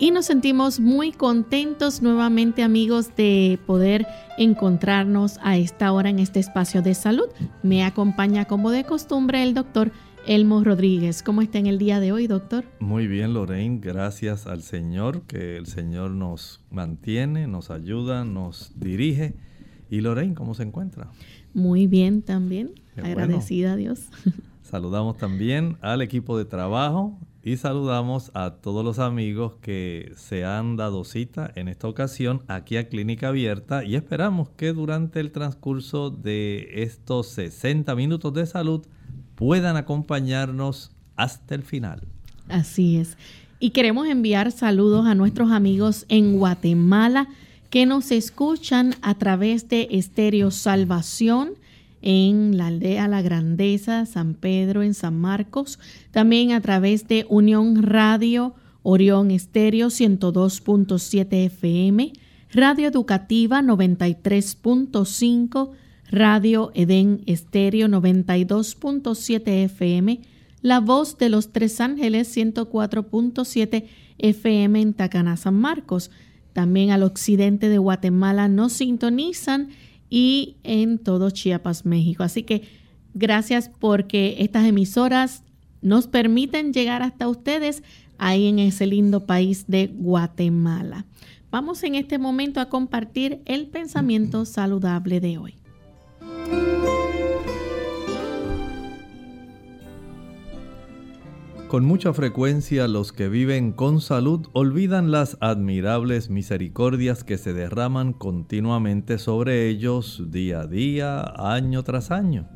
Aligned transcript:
Y 0.00 0.10
nos 0.10 0.24
sentimos 0.24 0.80
muy 0.80 1.12
contentos 1.12 2.00
nuevamente 2.00 2.62
amigos 2.62 3.14
de 3.16 3.58
poder 3.66 4.06
encontrarnos 4.38 5.38
a 5.42 5.58
esta 5.58 5.92
hora 5.92 6.08
en 6.08 6.18
este 6.18 6.40
espacio 6.40 6.80
de 6.80 6.94
salud. 6.94 7.26
Me 7.62 7.84
acompaña 7.84 8.46
como 8.46 8.70
de 8.70 8.84
costumbre 8.84 9.42
el 9.42 9.52
doctor 9.52 9.92
Elmo 10.26 10.64
Rodríguez. 10.64 11.22
¿Cómo 11.22 11.42
está 11.42 11.58
en 11.58 11.66
el 11.66 11.78
día 11.78 12.00
de 12.00 12.12
hoy, 12.12 12.26
doctor? 12.26 12.64
Muy 12.80 13.06
bien, 13.06 13.34
Lorraine. 13.34 13.78
Gracias 13.78 14.46
al 14.46 14.62
Señor, 14.62 15.22
que 15.22 15.58
el 15.58 15.66
Señor 15.66 16.12
nos 16.12 16.62
mantiene, 16.70 17.46
nos 17.46 17.70
ayuda, 17.70 18.24
nos 18.24 18.72
dirige. 18.80 19.34
¿Y 19.90 20.00
Lorraine, 20.00 20.34
cómo 20.34 20.54
se 20.54 20.62
encuentra? 20.62 21.10
Muy 21.52 21.86
bien 21.86 22.22
también. 22.22 22.72
Agradecida 22.96 23.74
a 23.74 23.76
Dios. 23.76 24.08
Saludamos 24.62 25.18
también 25.18 25.76
al 25.82 26.00
equipo 26.00 26.38
de 26.38 26.44
trabajo, 26.46 27.18
y 27.42 27.56
saludamos 27.56 28.30
a 28.34 28.56
todos 28.56 28.84
los 28.84 28.98
amigos 28.98 29.54
que 29.62 30.12
se 30.16 30.44
han 30.44 30.76
dado 30.76 31.04
cita 31.04 31.50
en 31.54 31.68
esta 31.68 31.88
ocasión 31.88 32.42
aquí 32.48 32.76
a 32.76 32.88
Clínica 32.88 33.28
Abierta 33.28 33.82
y 33.82 33.94
esperamos 33.94 34.50
que 34.50 34.72
durante 34.72 35.20
el 35.20 35.32
transcurso 35.32 36.10
de 36.10 36.82
estos 36.82 37.28
60 37.28 37.94
minutos 37.94 38.34
de 38.34 38.46
salud 38.46 38.86
puedan 39.36 39.76
acompañarnos 39.76 40.92
hasta 41.16 41.54
el 41.54 41.62
final. 41.62 42.02
Así 42.48 42.96
es. 42.98 43.16
Y 43.58 43.70
queremos 43.70 44.06
enviar 44.06 44.52
saludos 44.52 45.06
a 45.06 45.14
nuestros 45.14 45.50
amigos 45.50 46.04
en 46.08 46.38
Guatemala 46.38 47.28
que 47.70 47.86
nos 47.86 48.10
escuchan 48.10 48.94
a 49.00 49.14
través 49.14 49.68
de 49.68 49.88
Estéreo 49.92 50.50
Salvación 50.50 51.54
en 52.02 52.56
la 52.56 52.68
aldea 52.68 53.08
La 53.08 53.22
Grandeza, 53.22 54.06
San 54.06 54.34
Pedro, 54.34 54.82
en 54.82 54.94
San 54.94 55.18
Marcos, 55.18 55.80
también 56.10 56.52
a 56.52 56.60
través 56.60 57.08
de 57.08 57.26
Unión 57.28 57.82
Radio, 57.82 58.54
Orión 58.82 59.30
Estéreo 59.30 59.88
102.7 59.88 61.46
FM, 61.46 62.12
Radio 62.52 62.88
Educativa 62.88 63.62
93.5, 63.62 65.70
Radio 66.10 66.72
Edén 66.74 67.22
Estéreo 67.26 67.86
92.7 67.88 69.42
FM, 69.64 70.20
La 70.62 70.80
Voz 70.80 71.18
de 71.18 71.28
los 71.28 71.52
Tres 71.52 71.80
Ángeles 71.80 72.36
104.7 72.36 73.84
FM 74.18 74.80
en 74.80 74.94
Tacaná, 74.94 75.36
San 75.36 75.54
Marcos. 75.54 76.10
También 76.52 76.90
al 76.90 77.04
occidente 77.04 77.68
de 77.68 77.78
Guatemala 77.78 78.48
nos 78.48 78.72
sintonizan 78.72 79.68
y 80.10 80.56
en 80.64 80.98
todo 80.98 81.30
Chiapas, 81.30 81.86
México. 81.86 82.24
Así 82.24 82.42
que 82.42 82.62
gracias 83.14 83.70
porque 83.78 84.36
estas 84.40 84.66
emisoras 84.66 85.44
nos 85.80 86.08
permiten 86.08 86.72
llegar 86.72 87.02
hasta 87.02 87.28
ustedes 87.28 87.82
ahí 88.18 88.48
en 88.48 88.58
ese 88.58 88.86
lindo 88.86 89.24
país 89.24 89.64
de 89.68 89.86
Guatemala. 89.86 91.06
Vamos 91.50 91.82
en 91.82 91.94
este 91.94 92.18
momento 92.18 92.60
a 92.60 92.68
compartir 92.68 93.40
el 93.46 93.68
pensamiento 93.68 94.44
saludable 94.44 95.20
de 95.20 95.38
hoy. 95.38 95.54
Con 101.70 101.84
mucha 101.84 102.12
frecuencia 102.12 102.88
los 102.88 103.12
que 103.12 103.28
viven 103.28 103.70
con 103.70 104.00
salud 104.00 104.48
olvidan 104.54 105.12
las 105.12 105.36
admirables 105.38 106.28
misericordias 106.28 107.22
que 107.22 107.38
se 107.38 107.52
derraman 107.52 108.12
continuamente 108.12 109.18
sobre 109.18 109.68
ellos 109.68 110.32
día 110.32 110.62
a 110.62 110.66
día, 110.66 111.22
año 111.36 111.84
tras 111.84 112.10
año. 112.10 112.48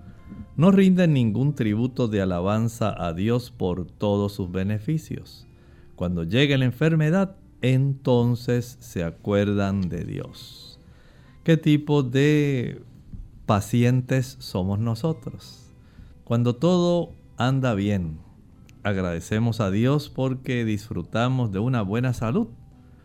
No 0.56 0.72
rinden 0.72 1.12
ningún 1.12 1.55
tributo 1.55 2.08
de 2.08 2.22
alabanza 2.22 2.93
a 3.06 3.12
Dios 3.12 3.52
por 3.52 3.87
todos 3.87 4.32
sus 4.32 4.50
beneficios. 4.50 5.46
Cuando 5.94 6.25
llegue 6.25 6.58
la 6.58 6.64
enfermedad, 6.64 7.37
entonces 7.62 8.78
se 8.81 9.05
acuerdan 9.05 9.82
de 9.82 10.05
Dios. 10.05 10.81
¿Qué 11.44 11.56
tipo 11.56 12.02
de 12.02 12.82
pacientes 13.46 14.38
somos 14.40 14.81
nosotros? 14.81 15.70
Cuando 16.25 16.56
todo 16.56 17.12
anda 17.37 17.75
bien, 17.75 18.19
agradecemos 18.84 19.60
a 19.60 19.70
Dios 19.70 20.10
porque 20.10 20.64
disfrutamos 20.64 21.50
de 21.50 21.58
una 21.58 21.82
buena 21.82 22.12
salud 22.12 22.48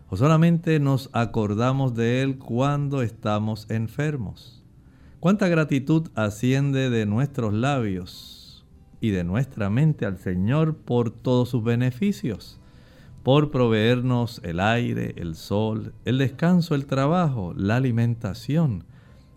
o 0.09 0.17
solamente 0.17 0.79
nos 0.79 1.09
acordamos 1.13 1.95
de 1.95 2.21
Él 2.21 2.37
cuando 2.37 3.01
estamos 3.01 3.69
enfermos. 3.69 4.63
¿Cuánta 5.19 5.47
gratitud 5.47 6.09
asciende 6.15 6.89
de 6.89 7.05
nuestros 7.05 7.53
labios 7.53 8.65
y 9.01 9.11
de 9.11 9.23
nuestra 9.23 9.69
mente 9.69 10.05
al 10.05 10.17
Señor 10.17 10.77
por 10.77 11.11
todos 11.11 11.49
sus 11.49 11.63
beneficios? 11.63 12.59
Por 13.23 13.51
proveernos 13.51 14.41
el 14.43 14.59
aire, 14.59 15.13
el 15.17 15.35
sol, 15.35 15.93
el 16.05 16.17
descanso, 16.17 16.73
el 16.73 16.85
trabajo, 16.85 17.53
la 17.55 17.75
alimentación, 17.75 18.85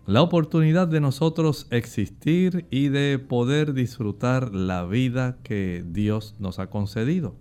la 0.05 0.21
oportunidad 0.21 0.87
de 0.89 0.99
nosotros 0.99 1.67
existir 1.69 2.65
y 2.69 2.89
de 2.89 3.19
poder 3.19 3.73
disfrutar 3.73 4.53
la 4.53 4.83
vida 4.85 5.37
que 5.43 5.85
Dios 5.87 6.35
nos 6.39 6.59
ha 6.59 6.69
concedido. 6.69 7.35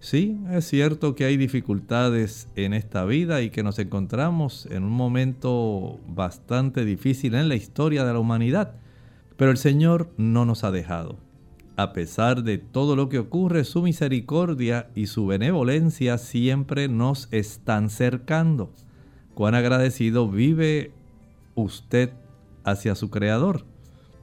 Sí, 0.00 0.38
es 0.50 0.66
cierto 0.66 1.14
que 1.14 1.24
hay 1.24 1.36
dificultades 1.36 2.48
en 2.56 2.74
esta 2.74 3.04
vida 3.04 3.40
y 3.42 3.50
que 3.50 3.62
nos 3.62 3.78
encontramos 3.78 4.66
en 4.66 4.82
un 4.82 4.92
momento 4.92 6.00
bastante 6.08 6.84
difícil 6.84 7.34
en 7.34 7.48
la 7.48 7.54
historia 7.54 8.04
de 8.04 8.12
la 8.12 8.18
humanidad, 8.18 8.74
pero 9.36 9.52
el 9.52 9.56
Señor 9.56 10.10
no 10.16 10.44
nos 10.44 10.64
ha 10.64 10.72
dejado. 10.72 11.18
A 11.76 11.92
pesar 11.92 12.42
de 12.42 12.58
todo 12.58 12.96
lo 12.96 13.08
que 13.08 13.18
ocurre, 13.18 13.62
su 13.64 13.82
misericordia 13.82 14.88
y 14.94 15.06
su 15.06 15.26
benevolencia 15.26 16.18
siempre 16.18 16.88
nos 16.88 17.28
están 17.32 17.90
cercando. 17.90 18.72
Cuán 19.34 19.54
agradecido 19.54 20.30
vive 20.30 20.92
usted 21.56 22.10
hacia 22.62 22.94
su 22.94 23.10
Creador. 23.10 23.64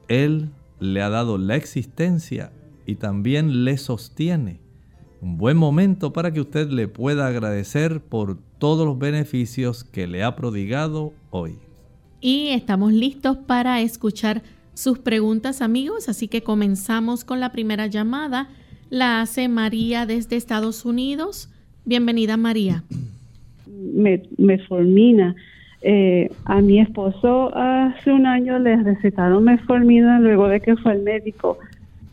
Él 0.08 0.50
le 0.80 1.02
ha 1.02 1.10
dado 1.10 1.36
la 1.36 1.56
existencia 1.56 2.52
y 2.86 2.94
también 2.96 3.64
le 3.64 3.76
sostiene. 3.76 4.60
Un 5.20 5.38
buen 5.38 5.56
momento 5.56 6.12
para 6.12 6.32
que 6.32 6.40
usted 6.40 6.70
le 6.70 6.88
pueda 6.88 7.26
agradecer 7.26 8.00
por 8.00 8.38
todos 8.58 8.86
los 8.86 8.98
beneficios 8.98 9.84
que 9.84 10.06
le 10.06 10.22
ha 10.22 10.36
prodigado 10.36 11.12
hoy. 11.30 11.56
Y 12.20 12.48
estamos 12.48 12.92
listos 12.92 13.36
para 13.36 13.80
escuchar 13.80 14.42
sus 14.74 14.98
preguntas 14.98 15.62
amigos, 15.62 16.08
así 16.08 16.28
que 16.28 16.42
comenzamos 16.42 17.24
con 17.24 17.40
la 17.40 17.52
primera 17.52 17.86
llamada. 17.86 18.48
La 18.90 19.22
hace 19.22 19.48
María 19.48 20.04
desde 20.04 20.36
Estados 20.36 20.84
Unidos. 20.84 21.48
Bienvenida 21.84 22.36
María. 22.36 22.84
Me, 23.66 24.22
me 24.36 24.58
formina 24.66 25.34
eh, 25.86 26.30
a 26.46 26.62
mi 26.62 26.80
esposo 26.80 27.54
hace 27.54 28.10
un 28.10 28.26
año 28.26 28.58
le 28.58 28.82
recetaron 28.82 29.44
metformina 29.44 30.18
luego 30.18 30.48
de 30.48 30.60
que 30.60 30.76
fue 30.76 30.92
al 30.92 31.02
médico 31.02 31.58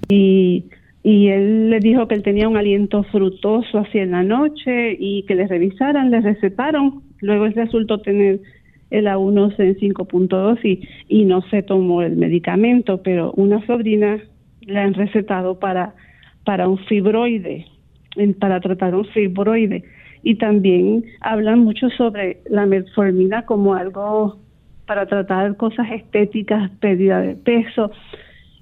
y, 0.09 0.65
y 1.03 1.29
él 1.29 1.69
le 1.69 1.79
dijo 1.79 2.05
que 2.05 2.15
él 2.15 2.21
tenía 2.21 2.49
un 2.49 2.57
aliento 2.57 3.03
frutoso 3.03 3.77
así 3.77 3.99
en 3.99 4.11
la 4.11 4.23
noche 4.23 4.97
y 4.99 5.23
que 5.23 5.35
le 5.35 5.47
revisaran, 5.47 6.11
le 6.11 6.19
recetaron, 6.19 7.01
luego 7.21 7.45
él 7.45 7.53
resultó 7.53 8.01
tener 8.01 8.41
el 8.89 9.05
A1 9.05 9.55
en 9.57 9.75
5.2 9.77 10.59
y, 10.65 10.81
y 11.07 11.23
no 11.23 11.41
se 11.43 11.63
tomó 11.63 12.01
el 12.01 12.17
medicamento, 12.17 13.01
pero 13.01 13.31
una 13.37 13.65
sobrina 13.65 14.19
le 14.65 14.79
han 14.79 14.95
recetado 14.95 15.59
para, 15.59 15.95
para 16.43 16.67
un 16.67 16.77
fibroide, 16.77 17.67
para 18.37 18.59
tratar 18.59 18.95
un 18.95 19.05
fibroide 19.05 19.85
y 20.23 20.35
también 20.35 21.05
hablan 21.21 21.59
mucho 21.59 21.89
sobre 21.91 22.41
la 22.49 22.65
metformina 22.65 23.45
como 23.45 23.73
algo 23.73 24.37
para 24.85 25.05
tratar 25.05 25.55
cosas 25.57 25.87
estéticas, 25.91 26.69
pérdida 26.79 27.21
de 27.21 27.35
peso 27.35 27.91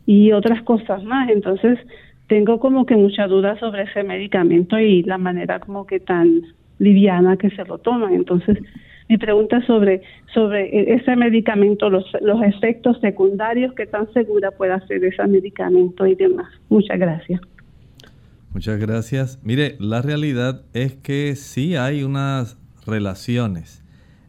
y 0.06 0.32
otras 0.32 0.62
cosas 0.64 1.04
más. 1.04 1.30
Entonces, 1.30 1.80
tengo 2.28 2.60
como 2.60 2.86
que 2.86 2.96
mucha 2.96 3.28
duda 3.28 3.60
sobre 3.60 3.84
ese 3.84 4.04
medicamento 4.04 4.80
y 4.80 5.04
la 5.04 5.18
manera 5.18 5.60
como 5.60 5.86
que 5.86 6.00
tan 6.00 6.44
liviana 6.78 7.38
que 7.38 7.50
se 7.50 7.66
lo 7.66 7.80
toman. 7.80 8.14
Entonces, 8.14 8.58
mi 9.10 9.18
pregunta 9.18 9.62
sobre 9.66 10.02
sobre 10.34 10.66
e-, 10.66 10.94
ese 10.94 11.16
medicamento, 11.16 11.90
los, 11.90 12.06
los 12.22 12.42
efectos 12.44 13.00
secundarios, 13.02 13.74
qué 13.74 13.88
tan 13.88 14.12
segura 14.14 14.52
puede 14.52 14.80
ser 14.88 15.04
ese 15.04 15.26
medicamento 15.28 16.06
y 16.06 16.16
demás. 16.16 16.48
Muchas 16.70 17.00
gracias. 17.00 17.42
Muchas 18.54 18.80
gracias. 18.80 19.40
Mire, 19.44 19.78
la 19.80 20.02
realidad 20.02 20.64
es 20.74 20.96
que 20.96 21.36
sí 21.36 21.76
hay 21.76 22.04
unas 22.04 22.58
relaciones 22.86 23.84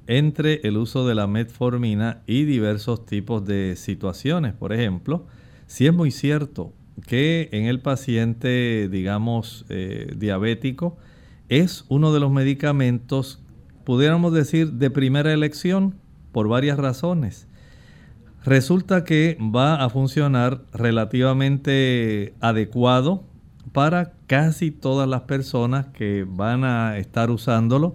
entre 0.07 0.61
el 0.65 0.77
uso 0.77 1.07
de 1.07 1.15
la 1.15 1.27
metformina 1.27 2.23
y 2.27 2.45
diversos 2.45 3.07
tipos 3.07 3.47
de 3.47 3.77
situaciones. 3.77 4.53
Por 4.53 4.73
ejemplo, 4.75 5.27
sí 5.67 5.87
es 5.87 5.95
muy 5.95 6.11
cierto 6.11 6.75
que 7.07 7.49
en 7.53 7.65
el 7.65 7.81
paciente, 7.81 8.89
digamos, 8.91 9.65
eh, 9.71 10.13
diabético, 10.17 10.99
es 11.49 11.87
uno 11.89 12.13
de 12.13 12.21
los 12.21 12.31
medicamentos, 12.31 13.43
pudiéramos 13.85 14.35
decir, 14.35 14.73
de 14.73 14.91
primera 14.91 15.33
elección 15.33 15.95
por 16.33 16.47
varias 16.47 16.79
razones. 16.79 17.49
Resulta 18.45 19.05
que 19.05 19.39
va 19.41 19.83
a 19.83 19.89
funcionar 19.89 20.63
relativamente 20.73 22.35
adecuado 22.41 23.30
para 23.73 24.13
casi 24.27 24.71
todas 24.71 25.09
las 25.09 25.23
personas 25.23 25.87
que 25.87 26.25
van 26.29 26.65
a 26.65 26.99
estar 26.99 27.31
usándolo. 27.31 27.95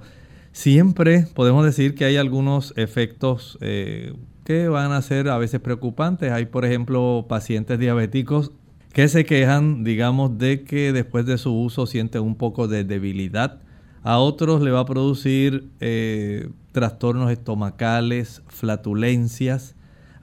Siempre 0.52 1.28
podemos 1.34 1.66
decir 1.66 1.96
que 1.96 2.06
hay 2.06 2.18
algunos 2.18 2.74
efectos 2.78 3.58
eh, 3.62 4.14
que 4.46 4.68
van 4.70 4.92
a 4.92 5.02
ser 5.02 5.28
a 5.30 5.38
veces 5.38 5.60
preocupantes. 5.60 6.32
Hay, 6.32 6.46
por 6.46 6.66
ejemplo, 6.66 7.26
pacientes 7.28 7.80
diabéticos 7.80 8.52
que 8.94 9.10
se 9.10 9.26
quejan, 9.26 9.84
digamos, 9.84 10.38
de 10.38 10.64
que 10.64 10.94
después 10.94 11.26
de 11.26 11.38
su 11.38 11.54
uso 11.54 11.86
sienten 11.86 12.22
un 12.22 12.36
poco 12.36 12.68
de 12.68 12.86
debilidad. 12.86 13.60
A 14.04 14.20
otros 14.20 14.62
le 14.62 14.72
va 14.72 14.82
a 14.82 14.86
producir 14.86 15.70
eh, 15.82 16.50
trastornos 16.72 17.32
estomacales, 17.32 18.42
flatulencias 18.48 19.75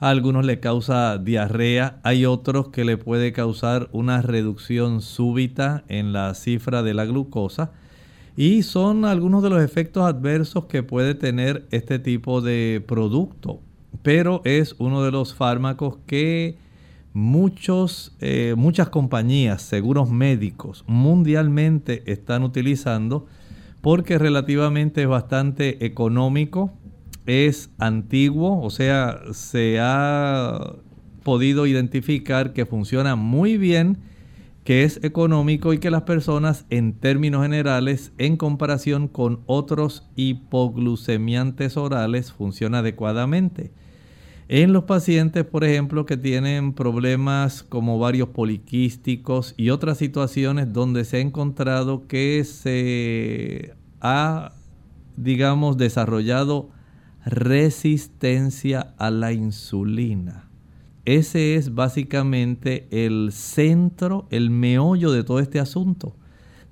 algunos 0.02 0.44
le 0.44 0.58
causa 0.58 1.16
diarrea, 1.16 2.00
hay 2.02 2.26
otros 2.26 2.70
que 2.70 2.84
le 2.84 2.96
puede 2.96 3.32
causar 3.32 3.88
una 3.92 4.20
reducción 4.20 5.00
súbita 5.00 5.84
en 5.86 6.12
la 6.12 6.34
cifra 6.34 6.82
de 6.82 6.92
la 6.92 7.04
glucosa. 7.04 7.70
Y 8.36 8.64
son 8.64 9.04
algunos 9.04 9.44
de 9.44 9.50
los 9.50 9.62
efectos 9.62 10.02
adversos 10.02 10.64
que 10.64 10.82
puede 10.82 11.14
tener 11.14 11.68
este 11.70 12.00
tipo 12.00 12.40
de 12.40 12.82
producto, 12.84 13.60
pero 14.02 14.42
es 14.44 14.74
uno 14.80 15.04
de 15.04 15.12
los 15.12 15.36
fármacos 15.36 15.98
que 16.04 16.56
muchos, 17.12 18.16
eh, 18.20 18.54
muchas 18.56 18.88
compañías, 18.88 19.62
seguros 19.62 20.10
médicos 20.10 20.82
mundialmente 20.88 22.02
están 22.10 22.42
utilizando 22.42 23.26
porque 23.80 24.18
relativamente 24.18 25.02
es 25.02 25.08
bastante 25.08 25.86
económico 25.86 26.72
es 27.26 27.70
antiguo, 27.78 28.60
o 28.62 28.70
sea, 28.70 29.20
se 29.32 29.78
ha 29.80 30.74
podido 31.22 31.66
identificar 31.66 32.52
que 32.52 32.66
funciona 32.66 33.16
muy 33.16 33.56
bien, 33.56 33.98
que 34.64 34.84
es 34.84 35.02
económico 35.02 35.72
y 35.72 35.78
que 35.78 35.90
las 35.90 36.02
personas 36.02 36.66
en 36.70 36.92
términos 36.92 37.42
generales, 37.42 38.12
en 38.18 38.36
comparación 38.36 39.08
con 39.08 39.40
otros 39.46 40.08
hipoglucemiantes 40.16 41.76
orales, 41.76 42.32
funciona 42.32 42.78
adecuadamente. 42.78 43.72
En 44.48 44.72
los 44.72 44.84
pacientes, 44.84 45.44
por 45.44 45.64
ejemplo, 45.64 46.04
que 46.04 46.16
tienen 46.16 46.74
problemas 46.74 47.62
como 47.62 47.98
varios 47.98 48.28
poliquísticos 48.28 49.54
y 49.56 49.70
otras 49.70 49.98
situaciones 49.98 50.72
donde 50.72 51.04
se 51.04 51.16
ha 51.16 51.20
encontrado 51.20 52.06
que 52.06 52.44
se 52.44 53.74
ha, 54.00 54.52
digamos, 55.16 55.78
desarrollado 55.78 56.68
resistencia 57.24 58.94
a 58.98 59.10
la 59.10 59.32
insulina. 59.32 60.48
Ese 61.04 61.56
es 61.56 61.74
básicamente 61.74 62.86
el 62.90 63.32
centro, 63.32 64.26
el 64.30 64.50
meollo 64.50 65.10
de 65.10 65.24
todo 65.24 65.40
este 65.40 65.58
asunto. 65.58 66.14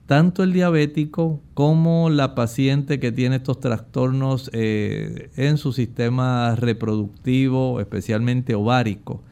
Tanto 0.07 0.43
el 0.43 0.53
diabético 0.53 1.41
como 1.55 2.11
la 2.11 2.35
paciente 2.35 2.99
que 2.99 3.13
tiene 3.13 3.37
estos 3.37 3.61
trastornos 3.61 4.51
eh, 4.53 5.31
en 5.37 5.57
su 5.57 5.73
sistema 5.73 6.57
reproductivo, 6.57 7.81
especialmente 7.81 8.55
ovárico, 8.55 9.23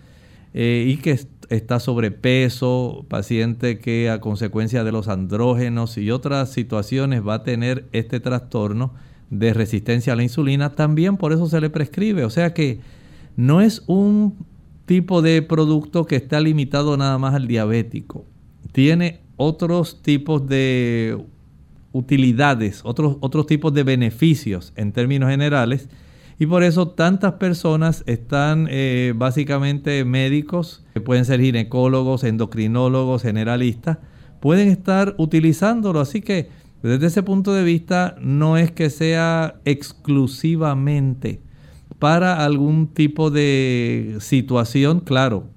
eh, 0.55 0.85
y 0.87 0.97
que 0.99 1.19
está 1.49 1.81
sobrepeso, 1.81 3.07
paciente 3.09 3.79
que 3.79 4.11
a 4.11 4.21
consecuencia 4.21 4.85
de 4.85 4.93
los 4.93 5.09
andrógenos 5.09 5.99
y 5.99 6.11
otras 6.11 6.53
situaciones 6.53 7.27
va 7.27 7.35
a 7.35 7.43
tener 7.43 7.89
este 7.93 8.21
trastorno, 8.21 8.95
de 9.31 9.53
resistencia 9.53 10.13
a 10.13 10.17
la 10.17 10.23
insulina, 10.23 10.75
también 10.75 11.17
por 11.17 11.33
eso 11.33 11.47
se 11.47 11.61
le 11.61 11.71
prescribe. 11.71 12.25
O 12.25 12.31
sea 12.31 12.55
que 12.55 12.81
no 13.37 13.61
es 13.61 13.83
un 13.87 14.35
tipo 14.87 15.23
de 15.23 15.43
producto 15.43 16.07
que 16.07 16.17
está 16.17 16.41
limitado 16.41 16.97
nada 16.97 17.19
más 17.19 17.35
al 17.35 17.47
diabético. 17.47 18.25
Tiene 18.73 19.21
otros 19.37 20.03
tipos 20.03 20.47
de 20.49 21.19
utilidades, 21.93 22.81
otros, 22.85 23.17
otros 23.21 23.47
tipos 23.47 23.73
de 23.75 23.83
beneficios 23.83 24.73
en 24.77 24.93
términos 24.93 25.31
generales. 25.31 25.89
Y 26.39 26.47
por 26.47 26.63
eso 26.63 26.89
tantas 26.89 27.35
personas 27.35 28.05
están 28.07 28.69
eh, 28.71 29.13
básicamente 29.17 30.05
médicos, 30.05 30.85
que 30.95 31.01
pueden 31.01 31.25
ser 31.25 31.41
ginecólogos, 31.41 32.25
endocrinólogos, 32.25 33.23
generalistas, 33.23 33.99
pueden 34.41 34.69
estar 34.69 35.15
utilizándolo. 35.19 36.01
Así 36.01 36.21
que 36.21 36.49
desde 36.83 37.07
ese 37.07 37.23
punto 37.23 37.53
de 37.53 37.65
vista 37.65 38.17
no 38.21 38.57
es 38.57 38.71
que 38.71 38.91
sea 38.91 39.61
exclusivamente 39.65 41.41
para 41.99 42.45
algún 42.45 42.89
tipo 42.89 43.31
de 43.31 44.17
situación, 44.21 45.01
claro, 45.01 45.49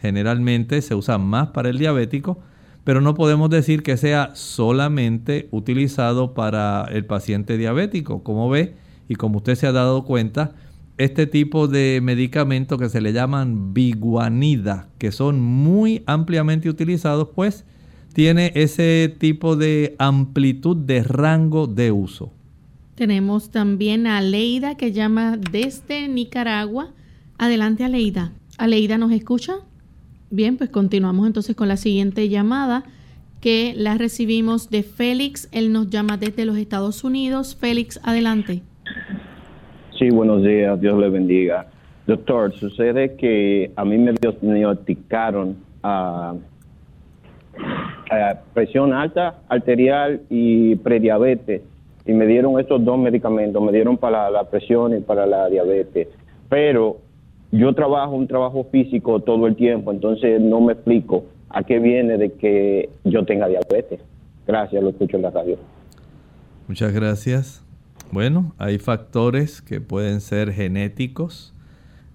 generalmente 0.00 0.80
se 0.82 0.94
usa 0.94 1.18
más 1.18 1.48
para 1.48 1.68
el 1.68 1.78
diabético, 1.78 2.38
pero 2.84 3.00
no 3.00 3.14
podemos 3.14 3.50
decir 3.50 3.82
que 3.82 3.96
sea 3.96 4.30
solamente 4.34 5.48
utilizado 5.50 6.34
para 6.34 6.86
el 6.90 7.04
paciente 7.04 7.58
diabético. 7.58 8.22
Como 8.22 8.48
ve 8.48 8.74
y 9.08 9.16
como 9.16 9.38
usted 9.38 9.56
se 9.56 9.66
ha 9.66 9.72
dado 9.72 10.04
cuenta, 10.04 10.52
este 10.96 11.26
tipo 11.26 11.66
de 11.66 12.00
medicamentos 12.02 12.78
que 12.78 12.88
se 12.88 13.00
le 13.00 13.12
llaman 13.12 13.74
biguanida, 13.74 14.88
que 14.98 15.12
son 15.12 15.40
muy 15.40 16.02
ampliamente 16.06 16.68
utilizados, 16.68 17.28
pues 17.34 17.64
tiene 18.12 18.52
ese 18.54 19.14
tipo 19.18 19.56
de 19.56 19.94
amplitud 19.98 20.76
de 20.76 21.02
rango 21.02 21.66
de 21.66 21.92
uso. 21.92 22.32
Tenemos 22.94 23.50
también 23.50 24.06
a 24.06 24.18
Aleida 24.18 24.76
que 24.76 24.92
llama 24.92 25.36
desde 25.36 26.08
Nicaragua. 26.08 26.88
Adelante, 27.38 27.84
Aleida. 27.84 28.32
Aleida, 28.58 28.98
¿nos 28.98 29.12
escucha? 29.12 29.54
Bien, 30.30 30.56
pues 30.56 30.70
continuamos 30.70 31.26
entonces 31.26 31.56
con 31.56 31.68
la 31.68 31.76
siguiente 31.76 32.28
llamada 32.28 32.84
que 33.40 33.72
la 33.76 33.96
recibimos 33.96 34.70
de 34.70 34.82
Félix. 34.82 35.48
Él 35.52 35.72
nos 35.72 35.88
llama 35.88 36.18
desde 36.18 36.44
los 36.44 36.56
Estados 36.58 37.04
Unidos. 37.04 37.56
Félix, 37.56 37.98
adelante. 38.02 38.62
Sí, 39.98 40.10
buenos 40.10 40.42
días, 40.42 40.80
Dios 40.80 40.98
le 40.98 41.08
bendiga. 41.08 41.68
Doctor, 42.06 42.52
sucede 42.54 43.16
que 43.16 43.72
a 43.76 43.84
mí 43.84 43.96
me 43.98 44.12
diagnosticaron 44.12 45.56
a, 48.10 48.40
presión 48.54 48.92
alta, 48.92 49.40
arterial 49.48 50.22
y 50.28 50.76
prediabetes. 50.76 51.62
Y 52.06 52.12
me 52.12 52.26
dieron 52.26 52.58
estos 52.58 52.84
dos 52.84 52.98
medicamentos, 52.98 53.62
me 53.62 53.72
dieron 53.72 53.96
para 53.96 54.30
la 54.30 54.44
presión 54.44 54.96
y 54.96 55.00
para 55.00 55.26
la 55.26 55.48
diabetes. 55.48 56.08
Pero 56.48 56.98
yo 57.52 57.74
trabajo 57.74 58.12
un 58.12 58.26
trabajo 58.26 58.66
físico 58.70 59.20
todo 59.20 59.46
el 59.46 59.56
tiempo, 59.56 59.92
entonces 59.92 60.40
no 60.40 60.60
me 60.60 60.72
explico 60.72 61.24
a 61.48 61.62
qué 61.62 61.78
viene 61.78 62.16
de 62.16 62.32
que 62.32 62.88
yo 63.04 63.24
tenga 63.24 63.48
diabetes. 63.48 64.00
Gracias, 64.46 64.82
lo 64.82 64.90
escucho 64.90 65.16
en 65.16 65.22
la 65.22 65.30
radio. 65.30 65.56
Muchas 66.68 66.92
gracias. 66.92 67.64
Bueno, 68.12 68.54
hay 68.58 68.78
factores 68.78 69.62
que 69.62 69.80
pueden 69.80 70.20
ser 70.20 70.52
genéticos. 70.52 71.49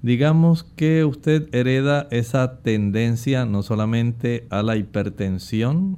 Digamos 0.06 0.64
que 0.64 1.04
usted 1.04 1.50
hereda 1.52 2.08
esa 2.12 2.60
tendencia 2.60 3.48
no 3.48 3.64
solamente 3.64 4.46
a 4.52 4.62
la 4.62 4.78
hipertensión, 4.78 5.98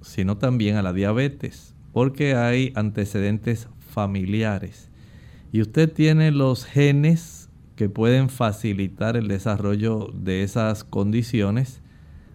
sino 0.00 0.36
también 0.38 0.76
a 0.76 0.82
la 0.82 0.92
diabetes, 0.92 1.74
porque 1.92 2.36
hay 2.36 2.72
antecedentes 2.76 3.66
familiares. 3.80 4.90
Y 5.50 5.60
usted 5.60 5.92
tiene 5.92 6.30
los 6.30 6.64
genes 6.64 7.48
que 7.74 7.88
pueden 7.88 8.28
facilitar 8.28 9.16
el 9.16 9.26
desarrollo 9.26 10.12
de 10.14 10.44
esas 10.44 10.84
condiciones, 10.84 11.80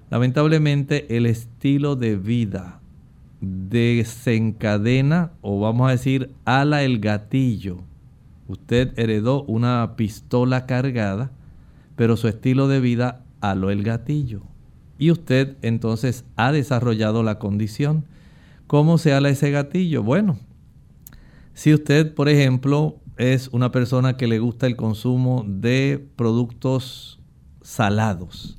lamentablemente 0.10 1.16
el 1.16 1.26
estilo 1.26 1.96
de 1.96 2.18
vida 2.18 2.82
desencadena 3.40 5.32
o 5.40 5.62
vamos 5.62 5.88
a 5.88 5.92
decir 5.92 6.32
ala 6.44 6.84
el 6.84 7.00
gatillo. 7.00 7.86
Usted 8.48 8.98
heredó 8.98 9.44
una 9.44 9.96
pistola 9.96 10.66
cargada, 10.66 11.32
pero 11.96 12.16
su 12.18 12.28
estilo 12.28 12.68
de 12.68 12.80
vida 12.80 13.24
aló 13.42 13.70
el 13.70 13.84
gatillo. 13.84 14.42
Y 14.98 15.12
usted 15.12 15.58
entonces 15.62 16.26
ha 16.36 16.52
desarrollado 16.52 17.24
la 17.24 17.40
condición. 17.40 18.06
¿Cómo 18.68 18.98
se 18.98 19.14
ala 19.14 19.30
ese 19.30 19.52
gatillo? 19.52 20.04
Bueno, 20.04 20.40
si 21.54 21.74
usted, 21.74 22.14
por 22.14 22.30
ejemplo, 22.30 22.98
es 23.18 23.50
una 23.50 23.72
persona 23.72 24.16
que 24.16 24.28
le 24.28 24.40
gusta 24.40 24.68
el 24.68 24.76
consumo 24.76 25.44
de 25.48 26.06
productos 26.16 27.20
salados. 27.62 28.58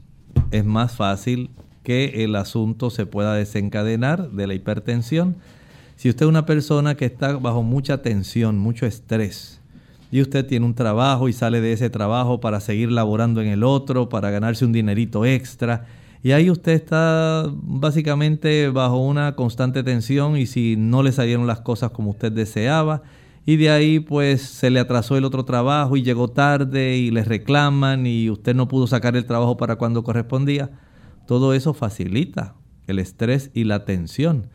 Es 0.51 0.65
más 0.65 0.97
fácil 0.97 1.51
que 1.83 2.25
el 2.25 2.37
asunto 2.37 2.91
se 2.91 3.07
pueda 3.07 3.35
desencadenar 3.35 4.31
de 4.31 4.47
la 4.47 4.55
hipertensión. 4.55 5.37
Si 5.97 6.09
usted 6.09 6.27
es 6.27 6.29
una 6.29 6.45
persona 6.45 6.97
que 6.97 7.07
está 7.07 7.37
bajo 7.37 7.63
mucha 7.63 8.03
tensión, 8.03 8.59
mucho 8.59 8.85
estrés, 8.85 9.58
y 10.11 10.23
usted 10.23 10.47
tiene 10.47 10.67
un 10.67 10.75
trabajo 10.75 11.29
y 11.29 11.33
sale 11.33 11.61
de 11.61 11.73
ese 11.73 11.91
trabajo 11.91 12.41
para 12.41 12.61
seguir 12.61 12.91
laborando 12.91 13.41
en 13.43 13.49
el 13.49 13.63
otro, 13.65 14.09
para 14.09 14.31
ganarse 14.31 14.65
un 14.65 14.73
dinerito 14.73 15.25
extra, 15.25 15.87
y 16.23 16.33
ahí 16.33 16.51
usted 16.51 16.73
está 16.73 17.45
básicamente 17.53 18.69
bajo 18.71 18.99
una 18.99 19.37
constante 19.37 19.85
tensión 19.85 20.37
y 20.37 20.47
si 20.47 20.77
no 20.77 21.03
le 21.03 21.13
salieron 21.13 21.47
las 21.47 21.61
cosas 21.61 21.93
como 21.93 22.11
usted 22.11 22.33
deseaba, 22.33 23.03
y 23.47 23.57
de 23.57 23.71
ahí 23.71 24.01
pues 24.01 24.43
se 24.43 24.69
le 24.69 24.81
atrasó 24.81 25.17
el 25.17 25.25
otro 25.25 25.45
trabajo 25.45 25.97
y 25.97 26.03
llegó 26.03 26.29
tarde 26.29 26.97
y 26.97 27.11
le 27.11 27.25
reclaman 27.25 28.07
y 28.07 28.29
usted 28.29 28.55
no 28.55 28.69
pudo 28.69 28.87
sacar 28.87 29.17
el 29.17 29.25
trabajo 29.25 29.57
para 29.57 29.77
cuando 29.77 30.05
correspondía. 30.05 30.71
Todo 31.27 31.55
eso 31.55 31.73
facilita 31.73 32.57
el 32.87 32.99
estrés 32.99 33.51
y 33.55 33.65
la 33.65 33.87
tensión. 33.87 34.49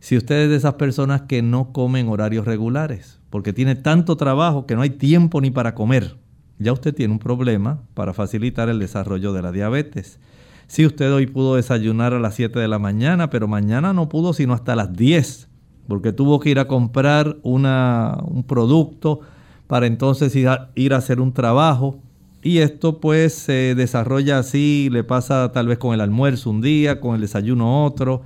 Si 0.00 0.16
usted 0.16 0.44
es 0.44 0.48
de 0.48 0.56
esas 0.56 0.74
personas 0.74 1.22
que 1.22 1.42
no 1.42 1.72
comen 1.72 2.08
horarios 2.08 2.46
regulares, 2.46 3.17
porque 3.30 3.52
tiene 3.52 3.74
tanto 3.74 4.16
trabajo 4.16 4.66
que 4.66 4.74
no 4.74 4.82
hay 4.82 4.90
tiempo 4.90 5.40
ni 5.40 5.50
para 5.50 5.74
comer, 5.74 6.16
ya 6.58 6.72
usted 6.72 6.94
tiene 6.94 7.12
un 7.12 7.18
problema 7.18 7.82
para 7.94 8.12
facilitar 8.12 8.68
el 8.68 8.78
desarrollo 8.78 9.32
de 9.32 9.42
la 9.42 9.52
diabetes. 9.52 10.18
Si 10.66 10.84
usted 10.84 11.12
hoy 11.12 11.26
pudo 11.26 11.56
desayunar 11.56 12.12
a 12.12 12.18
las 12.18 12.34
7 12.34 12.58
de 12.58 12.68
la 12.68 12.78
mañana, 12.78 13.30
pero 13.30 13.48
mañana 13.48 13.92
no 13.92 14.08
pudo 14.08 14.32
sino 14.32 14.52
hasta 14.54 14.76
las 14.76 14.92
10 14.92 15.48
porque 15.88 16.12
tuvo 16.12 16.38
que 16.38 16.50
ir 16.50 16.58
a 16.58 16.68
comprar 16.68 17.38
un 17.42 18.44
producto 18.46 19.20
para 19.66 19.86
entonces 19.86 20.36
ir 20.36 20.48
a, 20.48 20.70
ir 20.74 20.92
a 20.92 20.98
hacer 20.98 21.20
un 21.20 21.32
trabajo. 21.32 21.98
Y 22.42 22.58
esto 22.58 23.00
pues 23.00 23.32
se 23.32 23.74
desarrolla 23.74 24.38
así, 24.38 24.90
le 24.92 25.02
pasa 25.02 25.50
tal 25.50 25.66
vez 25.66 25.78
con 25.78 25.94
el 25.94 26.02
almuerzo 26.02 26.50
un 26.50 26.60
día, 26.60 27.00
con 27.00 27.14
el 27.14 27.22
desayuno 27.22 27.84
otro. 27.84 28.22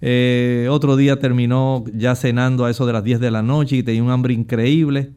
Eh, 0.00 0.68
otro 0.70 0.96
día 0.96 1.18
terminó 1.18 1.84
ya 1.92 2.14
cenando 2.14 2.64
a 2.64 2.70
eso 2.70 2.86
de 2.86 2.92
las 2.92 3.04
10 3.04 3.20
de 3.20 3.30
la 3.30 3.42
noche 3.42 3.76
y 3.76 3.82
tenía 3.82 4.02
un 4.02 4.10
hambre 4.10 4.34
increíble. 4.34 5.12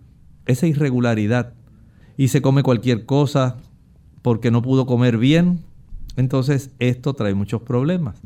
Esa 0.45 0.67
irregularidad. 0.67 1.53
Y 2.17 2.29
se 2.29 2.41
come 2.41 2.63
cualquier 2.63 3.05
cosa 3.05 3.57
porque 4.21 4.51
no 4.51 4.61
pudo 4.61 4.85
comer 4.85 5.17
bien. 5.17 5.59
Entonces 6.17 6.71
esto 6.79 7.13
trae 7.13 7.33
muchos 7.33 7.61
problemas 7.61 8.21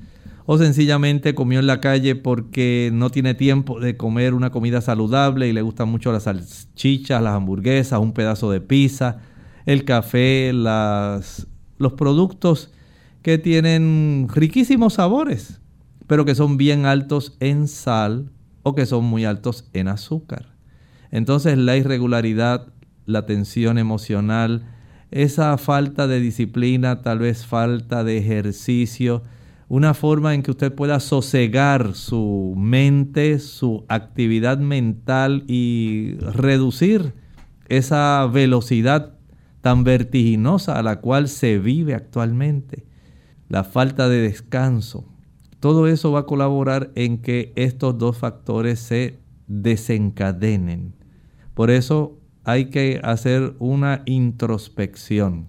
o 0.46 0.58
sencillamente 0.58 1.34
comió 1.34 1.60
en 1.60 1.68
la 1.68 1.82
calle 1.82 2.16
porque 2.16 2.92
no 2.94 3.10
tiene 3.10 3.34
tiempo 3.34 3.80
de 3.80 3.98
comer 3.98 4.34
una 4.34 4.52
comida 4.52 4.82
saludable 4.82 5.48
y 5.48 5.54
le 5.54 5.62
gustan 5.62 5.90
mucho 5.90 6.12
las 6.12 6.24
salchichas, 6.24 7.22
las 7.22 7.34
hamburguesas, 7.34 8.00
un 8.00 8.14
pedazo 8.14 8.52
de 8.52 8.62
pizza, 8.62 9.22
el 9.66 9.86
café, 9.86 10.54
las, 10.54 11.48
los 11.78 11.94
productos 11.94 12.72
que 13.24 13.40
tienen 13.40 14.28
riquísimos 14.32 14.94
sabores, 14.96 15.62
pero 16.08 16.26
que 16.26 16.36
son 16.36 16.58
bien 16.58 16.86
altos 16.86 17.36
en 17.40 17.68
sal 17.68 18.32
o 18.64 18.76
que 18.76 18.86
son 18.86 19.06
muy 19.06 19.26
altos 19.26 19.70
en 19.74 19.88
azúcar. 19.88 20.56
Entonces 21.12 21.58
la 21.58 21.78
irregularidad, 21.78 22.68
la 23.06 23.26
tensión 23.26 23.78
emocional, 23.78 24.66
esa 25.12 25.58
falta 25.58 26.08
de 26.08 26.20
disciplina, 26.20 27.02
tal 27.02 27.20
vez 27.20 27.46
falta 27.46 28.04
de 28.04 28.18
ejercicio, 28.18 29.24
una 29.68 29.94
forma 29.94 30.34
en 30.34 30.44
que 30.44 30.52
usted 30.52 30.74
pueda 30.74 31.00
sosegar 31.00 31.94
su 31.96 32.54
mente, 32.58 33.40
su 33.40 33.86
actividad 33.88 34.58
mental 34.58 35.44
y 35.48 36.16
reducir 36.20 37.14
esa 37.68 38.28
velocidad 38.28 39.14
tan 39.62 39.84
vertiginosa 39.84 40.78
a 40.78 40.84
la 40.84 41.02
cual 41.02 41.28
se 41.28 41.58
vive 41.58 41.96
actualmente, 41.96 42.86
la 43.50 43.64
falta 43.64 44.08
de 44.10 44.22
descanso. 44.22 45.15
Todo 45.66 45.88
eso 45.88 46.12
va 46.12 46.20
a 46.20 46.26
colaborar 46.28 46.92
en 46.94 47.18
que 47.18 47.52
estos 47.56 47.98
dos 47.98 48.20
factores 48.20 48.80
se 48.80 49.18
desencadenen. 49.48 50.94
Por 51.56 51.72
eso 51.72 52.20
hay 52.44 52.66
que 52.66 53.02
hacer 53.04 53.56
una 53.58 54.04
introspección. 54.06 55.48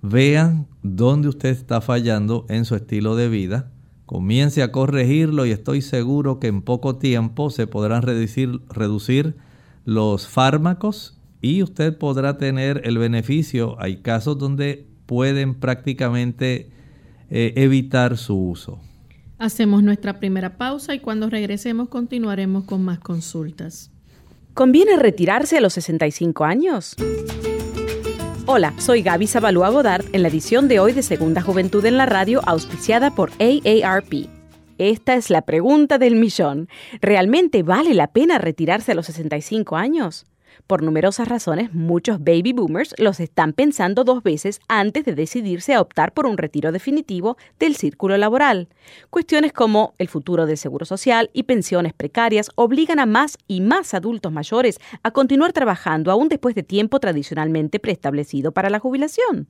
Vean 0.00 0.66
dónde 0.82 1.28
usted 1.28 1.50
está 1.50 1.82
fallando 1.82 2.46
en 2.48 2.64
su 2.64 2.74
estilo 2.74 3.16
de 3.16 3.28
vida. 3.28 3.70
Comience 4.06 4.62
a 4.62 4.72
corregirlo 4.72 5.44
y 5.44 5.50
estoy 5.50 5.82
seguro 5.82 6.40
que 6.40 6.46
en 6.46 6.62
poco 6.62 6.96
tiempo 6.96 7.50
se 7.50 7.66
podrán 7.66 8.00
reducir, 8.00 9.36
los 9.84 10.26
fármacos 10.26 11.20
y 11.42 11.62
usted 11.62 11.98
podrá 11.98 12.38
tener 12.38 12.80
el 12.84 12.96
beneficio. 12.96 13.76
Hay 13.78 13.98
casos 13.98 14.38
donde 14.38 14.86
pueden 15.04 15.54
prácticamente 15.54 16.70
eh, 17.28 17.52
evitar 17.56 18.16
su 18.16 18.38
uso. 18.38 18.80
Hacemos 19.38 19.82
nuestra 19.82 20.18
primera 20.18 20.56
pausa 20.56 20.94
y 20.94 21.00
cuando 21.00 21.28
regresemos 21.28 21.88
continuaremos 21.88 22.64
con 22.64 22.82
más 22.82 22.98
consultas. 22.98 23.90
¿Conviene 24.54 24.96
retirarse 24.96 25.58
a 25.58 25.60
los 25.60 25.74
65 25.74 26.44
años? 26.44 26.96
Hola, 28.46 28.72
soy 28.78 29.02
Gaby 29.02 29.26
Zabalúa 29.26 29.68
Godard 29.68 30.06
en 30.12 30.22
la 30.22 30.28
edición 30.28 30.68
de 30.68 30.80
hoy 30.80 30.92
de 30.92 31.02
Segunda 31.02 31.42
Juventud 31.42 31.84
en 31.84 31.98
la 31.98 32.06
Radio, 32.06 32.40
auspiciada 32.46 33.14
por 33.14 33.30
AARP. 33.32 34.30
Esta 34.78 35.14
es 35.14 35.28
la 35.28 35.42
pregunta 35.42 35.98
del 35.98 36.16
millón. 36.16 36.68
¿Realmente 37.02 37.62
vale 37.62 37.92
la 37.92 38.06
pena 38.06 38.38
retirarse 38.38 38.92
a 38.92 38.94
los 38.94 39.06
65 39.06 39.76
años? 39.76 40.24
Por 40.66 40.82
numerosas 40.82 41.28
razones, 41.28 41.72
muchos 41.72 42.18
baby 42.18 42.52
boomers 42.52 42.92
los 42.98 43.20
están 43.20 43.52
pensando 43.52 44.02
dos 44.02 44.24
veces 44.24 44.58
antes 44.66 45.04
de 45.04 45.14
decidirse 45.14 45.74
a 45.74 45.80
optar 45.80 46.12
por 46.12 46.26
un 46.26 46.36
retiro 46.36 46.72
definitivo 46.72 47.36
del 47.60 47.76
círculo 47.76 48.16
laboral. 48.16 48.66
Cuestiones 49.08 49.52
como 49.52 49.94
el 49.98 50.08
futuro 50.08 50.44
del 50.44 50.58
seguro 50.58 50.84
social 50.84 51.30
y 51.32 51.44
pensiones 51.44 51.92
precarias 51.92 52.50
obligan 52.56 52.98
a 52.98 53.06
más 53.06 53.38
y 53.46 53.60
más 53.60 53.94
adultos 53.94 54.32
mayores 54.32 54.80
a 55.04 55.12
continuar 55.12 55.52
trabajando 55.52 56.10
aún 56.10 56.28
después 56.28 56.56
de 56.56 56.64
tiempo 56.64 56.98
tradicionalmente 56.98 57.78
preestablecido 57.78 58.50
para 58.50 58.68
la 58.68 58.80
jubilación. 58.80 59.46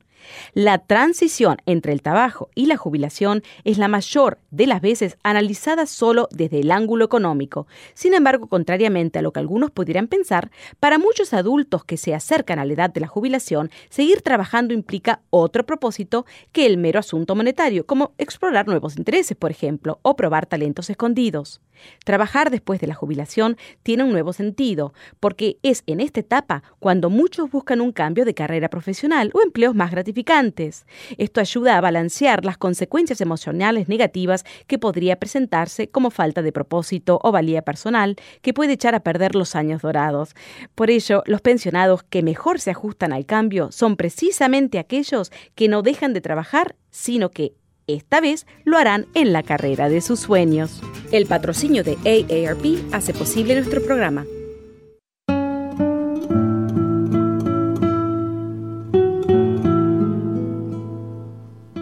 La 0.53 0.77
transición 0.79 1.57
entre 1.65 1.93
el 1.93 2.01
trabajo 2.01 2.49
y 2.53 2.65
la 2.67 2.77
jubilación 2.77 3.43
es 3.63 3.77
la 3.77 3.87
mayor 3.87 4.39
de 4.51 4.67
las 4.67 4.81
veces 4.81 5.17
analizada 5.23 5.85
solo 5.85 6.27
desde 6.31 6.59
el 6.59 6.71
ángulo 6.71 7.05
económico. 7.05 7.67
Sin 7.93 8.13
embargo, 8.13 8.47
contrariamente 8.47 9.19
a 9.19 9.21
lo 9.21 9.31
que 9.31 9.39
algunos 9.39 9.71
pudieran 9.71 10.07
pensar, 10.07 10.51
para 10.79 10.97
adultos 11.33 11.83
que 11.83 11.97
se 11.97 12.13
acercan 12.13 12.59
a 12.59 12.65
la 12.65 12.73
edad 12.73 12.89
de 12.89 13.01
la 13.01 13.07
jubilación, 13.07 13.69
seguir 13.89 14.21
trabajando 14.21 14.73
implica 14.73 15.21
otro 15.29 15.65
propósito 15.65 16.25
que 16.51 16.65
el 16.65 16.77
mero 16.77 16.99
asunto 16.99 17.35
monetario, 17.35 17.85
como 17.85 18.13
explorar 18.17 18.67
nuevos 18.67 18.97
intereses, 18.97 19.35
por 19.35 19.51
ejemplo, 19.51 19.99
o 20.03 20.15
probar 20.15 20.45
talentos 20.45 20.89
escondidos. 20.89 21.61
Trabajar 22.03 22.49
después 22.51 22.79
de 22.79 22.87
la 22.87 22.95
jubilación 22.95 23.57
tiene 23.83 24.03
un 24.03 24.11
nuevo 24.11 24.33
sentido, 24.33 24.93
porque 25.19 25.57
es 25.63 25.83
en 25.87 25.99
esta 25.99 26.19
etapa 26.19 26.63
cuando 26.79 27.09
muchos 27.09 27.49
buscan 27.49 27.81
un 27.81 27.91
cambio 27.91 28.25
de 28.25 28.33
carrera 28.33 28.69
profesional 28.69 29.31
o 29.33 29.41
empleos 29.41 29.75
más 29.75 29.91
gratificantes. 29.91 30.85
Esto 31.17 31.41
ayuda 31.41 31.77
a 31.77 31.81
balancear 31.81 32.45
las 32.45 32.57
consecuencias 32.57 33.21
emocionales 33.21 33.89
negativas 33.89 34.43
que 34.67 34.79
podría 34.79 35.17
presentarse 35.17 35.89
como 35.89 36.09
falta 36.09 36.41
de 36.41 36.51
propósito 36.51 37.19
o 37.23 37.31
valía 37.31 37.61
personal 37.61 38.15
que 38.41 38.53
puede 38.53 38.73
echar 38.73 38.95
a 38.95 39.01
perder 39.01 39.35
los 39.35 39.55
años 39.55 39.81
dorados. 39.81 40.35
Por 40.75 40.89
ello, 40.89 41.23
los 41.25 41.41
pensionados 41.41 42.03
que 42.03 42.23
mejor 42.23 42.59
se 42.59 42.71
ajustan 42.71 43.13
al 43.13 43.25
cambio 43.25 43.71
son 43.71 43.95
precisamente 43.95 44.79
aquellos 44.79 45.31
que 45.55 45.67
no 45.67 45.81
dejan 45.81 46.13
de 46.13 46.21
trabajar, 46.21 46.75
sino 46.89 47.31
que 47.31 47.53
esta 47.87 48.21
vez 48.21 48.45
lo 48.65 48.77
harán 48.77 49.07
en 49.13 49.33
la 49.33 49.43
carrera 49.43 49.89
de 49.89 50.01
sus 50.01 50.19
sueños. 50.19 50.81
El 51.11 51.25
patrocinio 51.25 51.83
de 51.83 51.97
AARP 52.05 52.93
hace 52.93 53.13
posible 53.13 53.55
nuestro 53.55 53.81
programa. 53.81 54.25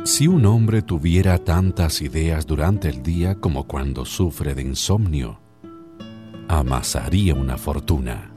Si 0.06 0.28
un 0.28 0.46
hombre 0.46 0.82
tuviera 0.82 1.40
tantas 1.40 2.02
ideas 2.02 2.46
durante 2.46 2.88
el 2.88 3.04
día 3.04 3.36
como 3.36 3.68
cuando 3.68 4.06
sufre 4.06 4.54
de 4.54 4.62
insomnio, 4.62 5.42
amasaría 6.48 7.34
una 7.34 7.58
fortuna. 7.58 8.32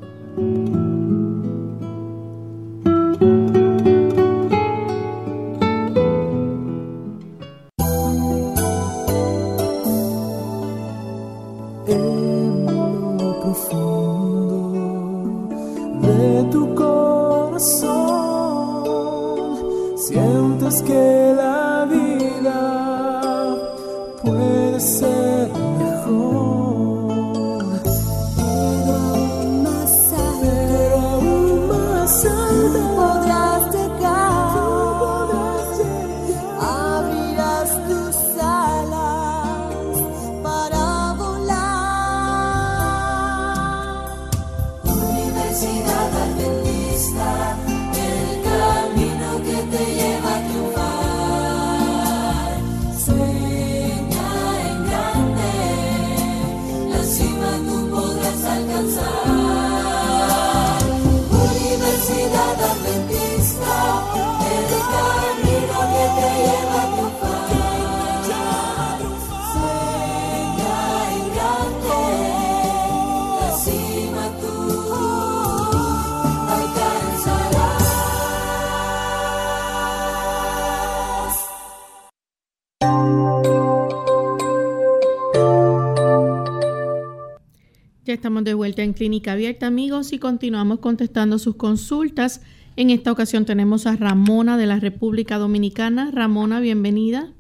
En 88.83 88.93
Clínica 88.93 89.33
Abierta, 89.33 89.67
amigos, 89.67 90.13
y 90.13 90.19
continuamos 90.19 90.79
contestando 90.79 91.39
sus 91.39 91.57
consultas. 91.57 92.43
En 92.77 92.91
esta 92.91 93.11
ocasión 93.11 93.45
tenemos 93.45 93.87
a 93.87 93.97
Ramona 93.97 94.57
de 94.57 94.67
la 94.67 94.79
República 94.79 95.39
Dominicana. 95.39 96.11
Ramona, 96.13 96.61
bienvenida. 96.61 97.33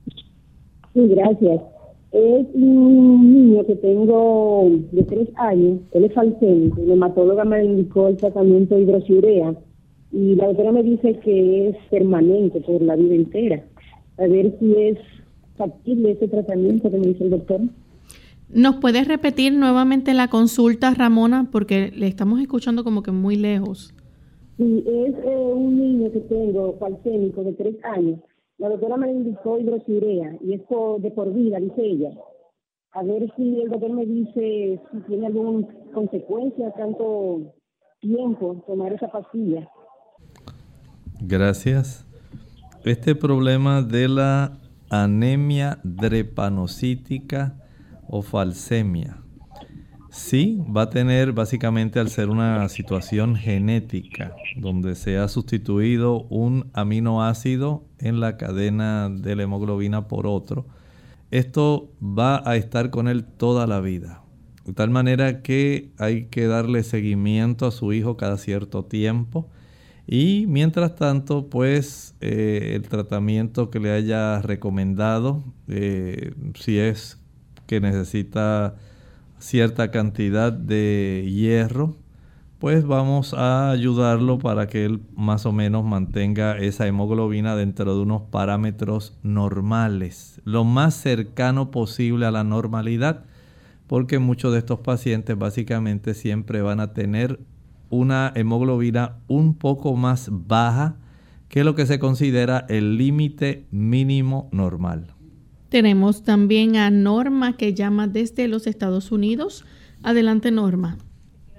Sí, 0.94 1.07
gracias. 1.09 1.61
Es 2.12 2.46
un 2.55 3.35
niño 3.35 3.66
que 3.66 3.77
tengo 3.77 4.70
de 4.92 5.03
tres 5.03 5.29
años, 5.37 5.81
él 5.92 6.05
es 6.05 6.14
falsémico, 6.14 6.81
la 6.87 6.94
hematóloga 6.94 7.44
me 7.44 7.62
indicó 7.62 8.09
el 8.09 8.16
tratamiento 8.16 8.74
de 8.74 8.83
hidrosiurea 8.83 9.55
y 10.11 10.35
la 10.37 10.46
doctora 10.46 10.72
me 10.72 10.83
dice 10.83 11.18
que 11.20 11.68
es 11.68 11.77
permanente 11.90 12.61
por 12.62 12.81
la 12.81 12.96
vida 12.96 13.14
entera. 13.14 13.62
A 14.16 14.27
ver 14.27 14.57
si 14.59 14.74
es 14.74 14.98
factible 15.59 16.12
ese 16.12 16.29
tratamiento 16.29 16.90
que 16.90 16.96
me 16.96 17.09
dice 17.09 17.24
el 17.24 17.31
doctor. 17.31 17.61
¿Nos 18.50 18.76
puedes 18.76 19.06
repetir 19.06 19.52
nuevamente 19.52 20.14
la 20.14 20.28
consulta, 20.28 20.94
Ramona? 20.94 21.48
Porque 21.52 21.90
le 21.94 22.06
estamos 22.06 22.40
escuchando 22.40 22.82
como 22.82 23.02
que 23.02 23.11
muy 23.11 23.37
lejos. 23.37 23.94
Sí, 24.56 24.84
es 24.87 25.14
eh, 25.14 25.37
un 25.37 25.78
niño 25.78 26.11
que 26.11 26.20
tengo 26.20 26.76
falsémico 26.78 27.44
de 27.44 27.52
tres 27.52 27.76
años. 27.84 28.20
La 28.56 28.70
doctora 28.70 28.96
me 28.96 29.12
indicó 29.12 29.58
hidrosiurea 29.58 30.37
y 30.42 30.54
es 30.54 30.62
de 30.98 31.11
por 31.11 31.32
vida, 31.32 31.61
dice 31.61 31.80
ella. 31.84 32.11
A 32.92 33.02
ver 33.02 33.30
si 33.37 33.61
el 33.61 33.68
doctor 33.68 33.92
me 33.92 34.06
dice 34.06 34.80
si 34.90 34.98
tiene 35.06 35.26
alguna 35.26 35.68
consecuencia, 35.92 36.72
tanto 36.72 37.54
tiempo 38.00 38.64
tomar 38.66 38.94
esa 38.94 39.08
pastilla. 39.08 39.68
Gracias. 41.20 42.06
Este 42.84 43.14
problema 43.14 43.82
de 43.82 44.08
la 44.08 44.58
anemia 44.88 45.78
drepanocítica 45.84 47.67
o 48.09 48.23
falsemia. 48.23 49.23
Sí, 50.11 50.62
va 50.75 50.83
a 50.83 50.90
tener 50.90 51.33
básicamente 51.33 52.01
al 52.01 52.09
ser 52.09 52.31
una 52.31 52.68
situación 52.71 53.37
genética 53.37 54.35
donde 54.57 54.94
se 54.94 55.18
ha 55.18 55.29
sustituido 55.29 56.23
un 56.31 56.71
aminoácido 56.73 57.85
en 57.99 58.18
la 58.18 58.38
cadena 58.38 59.11
de 59.11 59.37
la 59.37 59.42
hemoglobina 59.42 60.09
por 60.09 60.27
otro. 60.27 60.66
Esto 61.31 61.92
va 62.01 62.42
a 62.49 62.57
estar 62.57 62.90
con 62.90 63.07
él 63.07 63.25
toda 63.25 63.66
la 63.66 63.81
vida. 63.81 64.23
De 64.64 64.73
tal 64.73 64.90
manera 64.90 65.42
que 65.42 65.92
hay 65.99 66.25
que 66.27 66.47
darle 66.47 66.83
seguimiento 66.83 67.66
a 67.66 67.71
su 67.71 67.92
hijo 67.92 68.16
cada 68.16 68.38
cierto 68.38 68.85
tiempo. 68.85 69.51
Y 70.07 70.47
mientras 70.49 70.97
tanto, 70.97 71.51
pues 71.51 72.16
eh, 72.23 72.73
el 72.75 72.88
tratamiento 72.88 73.71
que 73.71 73.79
le 73.79 73.92
haya 73.92 74.40
recomendado, 74.40 75.44
eh, 75.68 76.33
si 76.55 76.79
es 76.79 77.17
que 77.68 77.81
necesita 77.81 78.74
cierta 79.38 79.90
cantidad 79.90 80.52
de 80.52 81.31
hierro, 81.31 81.96
pues 82.59 82.85
vamos 82.85 83.35
a 83.35 83.70
ayudarlo 83.70 84.38
para 84.38 84.66
que 84.66 84.87
él 84.87 85.00
más 85.14 85.46
o 85.46 85.52
menos 85.52 85.85
mantenga 85.85 86.57
esa 86.57 86.88
hemoglobina 86.88 87.54
dentro 87.54 87.94
de 87.94 88.02
unos 88.02 88.22
parámetros 88.22 89.16
normales, 89.22 90.40
lo 90.44 90.64
más 90.64 90.94
cercano 90.94 91.70
posible 91.70 92.26
a 92.26 92.33
la 92.33 92.42
normalidad, 92.42 93.26
porque 93.87 94.18
muchos 94.18 94.52
de 94.52 94.59
estos 94.59 94.81
pacientes 94.81 95.38
básicamente 95.38 96.14
siempre 96.14 96.62
van 96.62 96.81
a 96.81 96.94
tener 96.94 97.38
una 97.90 98.33
hemoglobina 98.35 99.18
un 99.28 99.54
poco 99.54 99.94
más 99.94 100.31
baja 100.33 100.96
que 101.48 101.64
lo 101.64 101.74
que 101.74 101.87
se 101.87 101.98
considera 101.98 102.64
el 102.68 102.96
límite 102.96 103.66
mínimo 103.70 104.48
normal. 104.52 105.17
Tenemos 105.68 106.22
también 106.22 106.76
a 106.76 106.90
Norma 106.90 107.57
que 107.57 107.74
llama 107.74 108.09
desde 108.09 108.48
los 108.48 108.66
Estados 108.66 109.12
Unidos. 109.12 109.64
Adelante, 110.02 110.50
Norma. 110.50 110.96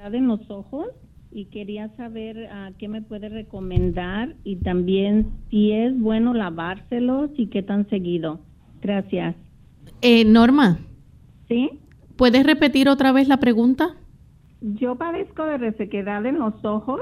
En 0.03 0.27
los 0.27 0.49
ojos 0.49 0.87
y 1.31 1.45
quería 1.45 1.89
saber 1.95 2.47
a 2.47 2.71
qué 2.77 2.87
me 2.87 3.01
puede 3.01 3.29
recomendar 3.29 4.35
y 4.43 4.57
también 4.57 5.27
si 5.49 5.71
es 5.71 5.97
bueno 5.99 6.33
lavárselos 6.33 7.29
y 7.37 7.47
qué 7.47 7.61
tan 7.61 7.87
seguido. 7.89 8.39
Gracias. 8.81 9.35
Eh, 10.01 10.25
Norma. 10.25 10.79
¿Sí? 11.47 11.69
¿Puedes 12.15 12.45
repetir 12.45 12.89
otra 12.89 13.11
vez 13.11 13.27
la 13.27 13.37
pregunta? 13.37 13.95
Yo 14.61 14.95
padezco 14.95 15.45
de 15.45 15.57
resequedad 15.57 16.25
en 16.25 16.39
los 16.39 16.53
ojos 16.65 17.01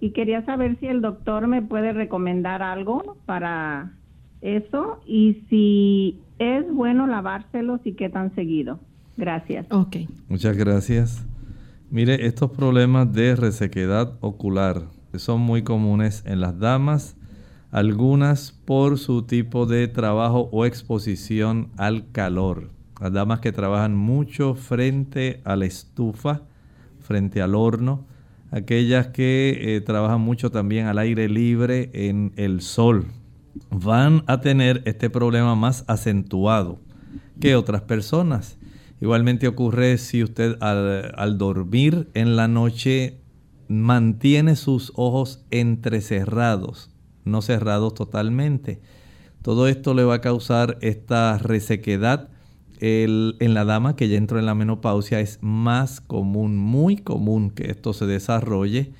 y 0.00 0.10
quería 0.12 0.44
saber 0.44 0.78
si 0.80 0.86
el 0.86 1.00
doctor 1.00 1.46
me 1.46 1.62
puede 1.62 1.92
recomendar 1.92 2.62
algo 2.62 3.18
para 3.26 3.97
eso 4.40 5.00
y 5.06 5.44
si 5.48 6.20
es 6.38 6.64
bueno 6.72 7.06
lavárselos 7.06 7.80
y 7.84 7.92
qué 7.94 8.08
tan 8.08 8.34
seguido. 8.34 8.78
Gracias. 9.16 9.66
Ok. 9.70 9.96
Muchas 10.28 10.56
gracias. 10.56 11.26
Mire, 11.90 12.26
estos 12.26 12.50
problemas 12.50 13.12
de 13.12 13.34
resequedad 13.34 14.14
ocular 14.20 14.82
son 15.14 15.40
muy 15.40 15.62
comunes 15.62 16.22
en 16.26 16.40
las 16.40 16.58
damas, 16.58 17.16
algunas 17.70 18.52
por 18.52 18.98
su 18.98 19.22
tipo 19.22 19.66
de 19.66 19.88
trabajo 19.88 20.48
o 20.52 20.66
exposición 20.66 21.70
al 21.76 22.10
calor. 22.12 22.70
Las 23.00 23.12
damas 23.12 23.40
que 23.40 23.52
trabajan 23.52 23.96
mucho 23.96 24.54
frente 24.54 25.40
a 25.44 25.56
la 25.56 25.64
estufa, 25.64 26.42
frente 27.00 27.40
al 27.40 27.54
horno, 27.54 28.06
aquellas 28.50 29.08
que 29.08 29.76
eh, 29.76 29.80
trabajan 29.80 30.20
mucho 30.20 30.50
también 30.50 30.86
al 30.86 30.98
aire 30.98 31.28
libre 31.28 31.90
en 31.92 32.32
el 32.36 32.60
sol, 32.60 33.06
van 33.70 34.24
a 34.26 34.40
tener 34.40 34.82
este 34.84 35.10
problema 35.10 35.54
más 35.54 35.84
acentuado 35.86 36.80
que 37.40 37.56
otras 37.56 37.82
personas. 37.82 38.58
Igualmente 39.00 39.46
ocurre 39.46 39.98
si 39.98 40.22
usted 40.22 40.56
al, 40.60 41.38
dormir 41.38 42.08
en 42.14 42.36
la 42.36 42.48
noche 42.48 43.20
mantiene 43.68 44.56
sus 44.56 44.92
ojos 44.96 45.44
entrecerrados, 45.50 46.90
no 47.24 47.42
cerrados 47.42 47.94
totalmente. 47.94 48.80
Todo 49.42 49.68
esto 49.68 49.94
le 49.94 50.04
va 50.04 50.14
a 50.14 50.20
causar 50.20 50.78
esta 50.80 51.38
resequedad. 51.38 52.30
en 52.80 53.54
la 53.54 53.64
dama 53.64 53.96
que 53.96 54.08
ya 54.08 54.16
entró 54.16 54.38
en 54.38 54.46
la 54.46 54.54
menopausia 54.54 55.20
es 55.20 55.38
más 55.40 56.00
común, 56.00 56.56
muy 56.56 56.96
común 56.96 57.50
que 57.50 57.70
esto 57.70 57.92
se 57.92 58.06
desarrolle 58.06 58.92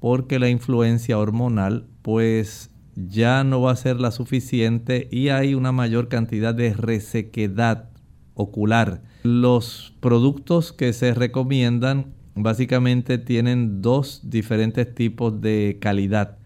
porque 0.00 0.38
la 0.38 0.48
influencia 0.48 1.18
hormonal 1.18 1.86
pues 2.02 2.70
ya 2.96 3.44
no 3.44 3.60
va 3.60 3.72
a 3.72 3.76
ser 3.76 4.00
la 4.00 4.10
suficiente 4.10 5.08
y 5.12 5.28
hay 5.28 5.54
una 5.54 5.70
mayor 5.70 6.08
cantidad 6.08 6.54
de 6.54 6.72
resequedad 6.72 7.90
ocular. 8.34 9.02
Los 9.22 9.94
productos 10.00 10.72
que 10.72 10.92
se 10.92 11.14
recomiendan 11.14 12.14
básicamente 12.34 13.18
tienen 13.18 13.82
dos 13.82 14.22
diferentes 14.24 14.94
tipos 14.94 15.40
de 15.40 15.78
calidad. 15.80 16.38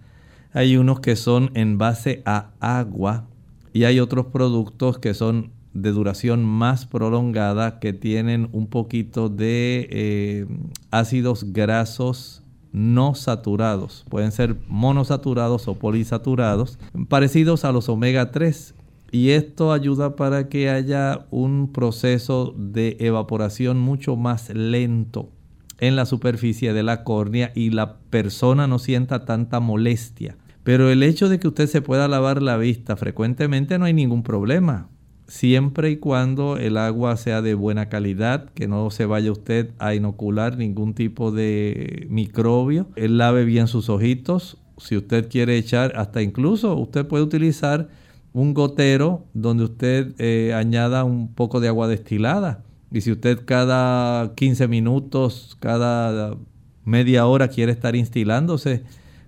Hay 0.52 0.76
unos 0.76 1.00
que 1.00 1.16
son 1.16 1.50
en 1.54 1.78
base 1.78 2.22
a 2.24 2.50
agua 2.60 3.28
y 3.72 3.84
hay 3.84 4.00
otros 4.00 4.26
productos 4.26 4.98
que 4.98 5.14
son 5.14 5.52
de 5.72 5.92
duración 5.92 6.44
más 6.44 6.86
prolongada 6.86 7.78
que 7.78 7.92
tienen 7.92 8.48
un 8.52 8.66
poquito 8.66 9.28
de 9.28 9.88
eh, 9.90 10.46
ácidos 10.90 11.52
grasos 11.52 12.39
no 12.72 13.14
saturados. 13.14 14.04
Pueden 14.08 14.32
ser 14.32 14.56
monosaturados 14.68 15.68
o 15.68 15.74
polisaturados, 15.74 16.78
parecidos 17.08 17.64
a 17.64 17.72
los 17.72 17.88
omega 17.88 18.30
3. 18.30 18.74
Y 19.12 19.30
esto 19.30 19.72
ayuda 19.72 20.14
para 20.14 20.48
que 20.48 20.70
haya 20.70 21.26
un 21.30 21.72
proceso 21.72 22.54
de 22.56 22.96
evaporación 23.00 23.78
mucho 23.78 24.14
más 24.14 24.50
lento 24.50 25.30
en 25.78 25.96
la 25.96 26.06
superficie 26.06 26.72
de 26.72 26.82
la 26.82 27.02
córnea 27.02 27.50
y 27.54 27.70
la 27.70 27.98
persona 28.10 28.66
no 28.66 28.78
sienta 28.78 29.24
tanta 29.24 29.58
molestia. 29.58 30.36
Pero 30.62 30.90
el 30.90 31.02
hecho 31.02 31.28
de 31.28 31.40
que 31.40 31.48
usted 31.48 31.66
se 31.66 31.82
pueda 31.82 32.06
lavar 32.06 32.42
la 32.42 32.56
vista 32.56 32.96
frecuentemente 32.96 33.78
no 33.78 33.86
hay 33.86 33.94
ningún 33.94 34.22
problema 34.22 34.88
siempre 35.30 35.90
y 35.90 35.96
cuando 35.96 36.56
el 36.56 36.76
agua 36.76 37.16
sea 37.16 37.40
de 37.40 37.54
buena 37.54 37.88
calidad, 37.88 38.50
que 38.50 38.66
no 38.66 38.90
se 38.90 39.06
vaya 39.06 39.30
usted 39.30 39.70
a 39.78 39.94
inocular 39.94 40.56
ningún 40.56 40.92
tipo 40.92 41.30
de 41.30 42.08
microbio. 42.10 42.88
Él 42.96 43.16
lave 43.16 43.44
bien 43.44 43.68
sus 43.68 43.88
ojitos. 43.88 44.58
Si 44.78 44.96
usted 44.96 45.28
quiere 45.28 45.56
echar, 45.56 45.92
hasta 45.96 46.20
incluso 46.20 46.76
usted 46.76 47.06
puede 47.06 47.22
utilizar 47.22 47.88
un 48.32 48.54
gotero 48.54 49.24
donde 49.32 49.64
usted 49.64 50.14
eh, 50.18 50.52
añada 50.52 51.04
un 51.04 51.32
poco 51.32 51.60
de 51.60 51.68
agua 51.68 51.86
destilada. 51.86 52.64
Y 52.90 53.02
si 53.02 53.12
usted 53.12 53.44
cada 53.44 54.34
15 54.34 54.66
minutos, 54.66 55.56
cada 55.60 56.36
media 56.84 57.26
hora 57.26 57.46
quiere 57.46 57.70
estar 57.70 57.94
instilándose 57.94 58.82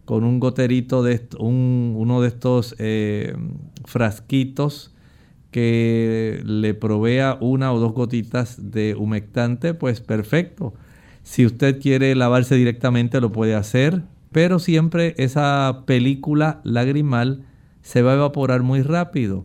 con 0.05 0.25
un 0.25 0.41
goterito 0.41 1.05
de 1.05 1.29
uno 1.39 2.21
de 2.23 2.29
estos 2.29 2.75
eh, 2.81 3.37
frasquitos 3.85 4.92
que 5.53 6.43
le 6.45 6.75
provea 6.75 7.39
una 7.41 7.73
o 7.73 7.79
dos 7.79 7.93
gotitas 7.93 8.73
de 8.73 8.97
humectante, 8.97 9.75
pues 9.75 10.01
perfecto. 10.01 10.75
Si 11.23 11.47
usted 11.47 11.81
quiere 11.81 12.15
lavarse 12.17 12.57
directamente 12.57 13.21
lo 13.21 13.31
puede 13.31 13.55
hacer, 13.55 14.03
pero 14.33 14.59
siempre 14.59 15.15
esa 15.19 15.83
película 15.87 16.61
lagrimal 16.65 17.45
se 17.83 18.03
va 18.03 18.13
a 18.13 18.15
evaporar 18.15 18.63
muy 18.63 18.83
rápido. 18.83 19.45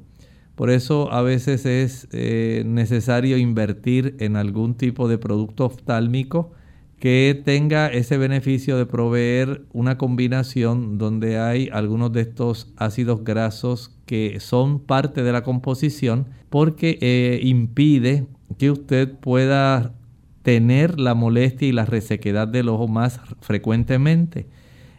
Por 0.56 0.72
eso 0.72 1.12
a 1.12 1.22
veces 1.22 1.68
es 1.68 2.08
eh, 2.12 2.64
necesario 2.66 3.38
invertir 3.38 4.16
en 4.20 4.38
algún 4.38 4.76
tipo 4.76 5.08
de 5.08 5.20
producto 5.20 5.66
oftálmico 5.66 6.52
que 7.00 7.40
tenga 7.46 7.88
ese 7.88 8.18
beneficio 8.18 8.78
de 8.78 8.86
proveer 8.86 9.64
una 9.72 9.98
combinación 9.98 10.98
donde 10.98 11.38
hay 11.38 11.70
algunos 11.72 12.12
de 12.12 12.22
estos 12.22 12.74
ácidos 12.76 13.24
grasos 13.24 13.92
que 14.06 14.40
son 14.40 14.80
parte 14.80 15.22
de 15.22 15.32
la 15.32 15.44
composición 15.44 16.28
porque 16.50 16.98
eh, 17.02 17.40
impide 17.44 18.26
que 18.58 18.72
usted 18.72 19.12
pueda 19.12 19.94
tener 20.42 21.00
la 21.00 21.14
molestia 21.14 21.68
y 21.68 21.72
la 21.72 21.86
resequedad 21.86 22.48
del 22.48 22.70
ojo 22.70 22.88
más 22.88 23.20
frecuentemente. 23.42 24.48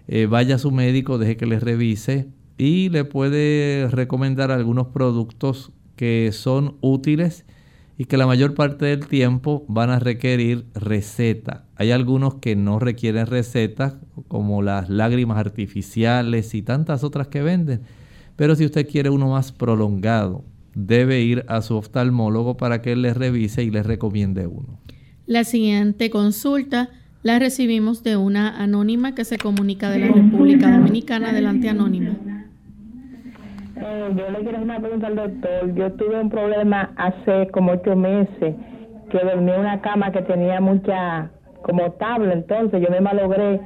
Eh, 0.06 0.26
vaya 0.26 0.56
a 0.56 0.58
su 0.58 0.70
médico, 0.70 1.18
deje 1.18 1.36
que 1.36 1.46
le 1.46 1.58
revise 1.58 2.28
y 2.58 2.90
le 2.90 3.04
puede 3.04 3.88
recomendar 3.90 4.50
algunos 4.50 4.88
productos 4.88 5.72
que 5.96 6.30
son 6.32 6.76
útiles 6.80 7.44
y 7.98 8.04
que 8.04 8.16
la 8.16 8.28
mayor 8.28 8.54
parte 8.54 8.86
del 8.86 9.08
tiempo 9.08 9.66
van 9.68 9.90
a 9.90 9.98
requerir 9.98 10.66
receta. 10.72 11.66
Hay 11.74 11.90
algunos 11.90 12.36
que 12.36 12.54
no 12.54 12.78
requieren 12.78 13.26
receta, 13.26 13.98
como 14.28 14.62
las 14.62 14.88
lágrimas 14.88 15.36
artificiales 15.36 16.54
y 16.54 16.62
tantas 16.62 17.02
otras 17.02 17.26
que 17.26 17.42
venden. 17.42 17.80
Pero 18.36 18.54
si 18.54 18.64
usted 18.64 18.88
quiere 18.88 19.10
uno 19.10 19.30
más 19.30 19.50
prolongado, 19.50 20.44
debe 20.76 21.22
ir 21.22 21.44
a 21.48 21.60
su 21.60 21.74
oftalmólogo 21.74 22.56
para 22.56 22.80
que 22.82 22.92
él 22.92 23.02
le 23.02 23.14
revise 23.14 23.64
y 23.64 23.70
le 23.72 23.82
recomiende 23.82 24.46
uno. 24.46 24.78
La 25.26 25.42
siguiente 25.42 26.08
consulta 26.08 26.90
la 27.24 27.40
recibimos 27.40 28.04
de 28.04 28.16
una 28.16 28.62
anónima 28.62 29.16
que 29.16 29.24
se 29.24 29.38
comunica 29.38 29.90
de 29.90 29.98
la 29.98 30.06
República 30.06 30.70
Dominicana. 30.70 31.30
Adelante, 31.30 31.68
anónima. 31.68 32.16
Eh, 33.80 34.10
yo 34.16 34.30
le 34.30 34.38
quiero 34.40 34.58
hacer 34.58 34.62
una 34.62 34.80
pregunta 34.80 35.06
al 35.06 35.16
doctor. 35.16 35.74
Yo 35.74 35.92
tuve 35.92 36.20
un 36.20 36.30
problema 36.30 36.90
hace 36.96 37.48
como 37.52 37.72
ocho 37.72 37.94
meses 37.96 38.54
que 39.10 39.18
dormí 39.18 39.50
en 39.52 39.60
una 39.60 39.80
cama 39.80 40.10
que 40.12 40.22
tenía 40.22 40.60
mucha 40.60 41.30
como 41.62 41.92
tabla, 41.92 42.32
entonces 42.34 42.80
yo 42.80 42.88
me 42.90 43.00
malogré 43.00 43.60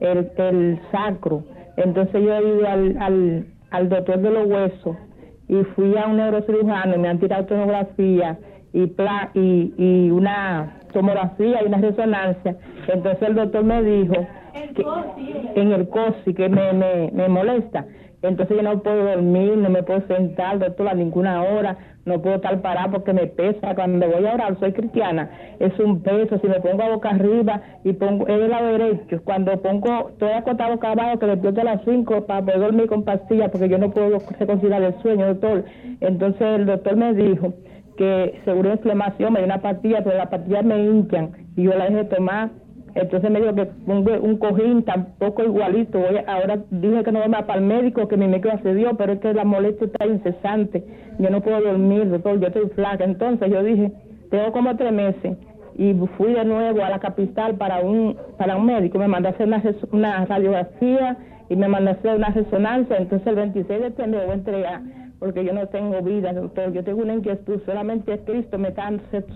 el, 0.00 0.30
el 0.36 0.80
sacro. 0.90 1.42
Entonces 1.76 2.22
yo 2.22 2.34
he 2.34 2.42
ido 2.42 2.68
al, 2.68 2.96
al, 3.00 3.46
al 3.70 3.88
doctor 3.88 4.18
de 4.20 4.30
los 4.30 4.46
huesos 4.46 4.96
y 5.48 5.62
fui 5.74 5.96
a 5.96 6.06
un 6.06 6.16
neurocirujano 6.16 6.96
y 6.96 6.98
me 6.98 7.08
han 7.08 7.18
tirado 7.18 7.44
tomografía 7.46 8.38
y, 8.72 8.86
pla, 8.86 9.30
y, 9.34 9.72
y 9.76 10.10
una 10.10 10.80
tomografía 10.92 11.62
y 11.62 11.66
una 11.66 11.78
resonancia. 11.78 12.56
Entonces 12.88 13.28
el 13.28 13.34
doctor 13.34 13.64
me 13.64 13.82
dijo 13.82 14.14
en 15.54 15.72
el 15.72 15.88
cosi 15.88 16.34
que 16.34 16.48
me, 16.48 16.72
me, 16.72 17.10
me 17.12 17.28
molesta. 17.28 17.84
Entonces 18.22 18.56
yo 18.56 18.62
no 18.62 18.82
puedo 18.82 19.04
dormir, 19.04 19.56
no 19.56 19.70
me 19.70 19.82
puedo 19.82 20.00
sentar, 20.06 20.58
doctor, 20.58 20.88
a 20.88 20.94
ninguna 20.94 21.42
hora, 21.42 21.76
no 22.04 22.22
puedo 22.22 22.36
estar 22.36 22.60
parada 22.62 22.90
porque 22.90 23.12
me 23.12 23.26
pesa. 23.26 23.74
Cuando 23.74 24.08
voy 24.08 24.26
a 24.26 24.34
orar, 24.34 24.58
soy 24.58 24.72
cristiana, 24.72 25.30
es 25.58 25.78
un 25.78 26.02
peso. 26.02 26.38
Si 26.38 26.46
me 26.46 26.60
pongo 26.60 26.82
a 26.82 26.88
boca 26.88 27.10
arriba 27.10 27.60
y 27.84 27.92
pongo 27.92 28.26
el 28.26 28.48
lado 28.48 28.68
derecho, 28.68 29.20
cuando 29.24 29.60
pongo, 29.60 30.10
estoy 30.10 30.32
acostado 30.32 30.74
boca 30.74 30.92
abajo, 30.92 31.18
que 31.18 31.26
despierto 31.26 31.60
a 31.60 31.64
las 31.64 31.84
5 31.84 32.26
para 32.26 32.40
poder 32.42 32.60
dormir 32.60 32.86
con 32.86 33.04
pastillas, 33.04 33.50
porque 33.50 33.68
yo 33.68 33.78
no 33.78 33.90
puedo 33.90 34.18
reconciliar 34.38 34.82
el 34.82 34.94
sueño, 35.02 35.26
doctor. 35.26 35.64
Entonces 36.00 36.42
el 36.42 36.66
doctor 36.66 36.96
me 36.96 37.12
dijo 37.14 37.52
que 37.96 38.40
seguro 38.44 38.72
inflamación, 38.72 39.32
me 39.32 39.40
dio 39.40 39.46
una 39.46 39.62
pastilla, 39.62 40.04
pero 40.04 40.16
las 40.16 40.28
pastillas 40.28 40.64
me 40.64 40.84
hinchan 40.84 41.32
y 41.56 41.64
yo 41.64 41.74
la 41.74 41.86
dejé 41.86 42.04
tomar 42.04 42.50
entonces 42.96 43.30
me 43.30 43.40
dijo 43.40 43.54
que 43.54 43.68
un, 43.86 44.08
un 44.22 44.38
cojín 44.38 44.82
tampoco 44.82 45.44
igualito. 45.44 46.02
ahora 46.26 46.58
dije 46.70 47.04
que 47.04 47.12
no 47.12 47.20
voy 47.20 47.30
para 47.30 47.56
el 47.56 47.60
médico, 47.62 48.08
que 48.08 48.16
mi 48.16 48.26
médico 48.26 48.48
accedió, 48.50 48.96
pero 48.96 49.12
es 49.12 49.20
que 49.20 49.34
la 49.34 49.44
molestia 49.44 49.86
está 49.86 50.06
incesante. 50.06 50.82
Yo 51.18 51.28
no 51.28 51.42
puedo 51.42 51.60
dormir, 51.60 52.08
doctor, 52.08 52.40
yo 52.40 52.46
estoy 52.46 52.70
flaca. 52.70 53.04
Entonces 53.04 53.50
yo 53.50 53.62
dije, 53.62 53.92
tengo 54.30 54.50
como 54.52 54.76
tres 54.76 54.92
meses 54.92 55.36
y 55.76 55.92
fui 56.16 56.32
de 56.32 56.44
nuevo 56.46 56.82
a 56.82 56.88
la 56.88 56.98
capital 56.98 57.56
para 57.56 57.80
un 57.80 58.16
para 58.38 58.56
un 58.56 58.64
médico. 58.64 58.98
Me 58.98 59.08
mandó 59.08 59.28
a 59.28 59.32
hacer 59.32 59.46
una, 59.46 59.62
una 59.92 60.24
radiografía 60.24 61.18
y 61.50 61.56
me 61.56 61.68
mandó 61.68 61.90
a 61.90 61.92
hacer 61.94 62.16
una 62.16 62.30
resonancia. 62.30 62.96
Entonces 62.96 63.26
el 63.26 63.34
26 63.34 63.68
de 63.68 63.86
septiembre 63.88 64.20
voy 64.22 64.30
a 64.30 64.34
entregar 64.34 64.80
porque 65.18 65.44
yo 65.44 65.52
no 65.52 65.66
tengo 65.68 66.00
vida, 66.00 66.32
doctor. 66.32 66.72
Yo 66.72 66.82
tengo 66.82 67.02
una 67.02 67.14
inquietud, 67.14 67.60
solamente 67.66 68.18
Cristo 68.20 68.56
me 68.56 68.68
está 68.68 68.90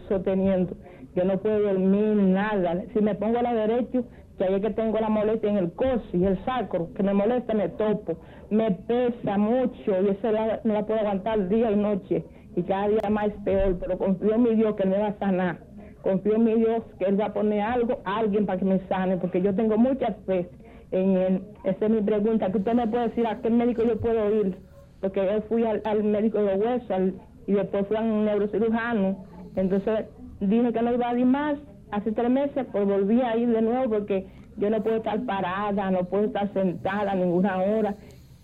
sosteniendo 0.08 0.74
yo 1.14 1.24
no 1.24 1.38
puedo 1.38 1.60
dormir 1.60 2.16
nada. 2.16 2.82
Si 2.92 3.00
me 3.00 3.14
pongo 3.14 3.38
a 3.38 3.42
la 3.42 3.54
derecha, 3.54 4.02
que 4.38 4.44
ahí 4.44 4.60
que 4.60 4.70
tengo 4.70 4.98
la 4.98 5.08
molestia 5.08 5.50
en 5.50 5.58
el 5.58 5.72
y 6.12 6.24
el 6.24 6.42
sacro, 6.44 6.88
que 6.94 7.02
me 7.02 7.12
molesta, 7.12 7.52
me 7.52 7.68
topo. 7.68 8.16
Me 8.48 8.70
pesa 8.70 9.36
mucho 9.36 10.02
y 10.02 10.08
eso 10.08 10.32
la, 10.32 10.60
no 10.64 10.74
la 10.74 10.86
puedo 10.86 11.00
aguantar 11.00 11.48
día 11.48 11.70
y 11.70 11.76
noche. 11.76 12.24
Y 12.56 12.62
cada 12.62 12.88
día 12.88 13.10
más 13.10 13.30
peor, 13.44 13.78
pero 13.78 13.98
confío 13.98 14.34
en 14.34 14.42
mi 14.42 14.54
Dios 14.54 14.74
que 14.76 14.86
me 14.86 14.98
va 14.98 15.08
a 15.08 15.18
sanar. 15.18 15.58
Confío 16.02 16.36
en 16.36 16.44
mi 16.44 16.54
Dios 16.54 16.82
que 16.98 17.04
Él 17.04 17.20
va 17.20 17.26
a 17.26 17.32
poner 17.32 17.60
algo, 17.60 18.00
alguien 18.04 18.46
para 18.46 18.58
que 18.58 18.64
me 18.64 18.78
sane, 18.88 19.18
porque 19.18 19.42
yo 19.42 19.54
tengo 19.54 19.76
muchas 19.76 20.16
fe 20.26 20.48
en 20.90 21.16
Él. 21.16 21.42
Esa 21.64 21.84
es 21.84 21.90
mi 21.90 22.00
pregunta. 22.00 22.50
que 22.50 22.58
usted 22.58 22.74
me 22.74 22.86
puede 22.86 23.08
decir 23.08 23.26
a 23.26 23.40
qué 23.40 23.50
médico 23.50 23.82
yo 23.82 24.00
puedo 24.00 24.40
ir? 24.40 24.56
Porque 25.00 25.24
yo 25.24 25.42
fui 25.48 25.64
al, 25.64 26.02
médico 26.02 26.42
de 26.42 26.54
huesos 26.54 27.14
y 27.46 27.52
después 27.52 27.86
fui 27.86 27.96
a 27.96 28.00
un 28.00 28.24
neurocirujano. 28.24 29.24
Entonces 29.56 30.06
dije 30.40 30.72
que 30.72 30.82
no 30.82 30.92
iba 30.92 31.08
a 31.08 31.18
ir 31.18 31.26
más. 31.26 31.58
Hace 31.90 32.12
tres 32.12 32.30
meses, 32.30 32.66
pues 32.70 32.86
volví 32.86 33.20
a 33.20 33.36
ir 33.36 33.48
de 33.48 33.62
nuevo 33.62 33.90
porque 33.90 34.26
yo 34.56 34.70
no 34.70 34.82
puedo 34.82 34.96
estar 34.96 35.24
parada, 35.24 35.90
no 35.90 36.04
puedo 36.04 36.24
estar 36.24 36.52
sentada 36.52 37.12
a 37.12 37.14
ninguna 37.14 37.58
hora, 37.58 37.96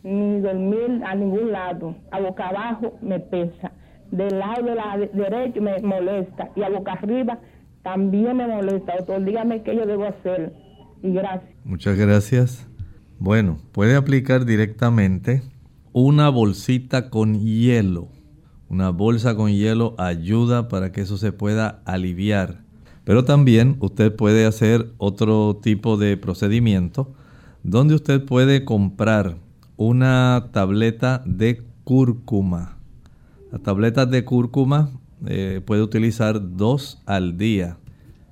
ni 0.02 0.40
dormir 0.40 1.02
a 1.04 1.14
ningún 1.14 1.52
lado. 1.52 1.94
A 2.10 2.20
boca 2.20 2.48
abajo 2.48 2.94
me 3.00 3.20
pesa. 3.20 3.72
Del 4.10 4.38
lado 4.38 4.62
de 4.64 4.74
la 4.74 4.96
me 5.60 5.78
molesta 5.80 6.50
y 6.54 6.62
a 6.62 6.68
boca 6.68 6.92
arriba 6.92 7.38
también 7.82 8.36
me 8.36 8.46
molesta. 8.46 8.96
Doctor, 8.96 9.24
dígame 9.24 9.62
qué 9.62 9.76
yo 9.76 9.86
debo 9.86 10.06
hacer. 10.06 10.52
Y 11.02 11.12
gracias. 11.12 11.54
Muchas 11.64 11.96
gracias. 11.96 12.68
Bueno, 13.18 13.58
puede 13.72 13.96
aplicar 13.96 14.44
directamente 14.44 15.42
una 15.92 16.28
bolsita 16.28 17.10
con 17.10 17.40
hielo 17.40 18.08
una 18.68 18.90
bolsa 18.90 19.36
con 19.36 19.52
hielo 19.52 19.94
ayuda 19.98 20.68
para 20.68 20.92
que 20.92 21.02
eso 21.02 21.16
se 21.16 21.32
pueda 21.32 21.82
aliviar. 21.84 22.62
Pero 23.04 23.24
también 23.24 23.76
usted 23.80 24.14
puede 24.14 24.46
hacer 24.46 24.92
otro 24.98 25.60
tipo 25.62 25.96
de 25.96 26.16
procedimiento 26.16 27.12
donde 27.62 27.94
usted 27.94 28.24
puede 28.24 28.64
comprar 28.64 29.36
una 29.76 30.48
tableta 30.52 31.22
de 31.24 31.62
cúrcuma. 31.84 32.78
Las 33.52 33.62
tabletas 33.62 34.10
de 34.10 34.24
cúrcuma 34.24 34.90
eh, 35.26 35.60
puede 35.64 35.82
utilizar 35.82 36.56
dos 36.56 37.00
al 37.06 37.38
día. 37.38 37.78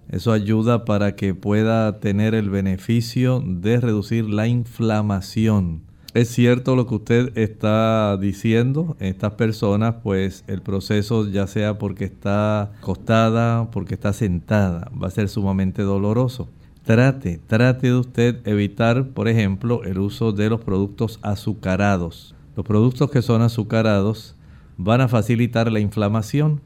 Eso 0.09 0.33
ayuda 0.33 0.85
para 0.85 1.17
que 1.17 1.35
pueda 1.35 2.01
tener 2.01 2.35
el 2.35 2.51
beneficio 2.51 3.43
de 3.45 3.81
reducir 3.81 4.29
la 4.29 4.49
inflamación 4.49 5.83
es 6.15 6.29
cierto 6.29 6.77
lo 6.77 6.87
que 6.87 6.95
usted 6.95 7.37
está 7.37 8.17
diciendo. 8.17 8.97
Estas 9.01 9.33
personas, 9.33 9.97
pues 10.03 10.45
el 10.47 10.63
proceso, 10.63 11.29
ya 11.29 11.49
sea 11.49 11.77
porque 11.77 12.05
está 12.05 12.63
acostada, 12.63 13.71
porque 13.73 13.95
está 13.95 14.13
sentada, 14.13 14.91
va 15.01 15.09
a 15.09 15.11
ser 15.11 15.29
sumamente 15.29 15.83
doloroso. 15.83 16.49
Trate, 16.85 17.39
trate 17.39 17.89
de 17.89 17.97
usted 17.97 18.47
evitar, 18.47 19.09
por 19.09 19.27
ejemplo, 19.27 19.83
el 19.85 19.99
uso 19.99 20.33
de 20.33 20.51
los 20.51 20.61
productos 20.61 21.19
azucarados. 21.23 22.37
Los 22.57 22.65
productos 22.65 23.11
que 23.11 23.23
son 23.23 23.43
azucarados 23.43 24.37
van 24.77 25.01
a 25.01 25.09
facilitar 25.09 25.73
la 25.73 25.81
inflamación. 25.81 26.61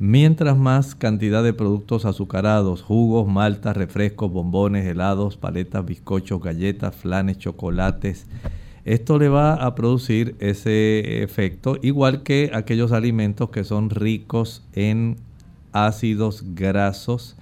Mientras 0.00 0.56
más 0.56 0.96
cantidad 0.96 1.44
de 1.44 1.52
productos 1.52 2.04
azucarados, 2.04 2.82
jugos, 2.82 3.28
maltas, 3.28 3.76
refrescos, 3.76 4.32
bombones, 4.32 4.84
helados, 4.86 5.36
paletas, 5.36 5.84
bizcochos, 5.84 6.42
galletas, 6.42 6.96
flanes, 6.96 7.38
chocolates, 7.38 8.26
esto 8.84 9.18
le 9.18 9.28
va 9.28 9.54
a 9.54 9.74
producir 9.74 10.36
ese 10.40 11.22
efecto, 11.22 11.78
igual 11.82 12.22
que 12.22 12.50
aquellos 12.52 12.92
alimentos 12.92 13.50
que 13.50 13.64
son 13.64 13.90
ricos 13.90 14.64
en 14.72 15.16
ácidos 15.72 16.44
grasos 16.54 17.36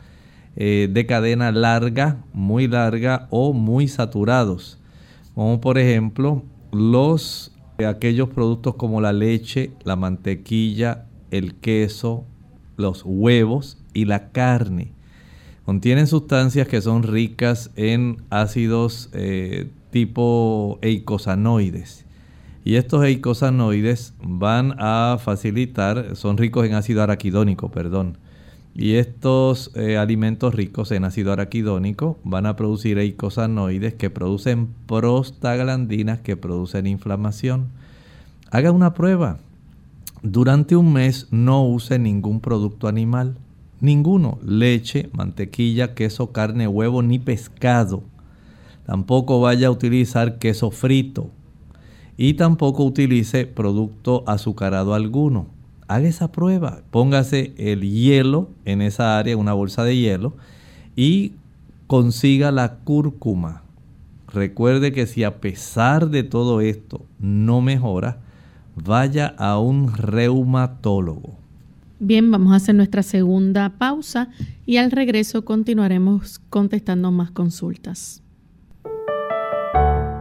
eh, 0.57 0.89
de 0.93 1.07
cadena 1.07 1.53
larga, 1.53 2.19
muy 2.33 2.69
larga 2.69 3.27
o 3.31 3.53
muy 3.53 3.89
saturados, 3.89 4.79
como 5.35 5.61
por 5.61 5.79
ejemplo 5.79 6.43
los 6.73 7.53
aquellos 7.87 8.29
productos 8.29 8.75
como 8.75 9.01
la 9.01 9.13
leche, 9.13 9.71
la 9.85 9.97
mantequilla, 9.97 11.07
el 11.31 11.55
queso, 11.55 12.25
los 12.77 13.03
huevos 13.05 13.79
y 13.95 14.05
la 14.05 14.31
carne. 14.31 14.93
Contienen 15.65 16.07
sustancias 16.07 16.69
que 16.69 16.81
son 16.81 17.03
ricas 17.03 17.71
en 17.77 18.23
ácidos 18.29 19.09
eh, 19.13 19.71
tipo 19.91 20.79
eicosanoides. 20.83 22.07
Y 22.65 22.75
estos 22.75 23.05
eicosanoides 23.05 24.15
van 24.23 24.75
a 24.79 25.19
facilitar, 25.23 26.17
son 26.17 26.37
ricos 26.37 26.67
en 26.67 26.75
ácido 26.75 27.03
araquidónico, 27.03 27.71
perdón. 27.71 28.19
Y 28.75 28.95
estos 28.95 29.73
eh, 29.75 29.97
alimentos 29.97 30.55
ricos 30.55 30.93
en 30.93 31.05
ácido 31.05 31.33
araquidónico 31.33 32.19
van 32.23 32.47
a 32.47 32.57
producir 32.57 32.99
eicosanoides 32.99 33.95
que 33.95 34.11
producen 34.11 34.69
prostaglandinas 34.87 36.21
que 36.21 36.37
producen 36.37 36.87
inflamación. 36.87 37.69
Haga 38.51 38.71
una 38.73 38.95
prueba. 38.95 39.39
Durante 40.23 40.77
un 40.77 40.93
mes 40.93 41.29
no 41.31 41.67
use 41.67 41.99
ningún 41.99 42.41
producto 42.41 42.89
animal. 42.89 43.37
Ninguno. 43.81 44.39
Leche, 44.45 45.09
mantequilla, 45.13 45.95
queso, 45.95 46.31
carne, 46.31 46.69
huevo 46.69 47.03
ni 47.03 47.19
pescado. 47.19 48.03
Tampoco 48.91 49.41
vaya 49.41 49.69
a 49.69 49.71
utilizar 49.71 50.41
queso 50.41 50.73
frito. 50.73 51.31
Y 52.17 52.35
tampoco 52.35 52.83
utilice 52.83 53.47
producto 53.47 54.25
azucarado 54.27 54.95
alguno. 54.95 55.47
Haga 55.87 56.09
esa 56.09 56.33
prueba. 56.33 56.83
Póngase 56.91 57.55
el 57.57 57.83
hielo 57.83 58.49
en 58.65 58.83
esa 58.83 59.17
área, 59.17 59.37
una 59.37 59.53
bolsa 59.53 59.85
de 59.85 59.97
hielo, 59.97 60.35
y 60.97 61.35
consiga 61.87 62.51
la 62.51 62.79
cúrcuma. 62.79 63.63
Recuerde 64.27 64.91
que 64.91 65.07
si 65.07 65.23
a 65.23 65.41
pesar 65.41 66.11
de 66.11 66.25
todo 66.25 66.61
esto 66.61 67.07
no 67.21 67.61
mejora, 67.61 68.19
vaya 68.75 69.29
a 69.39 69.61
un 69.61 69.97
reumatólogo. 69.97 71.37
Bien, 72.01 72.29
vamos 72.33 72.53
a 72.53 72.57
hacer 72.57 72.75
nuestra 72.75 73.05
segunda 73.05 73.69
pausa 73.79 74.31
y 74.67 74.79
al 74.79 74.91
regreso 74.91 75.45
continuaremos 75.45 76.41
contestando 76.51 77.13
más 77.13 77.31
consultas. 77.31 78.25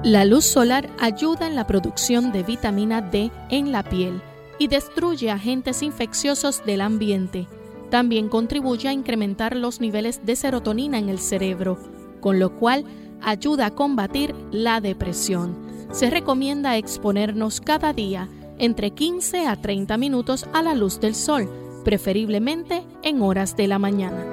La 0.10 0.26
luz 0.26 0.44
solar 0.44 0.90
ayuda 0.98 1.46
en 1.46 1.54
la 1.54 1.68
producción 1.68 2.32
de 2.32 2.42
vitamina 2.42 3.00
D 3.00 3.30
en 3.52 3.72
la 3.72 3.84
piel 3.84 4.24
y 4.58 4.68
destruye 4.68 5.30
agentes 5.30 5.84
infecciosos 5.84 6.66
del 6.66 6.82
ambiente. 6.82 7.46
También 7.92 8.28
contribuye 8.28 8.90
a 8.90 8.92
incrementar 8.92 9.56
los 9.56 9.80
niveles 9.80 10.26
de 10.26 10.36
serotonina 10.36 10.98
en 10.98 11.10
el 11.10 11.20
cerebro, 11.20 11.78
con 12.22 12.40
lo 12.40 12.56
cual 12.56 12.86
ayuda 13.22 13.68
a 13.68 13.76
combatir 13.76 14.34
la 14.50 14.82
depresión. 14.82 15.56
Se 15.92 16.10
recomienda 16.10 16.76
exponernos 16.76 17.62
cada 17.62 17.94
día 17.94 18.28
entre 18.58 18.90
15 18.90 19.46
a 19.46 19.58
30 19.58 19.96
minutos 19.98 20.48
a 20.54 20.64
la 20.64 20.74
luz 20.74 21.00
del 21.00 21.14
sol, 21.14 21.48
preferiblemente 21.86 22.82
en 23.04 23.22
horas 23.22 23.56
de 23.56 23.68
la 23.68 23.78
mañana. 23.78 24.26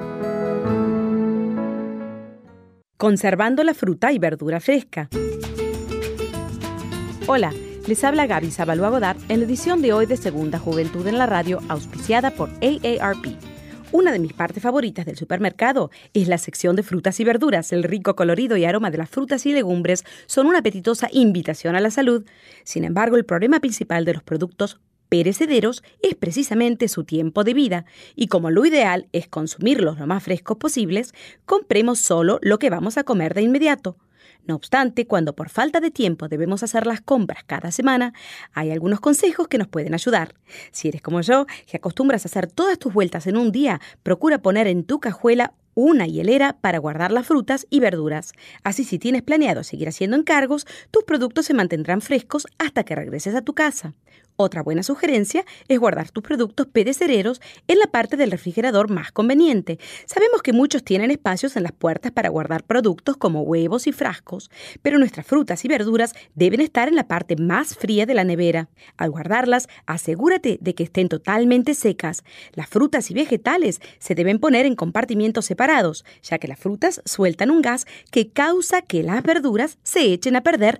Conservando 2.97 3.63
la 3.63 3.75
fruta 3.75 4.11
y 4.11 4.17
verdura 4.17 4.59
fresca. 4.59 5.07
Hola, 7.29 7.53
les 7.87 8.05
habla 8.05 8.25
Gaby 8.25 8.51
Sabalua 8.51 8.87
Godard 8.87 9.17
en 9.27 9.41
la 9.41 9.45
edición 9.45 9.81
de 9.81 9.91
hoy 9.91 10.05
de 10.05 10.15
Segunda 10.15 10.59
Juventud 10.59 11.05
en 11.07 11.17
la 11.17 11.25
Radio, 11.25 11.59
auspiciada 11.67 12.31
por 12.31 12.49
AARP. 12.61 13.35
Una 13.91 14.13
de 14.13 14.19
mis 14.19 14.31
partes 14.31 14.63
favoritas 14.63 15.05
del 15.05 15.17
supermercado 15.17 15.91
es 16.13 16.29
la 16.29 16.37
sección 16.37 16.77
de 16.77 16.83
frutas 16.83 17.19
y 17.19 17.25
verduras. 17.25 17.73
El 17.73 17.83
rico 17.83 18.15
colorido 18.15 18.55
y 18.55 18.63
aroma 18.63 18.91
de 18.91 18.99
las 18.99 19.09
frutas 19.09 19.45
y 19.45 19.51
legumbres 19.51 20.05
son 20.25 20.47
una 20.47 20.59
apetitosa 20.59 21.09
invitación 21.11 21.75
a 21.75 21.81
la 21.81 21.91
salud. 21.91 22.23
Sin 22.63 22.85
embargo, 22.85 23.17
el 23.17 23.25
problema 23.25 23.59
principal 23.59 24.05
de 24.05 24.13
los 24.13 24.23
productos 24.23 24.79
perecederos 25.09 25.83
es 26.01 26.15
precisamente 26.15 26.87
su 26.87 27.03
tiempo 27.03 27.43
de 27.43 27.53
vida, 27.53 27.83
y 28.15 28.27
como 28.27 28.51
lo 28.51 28.65
ideal 28.65 29.09
es 29.11 29.27
consumirlos 29.27 29.99
lo 29.99 30.07
más 30.07 30.23
frescos 30.23 30.55
posibles, 30.55 31.13
compremos 31.45 31.99
solo 31.99 32.39
lo 32.41 32.57
que 32.57 32.69
vamos 32.69 32.97
a 32.97 33.03
comer 33.03 33.33
de 33.33 33.41
inmediato. 33.41 33.97
No 34.47 34.55
obstante, 34.55 35.05
cuando 35.05 35.35
por 35.35 35.49
falta 35.49 35.81
de 35.81 35.91
tiempo 35.91 36.29
debemos 36.29 36.63
hacer 36.63 36.87
las 36.87 37.01
compras 37.01 37.43
cada 37.45 37.69
semana, 37.69 38.13
hay 38.53 38.71
algunos 38.71 39.01
consejos 39.01 39.49
que 39.49 39.57
nos 39.57 39.67
pueden 39.67 39.93
ayudar. 39.93 40.35
Si 40.71 40.87
eres 40.87 41.01
como 41.01 41.19
yo, 41.19 41.45
que 41.65 41.75
acostumbras 41.75 42.25
a 42.25 42.29
hacer 42.29 42.47
todas 42.47 42.79
tus 42.79 42.93
vueltas 42.93 43.27
en 43.27 43.35
un 43.35 43.51
día, 43.51 43.81
procura 44.03 44.41
poner 44.41 44.67
en 44.67 44.85
tu 44.85 45.01
cajuela 45.01 45.53
una 45.73 46.07
hielera 46.07 46.57
para 46.61 46.79
guardar 46.79 47.11
las 47.11 47.27
frutas 47.27 47.67
y 47.69 47.81
verduras. 47.81 48.31
Así 48.63 48.85
si 48.85 48.97
tienes 48.97 49.21
planeado 49.21 49.65
seguir 49.65 49.89
haciendo 49.89 50.15
encargos, 50.15 50.65
tus 50.91 51.03
productos 51.03 51.45
se 51.45 51.53
mantendrán 51.53 51.99
frescos 52.01 52.47
hasta 52.57 52.85
que 52.85 52.95
regreses 52.95 53.35
a 53.35 53.41
tu 53.41 53.53
casa. 53.53 53.93
Otra 54.39 54.61
buena 54.61 54.83
sugerencia 54.83 55.45
es 55.67 55.79
guardar 55.79 56.11
tus 56.11 56.23
productos 56.23 56.67
perecederos 56.67 57.41
en 57.67 57.79
la 57.79 57.87
parte 57.87 58.17
del 58.17 58.29
refrigerador 58.29 58.87
más 58.87 59.11
conveniente. 59.11 59.79
Sabemos 60.05 60.43
que 60.43 60.53
muchos 60.53 60.83
tienen 60.83 61.09
espacios 61.09 61.55
en 61.55 61.63
las 61.63 61.71
puertas 61.71 62.11
para 62.11 62.29
guardar 62.29 62.63
productos 62.63 63.17
como 63.17 63.41
huevos 63.41 63.87
y 63.87 63.91
frascos, 63.93 64.51
pero 64.83 64.99
nuestras 64.99 65.25
frutas 65.25 65.65
y 65.65 65.67
verduras 65.67 66.13
deben 66.35 66.61
estar 66.61 66.87
en 66.87 66.93
la 66.93 67.07
parte 67.07 67.35
más 67.35 67.75
fría 67.75 68.05
de 68.05 68.13
la 68.13 68.25
nevera. 68.25 68.69
Al 68.95 69.09
guardarlas, 69.09 69.69
asegúrate 69.87 70.59
de 70.61 70.75
que 70.75 70.83
estén 70.83 71.09
totalmente 71.09 71.73
secas. 71.73 72.23
Las 72.53 72.69
frutas 72.69 73.09
y 73.09 73.15
vegetales 73.15 73.81
se 73.97 74.13
deben 74.13 74.37
poner 74.37 74.67
en 74.67 74.75
compartimientos 74.75 75.45
separados, 75.45 76.05
ya 76.21 76.37
que 76.37 76.47
las 76.47 76.59
frutas 76.59 77.01
sueltan 77.05 77.49
un 77.49 77.63
gas 77.63 77.87
que 78.11 78.29
causa 78.29 78.83
que 78.83 79.01
las 79.01 79.23
verduras 79.23 79.79
se 79.81 80.13
echen 80.13 80.35
a 80.35 80.43
perder 80.43 80.79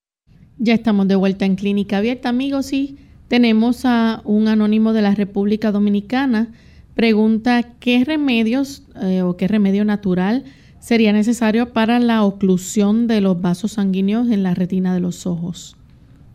Ya 0.58 0.74
estamos 0.74 1.08
de 1.08 1.16
vuelta 1.16 1.46
en 1.46 1.56
Clínica 1.56 1.98
Abierta, 1.98 2.30
amigos, 2.30 2.74
y 2.74 2.98
tenemos 3.28 3.86
a 3.86 4.22
un 4.24 4.48
anónimo 4.48 4.94
de 4.94 5.02
la 5.02 5.16
República 5.16 5.72
Dominicana. 5.72 6.48
Pregunta, 6.94 7.64
¿qué 7.80 8.04
remedios 8.06 8.84
eh, 9.02 9.22
o 9.22 9.36
qué 9.36 9.48
remedio 9.48 9.84
natural 9.86 10.44
sería 10.80 11.12
necesario 11.14 11.74
para 11.74 12.00
la 12.00 12.24
oclusión 12.24 13.08
de 13.08 13.22
los 13.22 13.42
vasos 13.42 13.74
sanguíneos 13.74 14.30
en 14.30 14.44
la 14.44 14.54
retina 14.54 14.94
de 14.94 15.00
los 15.00 15.26
ojos? 15.26 15.76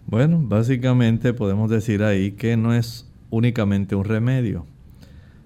Bueno, 0.06 0.40
básicamente 0.42 1.32
podemos 1.32 1.70
decir 1.70 2.02
ahí 2.02 2.32
que 2.32 2.56
no 2.56 2.74
es 2.74 3.06
únicamente 3.30 3.94
un 3.94 4.04
remedio. 4.04 4.66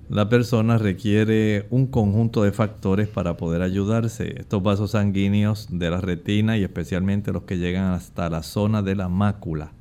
La 0.08 0.28
persona 0.28 0.78
requiere 0.78 1.66
un 1.70 1.86
conjunto 1.86 2.42
de 2.42 2.52
factores 2.52 3.08
para 3.08 3.36
poder 3.36 3.62
ayudarse. 3.62 4.40
Estos 4.40 4.62
vasos 4.62 4.92
sanguíneos 4.92 5.68
de 5.70 5.90
la 5.90 6.00
retina 6.00 6.56
y 6.56 6.62
especialmente 6.62 7.32
los 7.32 7.42
que 7.44 7.58
llegan 7.58 7.92
hasta 7.92 8.28
la 8.30 8.42
zona 8.42 8.82
de 8.82 8.96
la 8.96 9.08
mácula 9.08 9.72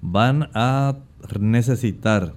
van 0.00 0.50
a 0.54 0.96
necesitar 1.38 2.34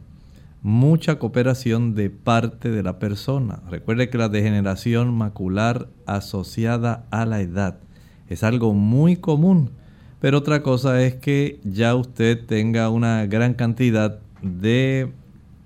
mucha 0.62 1.18
cooperación 1.18 1.96
de 1.96 2.10
parte 2.10 2.70
de 2.70 2.84
la 2.84 3.00
persona. 3.00 3.62
Recuerde 3.70 4.10
que 4.10 4.18
la 4.18 4.30
degeneración 4.30 5.14
macular 5.14 5.88
asociada 6.06 7.06
a 7.10 7.26
la 7.26 7.42
edad 7.42 7.80
es 8.28 8.44
algo 8.44 8.74
muy 8.74 9.18
común, 9.18 9.72
pero 10.20 10.38
otra 10.38 10.62
cosa 10.62 11.02
es 11.02 11.16
que 11.16 11.60
ya 11.64 11.96
usted 11.96 12.46
tenga 12.46 12.90
una 12.90 13.26
gran 13.26 13.56
cantidad 13.56 14.20
de, 14.42 15.12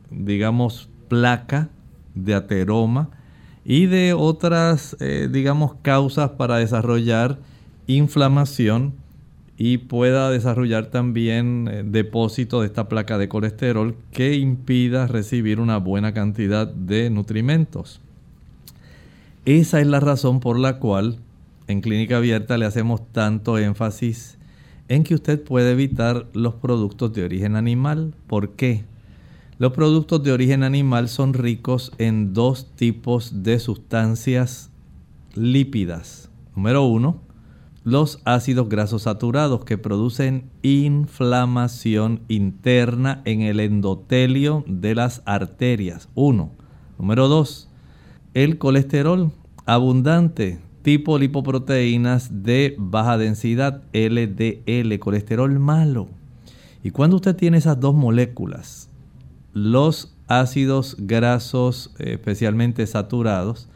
digamos, 0.10 0.89
placa, 1.10 1.69
de 2.15 2.34
ateroma 2.34 3.10
y 3.65 3.88
de 3.88 4.13
otras, 4.13 4.95
eh, 4.99 5.27
digamos, 5.31 5.75
causas 5.81 6.31
para 6.31 6.58
desarrollar 6.58 7.39
inflamación 7.88 8.93
y 9.57 9.77
pueda 9.77 10.29
desarrollar 10.29 10.87
también 10.87 11.69
eh, 11.71 11.83
depósito 11.85 12.61
de 12.61 12.67
esta 12.67 12.89
placa 12.89 13.17
de 13.17 13.29
colesterol 13.29 13.95
que 14.11 14.35
impida 14.35 15.07
recibir 15.07 15.59
una 15.59 15.77
buena 15.77 16.13
cantidad 16.13 16.67
de 16.67 17.09
nutrimentos. 17.09 18.01
Esa 19.45 19.79
es 19.79 19.87
la 19.87 19.99
razón 19.99 20.39
por 20.39 20.59
la 20.59 20.79
cual 20.79 21.19
en 21.67 21.81
clínica 21.81 22.17
abierta 22.17 22.57
le 22.57 22.65
hacemos 22.65 23.01
tanto 23.11 23.57
énfasis 23.57 24.37
en 24.87 25.03
que 25.03 25.15
usted 25.15 25.41
puede 25.41 25.71
evitar 25.71 26.27
los 26.33 26.55
productos 26.55 27.13
de 27.13 27.23
origen 27.23 27.55
animal. 27.55 28.13
¿Por 28.27 28.51
qué? 28.51 28.83
Los 29.57 29.71
productos 29.71 30.21
de 30.21 30.31
origen 30.31 30.63
animal 30.63 31.07
son 31.07 31.33
ricos 31.33 31.91
en 31.97 32.33
dos 32.33 32.67
tipos 32.75 33.43
de 33.43 33.59
sustancias 33.59 34.69
lípidas. 35.33 36.29
Número 36.55 36.83
uno, 36.83 37.21
los 37.86 38.19
ácidos 38.26 38.67
grasos 38.67 39.04
saturados 39.04 39.63
que 39.63 39.78
producen 39.78 40.50
inflamación 40.63 42.21
interna 42.28 43.21
en 43.26 43.41
el 43.41 43.60
endotelio 43.60 44.65
de 44.67 44.95
las 44.95 45.21
arterias. 45.26 46.10
Uno. 46.15 46.52
Número 46.98 47.28
dos, 47.28 47.69
el 48.34 48.58
colesterol 48.58 49.32
abundante 49.67 50.60
tipo 50.82 51.17
lipoproteínas 51.19 52.43
de 52.43 52.76
baja 52.78 53.19
densidad, 53.19 53.84
LDL, 53.93 55.00
colesterol 55.00 55.60
malo. 55.60 56.10
Y 56.84 56.89
cuando 56.89 57.17
usted 57.17 57.36
tiene 57.36 57.58
esas 57.58 57.80
dos 57.80 57.93
moléculas, 57.93 58.89
los 59.54 60.15
ácidos 60.28 60.95
grasos 61.00 61.93
especialmente 62.00 62.86
saturados, 62.88 63.69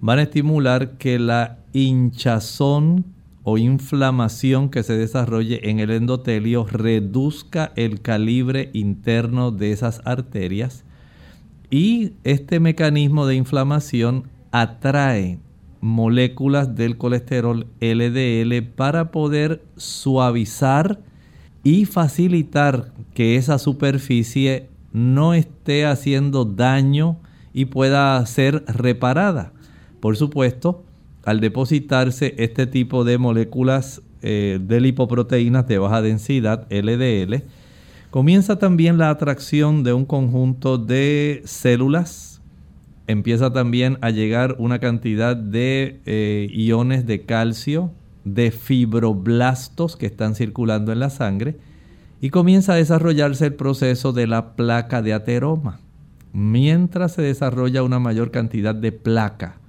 van 0.00 0.18
a 0.18 0.22
estimular 0.22 0.98
que 0.98 1.18
la 1.18 1.58
hinchazón 1.74 3.19
o 3.42 3.58
inflamación 3.58 4.68
que 4.68 4.82
se 4.82 4.96
desarrolle 4.96 5.70
en 5.70 5.80
el 5.80 5.90
endotelio 5.90 6.66
reduzca 6.66 7.72
el 7.76 8.02
calibre 8.02 8.70
interno 8.72 9.50
de 9.50 9.72
esas 9.72 10.02
arterias 10.04 10.84
y 11.70 12.12
este 12.24 12.60
mecanismo 12.60 13.26
de 13.26 13.36
inflamación 13.36 14.24
atrae 14.50 15.38
moléculas 15.80 16.74
del 16.74 16.98
colesterol 16.98 17.66
LDL 17.80 18.62
para 18.74 19.10
poder 19.10 19.64
suavizar 19.76 21.00
y 21.62 21.84
facilitar 21.84 22.92
que 23.14 23.36
esa 23.36 23.58
superficie 23.58 24.68
no 24.92 25.34
esté 25.34 25.86
haciendo 25.86 26.44
daño 26.44 27.18
y 27.52 27.66
pueda 27.66 28.24
ser 28.26 28.64
reparada. 28.66 29.52
Por 30.00 30.16
supuesto, 30.16 30.84
al 31.30 31.38
depositarse 31.38 32.34
este 32.38 32.66
tipo 32.66 33.04
de 33.04 33.16
moléculas 33.16 34.02
eh, 34.20 34.58
de 34.60 34.80
lipoproteínas 34.80 35.68
de 35.68 35.78
baja 35.78 36.02
densidad, 36.02 36.66
LDL, 36.70 37.44
comienza 38.10 38.58
también 38.58 38.98
la 38.98 39.10
atracción 39.10 39.84
de 39.84 39.92
un 39.92 40.06
conjunto 40.06 40.76
de 40.76 41.42
células. 41.44 42.42
Empieza 43.06 43.52
también 43.52 43.96
a 44.00 44.10
llegar 44.10 44.56
una 44.58 44.80
cantidad 44.80 45.36
de 45.36 46.00
eh, 46.04 46.48
iones 46.50 47.06
de 47.06 47.24
calcio, 47.24 47.92
de 48.24 48.50
fibroblastos 48.50 49.96
que 49.96 50.06
están 50.06 50.34
circulando 50.34 50.90
en 50.90 50.98
la 50.98 51.10
sangre 51.10 51.58
y 52.20 52.30
comienza 52.30 52.72
a 52.72 52.76
desarrollarse 52.76 53.46
el 53.46 53.54
proceso 53.54 54.12
de 54.12 54.26
la 54.26 54.56
placa 54.56 55.00
de 55.00 55.12
ateroma. 55.12 55.78
Mientras 56.32 57.12
se 57.12 57.22
desarrolla 57.22 57.84
una 57.84 58.00
mayor 58.00 58.32
cantidad 58.32 58.74
de 58.74 58.90
placa 58.90 59.59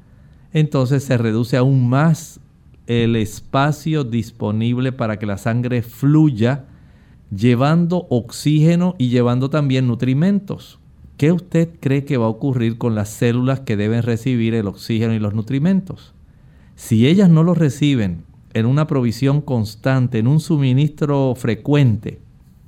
entonces 0.54 1.04
se 1.04 1.18
reduce 1.18 1.58
aún 1.58 1.90
más 1.90 2.40
el 2.88 3.16
espacio 3.16 4.04
disponible 4.04 4.92
para 4.92 5.18
que 5.18 5.26
la 5.26 5.38
sangre 5.38 5.82
fluya, 5.82 6.66
llevando 7.36 8.08
oxígeno 8.10 8.96
y 8.98 9.10
llevando 9.10 9.50
también 9.50 9.88
nutrimentos. 9.88 10.80
¿Qué 11.16 11.32
usted 11.32 11.70
cree 11.80 12.04
que 12.04 12.18
va 12.18 12.26
a 12.26 12.30
ocurrir 12.30 12.78
con 12.78 12.96
las 12.96 13.10
células 13.10 13.60
que 13.60 13.78
deben 13.78 14.04
recibir 14.04 14.56
el 14.56 14.68
oxígeno 14.68 15.14
y 15.14 15.20
los 15.20 15.34
nutrimentos? 15.34 16.14
Si 16.76 17.08
ellas 17.08 17.30
no 17.30 17.44
los 17.44 17.58
reciben 17.58 18.24
en 18.54 18.66
una 18.66 18.88
provisión 18.88 19.42
constante, 19.42 20.20
en 20.20 20.28
un 20.28 20.40
suministro 20.40 21.36
frecuente, 21.36 22.20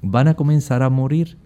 van 0.01 0.27
a 0.27 0.36
comenzar 0.36 0.84
a 0.84 0.89
morir 0.89 1.38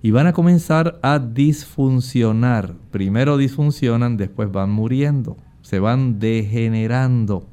y 0.00 0.12
van 0.12 0.26
a 0.26 0.32
comenzar 0.32 0.98
a 1.02 1.18
disfuncionar. 1.18 2.74
Primero 2.90 3.36
disfuncionan, 3.36 4.16
después 4.16 4.52
van 4.52 4.70
muriendo, 4.70 5.36
se 5.64 5.80
van 5.80 6.18
degenerando. 6.18 7.46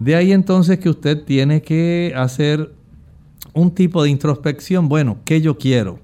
De 0.00 0.16
ahí 0.16 0.32
entonces 0.32 0.80
que 0.80 0.90
usted 0.90 1.24
tiene 1.24 1.62
que 1.62 2.12
hacer 2.16 2.72
un 3.52 3.70
tipo 3.70 4.02
de 4.02 4.10
introspección. 4.10 4.88
Bueno, 4.88 5.18
¿qué 5.24 5.40
yo 5.40 5.56
quiero? 5.56 6.00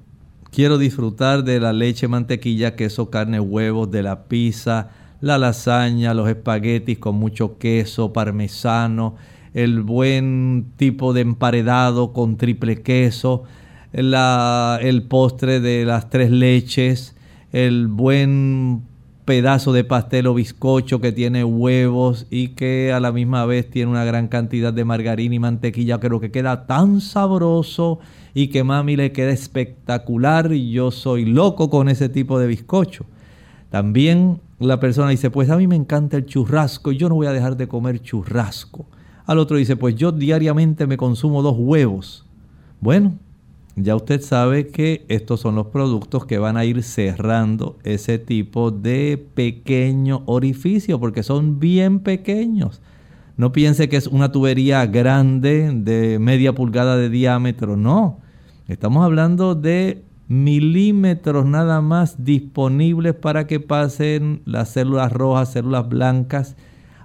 Quiero 0.53 0.79
disfrutar 0.79 1.43
de 1.43 1.59
la 1.59 1.73
leche, 1.73 2.07
mantequilla, 2.07 2.77
queso, 2.77 3.11
carne, 3.11 3.41
huevos, 3.41 3.91
de 3.91 4.05
la 4.05 4.29
pizza, 4.29 4.91
la 5.21 5.39
lasaña, 5.39 6.15
los 6.15 6.29
espaguetis 6.29 6.99
con 6.99 7.17
mucho 7.17 7.59
queso, 7.59 8.13
parmesano, 8.13 9.17
el 9.53 9.83
buen 9.83 10.67
tipo 10.77 11.13
de 11.13 11.23
emparedado 11.23 12.13
con 12.13 12.37
triple 12.37 12.83
queso, 12.83 13.43
el 13.93 15.03
postre 15.09 15.59
de 15.59 15.85
las 15.85 16.11
tres 16.11 16.31
leches, 16.31 17.17
el 17.53 17.89
buen 17.89 18.83
pedazo 19.31 19.72
de 19.72 19.85
pastel 19.85 20.26
o 20.26 20.35
bizcocho 20.35 21.01
que 21.01 21.12
tiene 21.12 21.45
huevos 21.45 22.26
y 22.31 22.49
que 22.49 22.93
a 22.93 22.99
la 22.99 23.12
misma 23.12 23.47
vez 23.47 23.70
tiene 23.70 23.89
una 23.89 24.03
gran 24.03 24.26
cantidad 24.26 24.72
de 24.72 24.85
margarina 24.85 25.37
y 25.37 25.39
mantequilla, 25.39 26.01
creo 26.01 26.18
que 26.18 26.33
queda 26.33 26.66
tan 26.66 27.01
sabroso 27.01 28.01
y 28.35 28.49
que 28.49 28.64
mami 28.64 28.97
le 28.97 29.12
queda 29.12 29.31
espectacular 29.31 30.53
y 30.53 30.72
yo 30.72 30.91
soy 30.91 31.26
loco 31.26 31.70
con 31.70 31.89
ese 31.89 32.09
tipo 32.09 32.41
de 32.41 32.49
bizcocho. 32.49 33.07
También 33.70 34.41
la 34.59 34.81
persona 34.81 35.11
dice, 35.11 35.31
pues 35.31 35.49
a 35.49 35.57
mí 35.57 35.68
me 35.68 35.76
encanta 35.76 36.16
el 36.16 36.26
churrasco 36.26 36.91
y 36.91 36.97
yo 36.97 37.09
no 37.09 37.14
voy 37.14 37.28
a 37.28 37.33
dejar 37.33 37.57
de 37.57 37.68
comer 37.68 38.03
churrasco. 38.03 38.87
Al 39.26 39.39
otro 39.39 39.59
dice, 39.59 39.76
pues 39.76 39.95
yo 39.95 40.11
diariamente 40.11 40.89
me 40.89 40.97
consumo 40.97 41.41
dos 41.41 41.55
huevos. 41.57 42.26
Bueno, 42.81 43.14
ya 43.83 43.97
usted 43.97 44.20
sabe 44.20 44.68
que 44.68 45.05
estos 45.09 45.41
son 45.41 45.55
los 45.55 45.68
productos 45.68 46.26
que 46.26 46.39
van 46.39 46.57
a 46.57 46.64
ir 46.64 46.83
cerrando 46.83 47.78
ese 47.85 48.18
tipo 48.18 48.70
de 48.70 49.24
pequeño 49.35 50.22
orificio 50.26 50.99
porque 50.99 51.22
son 51.22 51.61
bien 51.61 52.01
pequeños. 52.01 52.81
No 53.37 53.53
piense 53.53 53.89
que 53.89 53.97
es 53.97 54.07
una 54.07 54.33
tubería 54.33 54.85
grande 54.87 55.72
de 55.74 56.18
media 56.18 56.55
pulgada 56.55 56.97
de 56.97 57.09
diámetro, 57.09 57.76
no. 57.76 58.18
Estamos 58.68 59.05
hablando 59.05 59.55
de 59.55 60.05
milímetros 60.28 61.45
nada 61.47 61.81
más 61.81 62.24
disponibles 62.24 63.14
para 63.14 63.47
que 63.47 63.59
pasen 63.59 64.43
las 64.45 64.68
células 64.68 65.12
rojas, 65.12 65.53
células 65.53 65.89
blancas, 65.89 66.57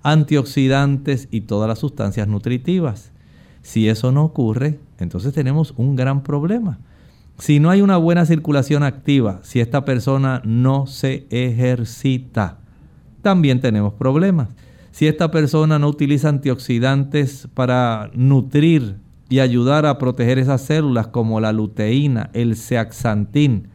antioxidantes 0.04 1.28
y 1.32 1.42
todas 1.42 1.68
las 1.68 1.80
sustancias 1.80 2.28
nutritivas. 2.28 3.12
Si 3.66 3.90
eso 3.90 4.12
no 4.12 4.24
ocurre, 4.24 4.78
entonces 5.00 5.34
tenemos 5.34 5.74
un 5.76 5.96
gran 5.96 6.22
problema. 6.22 6.78
Si 7.40 7.60
no 7.60 7.72
hay 7.72 7.82
una 7.82 7.98
buena 7.98 8.24
circulación 8.28 8.84
activa, 8.84 9.40
si 9.42 9.60
esta 9.60 9.86
persona 9.86 10.40
no 10.46 10.86
se 10.86 11.26
ejercita, 11.32 12.60
también 13.24 13.62
tenemos 13.62 13.94
problemas. 13.94 14.50
Si 14.92 15.08
esta 15.08 15.32
persona 15.32 15.80
no 15.80 15.88
utiliza 15.88 16.30
antioxidantes 16.30 17.48
para 17.56 18.12
nutrir 18.14 18.98
y 19.30 19.40
ayudar 19.40 19.88
a 19.88 19.98
proteger 19.98 20.38
esas 20.38 20.62
células 20.62 21.08
como 21.08 21.40
la 21.40 21.52
luteína, 21.52 22.30
el 22.34 22.56
zeaxantín, 22.58 23.70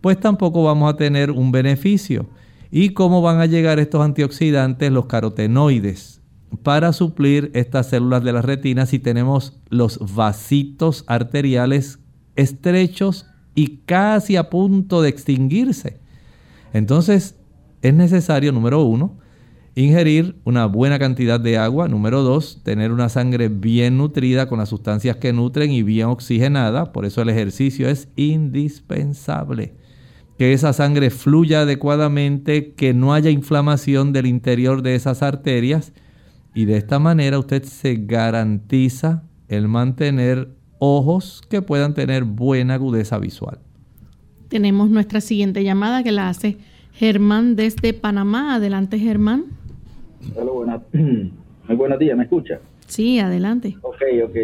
pues 0.00 0.18
tampoco 0.18 0.64
vamos 0.64 0.92
a 0.92 0.96
tener 0.96 1.30
un 1.30 1.52
beneficio. 1.52 2.26
¿Y 2.72 2.88
cómo 2.88 3.22
van 3.22 3.38
a 3.38 3.46
llegar 3.46 3.78
estos 3.78 4.02
antioxidantes, 4.02 4.90
los 4.90 5.06
carotenoides? 5.06 6.17
Para 6.62 6.92
suplir 6.92 7.50
estas 7.54 7.88
células 7.88 8.24
de 8.24 8.32
la 8.32 8.42
retina 8.42 8.86
si 8.86 8.98
tenemos 8.98 9.58
los 9.68 9.98
vasitos 10.14 11.04
arteriales 11.06 11.98
estrechos 12.36 13.26
y 13.54 13.78
casi 13.86 14.36
a 14.36 14.50
punto 14.50 15.02
de 15.02 15.08
extinguirse. 15.08 16.00
Entonces 16.72 17.36
es 17.82 17.94
necesario, 17.94 18.52
número 18.52 18.82
uno, 18.82 19.18
ingerir 19.74 20.36
una 20.44 20.66
buena 20.66 20.98
cantidad 20.98 21.38
de 21.38 21.58
agua. 21.58 21.88
Número 21.88 22.22
dos, 22.22 22.62
tener 22.64 22.92
una 22.92 23.08
sangre 23.08 23.48
bien 23.48 23.98
nutrida 23.98 24.48
con 24.48 24.58
las 24.58 24.68
sustancias 24.68 25.16
que 25.16 25.32
nutren 25.32 25.70
y 25.70 25.82
bien 25.82 26.06
oxigenada. 26.06 26.92
Por 26.92 27.04
eso 27.04 27.22
el 27.22 27.28
ejercicio 27.28 27.88
es 27.88 28.08
indispensable. 28.16 29.74
Que 30.38 30.52
esa 30.52 30.72
sangre 30.72 31.10
fluya 31.10 31.62
adecuadamente, 31.62 32.72
que 32.74 32.94
no 32.94 33.12
haya 33.12 33.30
inflamación 33.30 34.12
del 34.12 34.26
interior 34.26 34.82
de 34.82 34.94
esas 34.94 35.22
arterias 35.22 35.92
y 36.58 36.64
de 36.64 36.76
esta 36.76 36.98
manera 36.98 37.38
usted 37.38 37.62
se 37.62 37.94
garantiza 37.94 39.22
el 39.46 39.68
mantener 39.68 40.48
ojos 40.80 41.40
que 41.48 41.62
puedan 41.62 41.94
tener 41.94 42.24
buena 42.24 42.74
agudeza 42.74 43.16
visual. 43.20 43.60
Tenemos 44.48 44.90
nuestra 44.90 45.20
siguiente 45.20 45.62
llamada 45.62 46.02
que 46.02 46.10
la 46.10 46.28
hace 46.28 46.56
Germán 46.94 47.54
desde 47.54 47.92
Panamá. 47.92 48.56
Adelante, 48.56 48.98
Germán. 48.98 49.44
Hola, 50.34 50.82
Muy 50.92 51.76
buenos 51.76 51.96
días, 52.00 52.16
¿me 52.16 52.24
escucha? 52.24 52.58
Sí, 52.88 53.20
adelante. 53.20 53.76
Ok, 53.82 54.02
ok. 54.24 54.36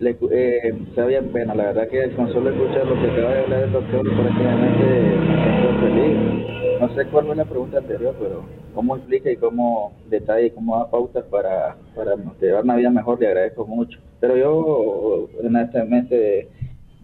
Le, 0.00 0.18
eh, 0.30 0.74
sabía 0.94 1.22
pena, 1.32 1.54
la 1.54 1.72
verdad 1.72 1.88
que 1.88 2.14
con 2.14 2.30
solo 2.30 2.50
escuchar 2.50 2.86
lo 2.86 2.94
que 3.00 3.10
acaba 3.10 3.32
de 3.32 3.40
hablar 3.44 3.62
el 3.62 3.72
doctor, 3.72 4.02
prácticamente 4.02 5.16
me 5.18 5.62
siento 5.62 5.80
feliz 5.80 6.48
no 6.80 6.94
sé 6.94 7.04
cuál 7.06 7.26
fue 7.26 7.36
la 7.36 7.44
pregunta 7.44 7.78
anterior, 7.78 8.14
pero 8.20 8.44
cómo 8.78 8.94
explica 8.94 9.28
y 9.28 9.36
cómo 9.36 9.92
detalla 10.08 10.46
y 10.46 10.50
cómo 10.52 10.78
da 10.78 10.88
pautas 10.88 11.24
para, 11.24 11.76
para 11.96 12.14
llevar 12.40 12.62
una 12.62 12.76
vida 12.76 12.90
mejor, 12.90 13.18
le 13.18 13.26
agradezco 13.26 13.66
mucho. 13.66 13.98
Pero 14.20 14.36
yo, 14.36 15.28
honestamente, 15.44 16.48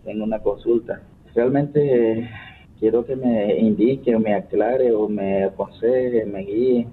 tengo 0.04 0.22
una 0.22 0.38
consulta. 0.38 1.02
Realmente 1.34 2.30
quiero 2.78 3.04
que 3.04 3.16
me 3.16 3.58
indique 3.58 4.14
o 4.14 4.20
me 4.20 4.34
aclare 4.34 4.92
o 4.92 5.08
me 5.08 5.42
aconseje, 5.42 6.24
me 6.26 6.44
guíe. 6.44 6.86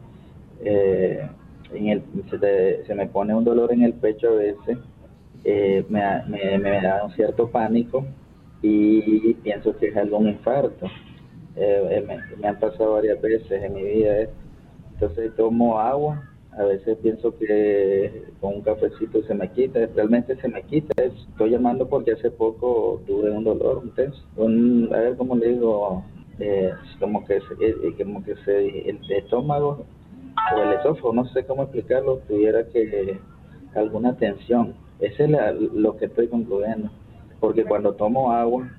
Eh, 0.64 1.30
en 1.76 1.88
el, 1.90 2.02
se, 2.88 2.96
me 2.96 3.06
pone 3.06 3.36
un 3.36 3.44
dolor 3.44 3.72
en 3.72 3.84
el 3.84 3.94
pecho 3.94 4.30
a 4.30 4.36
veces, 4.38 4.80
eh, 5.44 5.86
me, 5.90 6.58
me, 6.58 6.82
da 6.82 7.06
un 7.06 7.12
cierto 7.12 7.52
pánico 7.52 8.04
y 8.64 9.36
pienso 9.36 9.78
que 9.78 9.90
es 9.90 9.96
algún 9.96 10.28
infarto 10.28 10.88
eh, 11.56 12.06
me, 12.38 12.48
han 12.48 12.60
pasado 12.60 12.94
varias 12.94 13.22
veces 13.22 13.64
en 13.64 13.74
mi 13.74 13.84
vida. 13.84 14.28
Entonces 15.02 15.36
tomo 15.36 15.80
agua, 15.80 16.30
a 16.56 16.64
veces 16.64 16.96
pienso 17.02 17.36
que 17.36 18.24
con 18.40 18.58
un 18.58 18.62
cafecito 18.62 19.24
se 19.24 19.34
me 19.34 19.50
quita, 19.52 19.80
realmente 19.96 20.36
se 20.36 20.48
me 20.48 20.62
quita. 20.62 20.94
Estoy 21.02 21.50
llamando 21.50 21.90
porque 21.90 22.12
hace 22.12 22.30
poco 22.30 23.02
tuve 23.08 23.32
un 23.32 23.44
dolor 23.44 23.82
intenso. 23.84 24.22
a 24.38 25.00
ver 25.00 25.18
cómo 25.18 25.36
le 25.36 25.54
digo, 25.54 26.04
eh, 26.38 26.72
como 27.00 27.26
que, 27.26 27.40
se, 27.40 27.66
eh, 27.66 27.96
como 27.98 28.24
que 28.24 28.36
se, 28.46 28.90
el 28.90 29.00
estómago 29.10 29.86
o 30.56 30.62
el 30.62 30.74
esófago, 30.74 31.14
no 31.14 31.26
sé 31.30 31.46
cómo 31.46 31.64
explicarlo, 31.64 32.18
tuviera 32.28 32.68
que 32.68 33.20
alguna 33.74 34.16
tensión. 34.18 34.76
Ese 35.00 35.24
es 35.24 35.32
lo 35.74 35.98
que 35.98 36.06
estoy 36.06 36.28
concluyendo. 36.28 36.92
Porque 37.40 37.66
cuando 37.66 37.96
tomo 37.96 38.32
agua, 38.32 38.70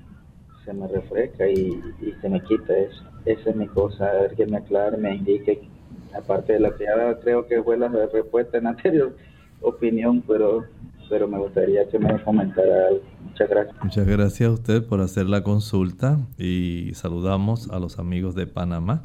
se 0.63 0.71
me 0.71 0.87
refresca 0.87 1.49
y, 1.49 1.81
se 2.21 2.29
me 2.29 2.41
quita 2.43 2.77
eso. 2.77 3.03
Esa 3.25 3.49
es 3.49 3.55
mi 3.57 3.67
cosa, 3.67 4.05
a 4.05 4.13
ver 4.13 4.35
que 4.35 4.45
me 4.45 4.57
aclare, 4.57 4.95
me 4.95 5.15
indique, 5.15 5.67
aparte 6.15 6.53
de 6.53 6.59
lo 6.59 6.75
que 6.75 6.85
ya 6.85 7.19
creo 7.19 7.47
que 7.47 7.61
fue 7.63 7.77
la 7.77 7.87
respuesta 7.87 8.57
en 8.57 8.67
anterior 8.73 9.15
opinión, 9.61 10.23
pero, 10.27 10.65
pero 11.09 11.27
me 11.27 11.37
gustaría 11.39 11.87
que 11.87 11.97
me 11.97 12.21
comentara 12.23 12.87
algo. 12.89 13.01
Muchas 13.23 13.49
gracias. 13.49 13.83
Muchas 13.83 14.07
gracias 14.07 14.49
a 14.49 14.53
usted 14.53 14.85
por 14.85 15.01
hacer 15.01 15.27
la 15.27 15.43
consulta 15.43 16.19
y 16.37 16.91
saludamos 16.93 17.69
a 17.69 17.79
los 17.79 17.97
amigos 17.99 18.35
de 18.35 18.45
Panamá. 18.45 19.01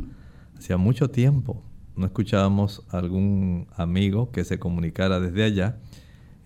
Hacía 0.56 0.76
mucho 0.76 1.10
tiempo 1.10 1.62
no 1.98 2.06
escuchábamos 2.06 2.84
algún 2.90 3.66
amigo 3.74 4.30
que 4.30 4.44
se 4.44 4.58
comunicara 4.58 5.18
desde 5.18 5.42
allá 5.42 5.78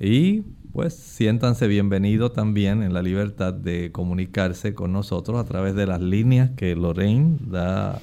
y 0.01 0.41
pues 0.73 0.95
siéntanse 0.95 1.67
bienvenidos 1.67 2.33
también 2.33 2.83
en 2.83 2.95
la 2.95 3.03
libertad 3.03 3.53
de 3.53 3.93
comunicarse 3.93 4.75
con 4.75 4.93
nosotros 4.93 5.39
a 5.39 5.45
través 5.45 5.75
de 5.75 5.87
las 5.87 6.01
líneas 6.01 6.53
que 6.57 6.75
Lorraine 6.75 7.37
da 7.47 8.01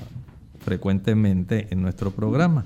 frecuentemente 0.60 1.68
en 1.72 1.82
nuestro 1.82 2.12
programa. 2.12 2.66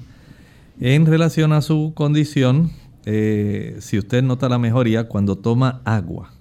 En 0.80 1.06
relación 1.06 1.54
a 1.54 1.62
su 1.62 1.94
condición, 1.96 2.72
eh, 3.06 3.78
si 3.80 3.98
usted 3.98 4.24
nota 4.24 4.50
la 4.50 4.60
mejoría 4.60 5.08
cuando 5.08 5.38
toma 5.38 5.82
agua, 5.86 6.34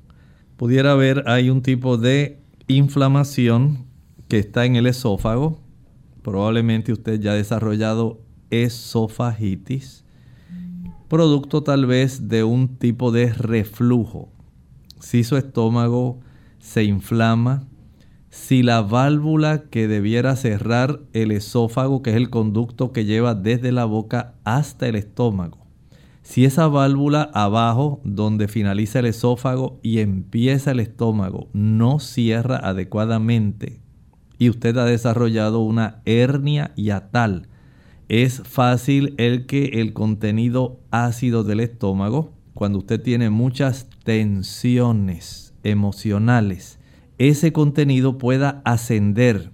pudiera 0.56 0.92
haber 0.92 1.28
hay 1.28 1.50
un 1.50 1.62
tipo 1.62 1.98
de 1.98 2.40
inflamación 2.68 3.86
que 4.28 4.38
está 4.38 4.64
en 4.64 4.76
el 4.76 4.86
esófago. 4.86 5.60
Probablemente 6.22 6.92
usted 6.92 7.20
ya 7.20 7.32
ha 7.32 7.34
desarrollado 7.34 8.20
esofagitis 8.50 10.02
producto 11.12 11.62
tal 11.62 11.84
vez 11.84 12.30
de 12.30 12.42
un 12.42 12.78
tipo 12.78 13.12
de 13.12 13.34
reflujo. 13.34 14.30
Si 14.98 15.24
su 15.24 15.36
estómago 15.36 16.20
se 16.58 16.84
inflama, 16.84 17.68
si 18.32 18.62
la 18.62 18.80
válvula 18.80 19.64
que 19.68 19.86
debiera 19.86 20.36
cerrar 20.36 21.00
el 21.12 21.32
esófago, 21.32 22.00
que 22.00 22.10
es 22.10 22.16
el 22.16 22.30
conducto 22.30 22.90
que 22.90 23.04
lleva 23.04 23.34
desde 23.34 23.72
la 23.72 23.84
boca 23.84 24.36
hasta 24.42 24.88
el 24.88 24.96
estómago, 24.96 25.58
si 26.22 26.46
esa 26.46 26.66
válvula 26.66 27.30
abajo, 27.34 28.00
donde 28.04 28.48
finaliza 28.48 29.00
el 29.00 29.06
esófago 29.06 29.78
y 29.82 29.98
empieza 29.98 30.70
el 30.70 30.80
estómago, 30.80 31.50
no 31.52 32.00
cierra 32.00 32.56
adecuadamente 32.56 33.82
y 34.38 34.48
usted 34.48 34.78
ha 34.78 34.86
desarrollado 34.86 35.60
una 35.60 36.00
hernia 36.06 36.72
yatal, 36.74 37.48
es 38.08 38.40
fácil 38.44 39.14
el 39.18 39.44
que 39.44 39.80
el 39.82 39.92
contenido 39.92 40.80
ácido 40.90 41.44
del 41.44 41.60
estómago, 41.60 42.32
cuando 42.54 42.78
usted 42.78 43.02
tiene 43.02 43.28
muchas 43.28 43.90
tensiones 44.04 45.52
emocionales, 45.64 46.78
ese 47.28 47.52
contenido 47.52 48.18
pueda 48.18 48.62
ascender. 48.64 49.52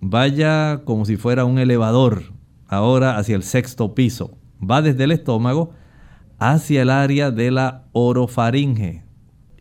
Vaya 0.00 0.82
como 0.84 1.04
si 1.06 1.16
fuera 1.16 1.44
un 1.44 1.58
elevador, 1.58 2.34
ahora 2.66 3.16
hacia 3.16 3.36
el 3.36 3.42
sexto 3.42 3.94
piso. 3.94 4.36
Va 4.58 4.82
desde 4.82 5.04
el 5.04 5.12
estómago 5.12 5.70
hacia 6.38 6.82
el 6.82 6.90
área 6.90 7.30
de 7.30 7.50
la 7.50 7.86
orofaringe. 7.92 9.04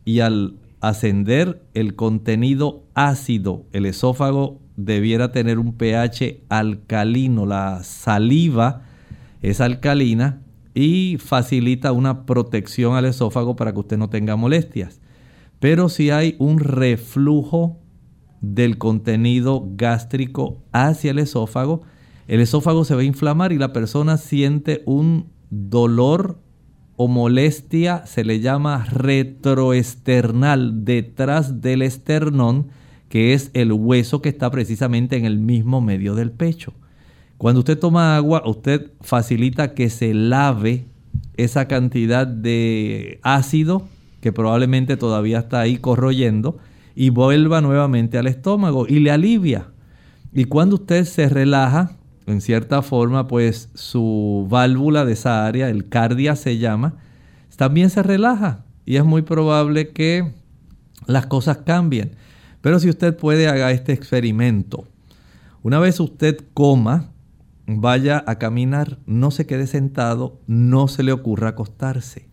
Y 0.04 0.20
al 0.20 0.58
ascender 0.82 1.64
el 1.74 1.96
contenido 1.96 2.84
ácido, 2.94 3.66
el 3.72 3.86
esófago 3.86 4.60
debiera 4.76 5.32
tener 5.32 5.58
un 5.58 5.74
pH 5.74 6.44
alcalino. 6.50 7.46
La 7.46 7.82
saliva 7.84 8.82
es 9.42 9.62
alcalina 9.62 10.42
y 10.74 11.18
facilita 11.18 11.94
una 11.94 12.26
protección 12.26 12.96
al 12.96 13.06
esófago 13.06 13.56
para 13.56 13.72
que 13.72 13.80
usted 13.80 13.98
no 13.98 14.10
tenga 14.10 14.36
molestias. 14.36 15.00
Pero 15.60 15.90
si 15.90 16.10
hay 16.10 16.36
un 16.40 16.60
reflujo 16.60 17.80
del 18.42 18.78
contenido 18.78 19.68
gástrico 19.76 20.64
hacia 20.72 21.12
el 21.12 21.20
esófago, 21.20 21.82
el 22.28 22.42
esófago 22.42 22.84
se 22.86 22.94
va 22.94 23.02
a 23.02 23.06
inflamar 23.06 23.52
y 23.52 23.58
la 23.58 23.74
persona 23.74 24.18
siente 24.18 24.84
un 24.86 25.30
dolor 25.50 26.40
o 26.96 27.08
molestia, 27.08 28.06
se 28.06 28.24
le 28.24 28.40
llama 28.40 28.86
retroesternal, 28.86 30.84
detrás 30.84 31.62
del 31.62 31.84
esternón, 31.84 32.68
que 33.08 33.34
es 33.34 33.52
el 33.54 33.72
hueso 33.72 34.22
que 34.22 34.30
está 34.30 34.52
precisamente 34.52 35.16
en 35.16 35.26
el 35.26 35.40
mismo 35.40 35.80
medio 35.80 36.16
del 36.16 36.32
pecho. 36.32 36.74
Cuando 37.38 37.60
usted 37.60 37.78
toma 37.78 38.16
agua, 38.16 38.42
usted 38.46 38.92
facilita 39.02 39.74
que 39.76 39.90
se 39.90 40.14
lave 40.14 40.86
esa 41.36 41.68
cantidad 41.68 42.26
de 42.26 43.20
ácido 43.22 43.88
que 44.28 44.34
probablemente 44.34 44.98
todavía 44.98 45.40
está 45.40 45.62
ahí 45.62 45.78
corroyendo 45.78 46.58
y 46.96 47.12
vuelva 47.12 47.62
nuevamente 47.62 48.18
al 48.18 48.28
estómago 48.28 48.86
y 48.86 49.00
le 49.00 49.10
alivia. 49.10 49.68
Y 50.34 50.44
cuando 50.44 50.76
usted 50.76 51.06
se 51.06 51.30
relaja, 51.30 51.92
en 52.26 52.42
cierta 52.42 52.82
forma, 52.82 53.30
pues 53.30 53.70
su 53.74 54.46
válvula 54.50 55.06
de 55.06 55.14
esa 55.14 55.46
área, 55.48 55.70
el 55.70 55.88
cardia 55.88 56.36
se 56.36 56.58
llama, 56.58 56.96
también 57.56 57.90
se 57.90 58.04
relaja 58.04 58.66
y 58.86 58.98
es 58.98 59.06
muy 59.06 59.22
probable 59.22 59.94
que 59.94 60.34
las 61.06 61.28
cosas 61.28 61.60
cambien. 61.60 62.12
Pero 62.60 62.82
si 62.82 62.90
usted 62.90 63.16
puede, 63.16 63.48
haga 63.48 63.72
este 63.72 63.94
experimento. 63.94 64.90
Una 65.64 65.80
vez 65.80 66.02
usted 66.02 66.38
coma, 66.54 67.12
vaya 67.66 68.26
a 68.28 68.40
caminar, 68.40 68.98
no 69.06 69.32
se 69.32 69.46
quede 69.46 69.68
sentado, 69.68 70.42
no 70.48 70.90
se 70.90 71.04
le 71.04 71.14
ocurra 71.14 71.48
acostarse. 71.48 72.28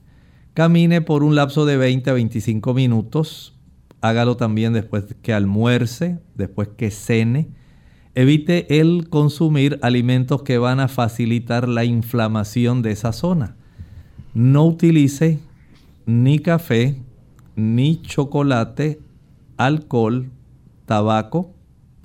Camine 0.55 1.01
por 1.01 1.25
un 1.25 1.35
lapso 1.35 1.67
de 1.67 1.77
20 1.77 2.11
a 2.11 2.13
25 2.13 2.75
minutos. 2.75 3.55
Hágalo 4.01 4.37
también 4.37 4.73
después 4.73 5.17
que 5.21 5.33
almuerce, 5.33 6.21
después 6.37 6.69
que 6.69 6.93
cene. 6.93 7.49
Evite 8.15 8.79
el 8.79 9.09
consumir 9.09 9.81
alimentos 9.83 10.45
que 10.45 10.59
van 10.59 10.79
a 10.79 10.87
facilitar 10.87 11.69
la 11.69 11.85
inflamación 11.85 12.83
de 12.83 12.93
esa 12.93 13.13
zona. 13.13 13.57
No 14.33 14.65
utilice 14.67 15.41
ni 16.07 16.39
café, 16.39 17.03
ni 17.57 18.01
chocolate, 18.01 19.01
alcohol, 19.57 20.31
tabaco. 20.87 21.53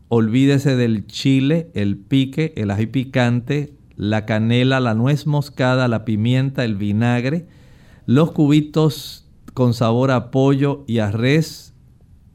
Olvídese 0.08 0.76
del 0.76 1.06
chile, 1.06 1.70
el 1.76 1.98
pique, 1.98 2.54
el 2.58 2.72
ají 2.72 2.88
picante, 2.88 3.74
la 3.96 4.26
canela, 4.26 4.80
la 4.80 4.96
nuez 4.96 5.28
moscada, 5.28 5.88
la 5.88 6.04
pimienta, 6.04 6.66
el 6.66 6.78
vinagre 6.78 7.46
los 8.10 8.32
cubitos 8.32 9.30
con 9.54 9.76
sabor 9.76 10.10
a 10.10 10.32
pollo 10.32 10.84
y 10.88 10.98
a 10.98 11.12
res. 11.12 11.76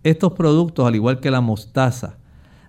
Estos 0.05 0.35
productos, 0.35 0.87
al 0.87 0.95
igual 0.95 1.19
que 1.19 1.33
la 1.33 1.41
mostaza, 1.41 2.19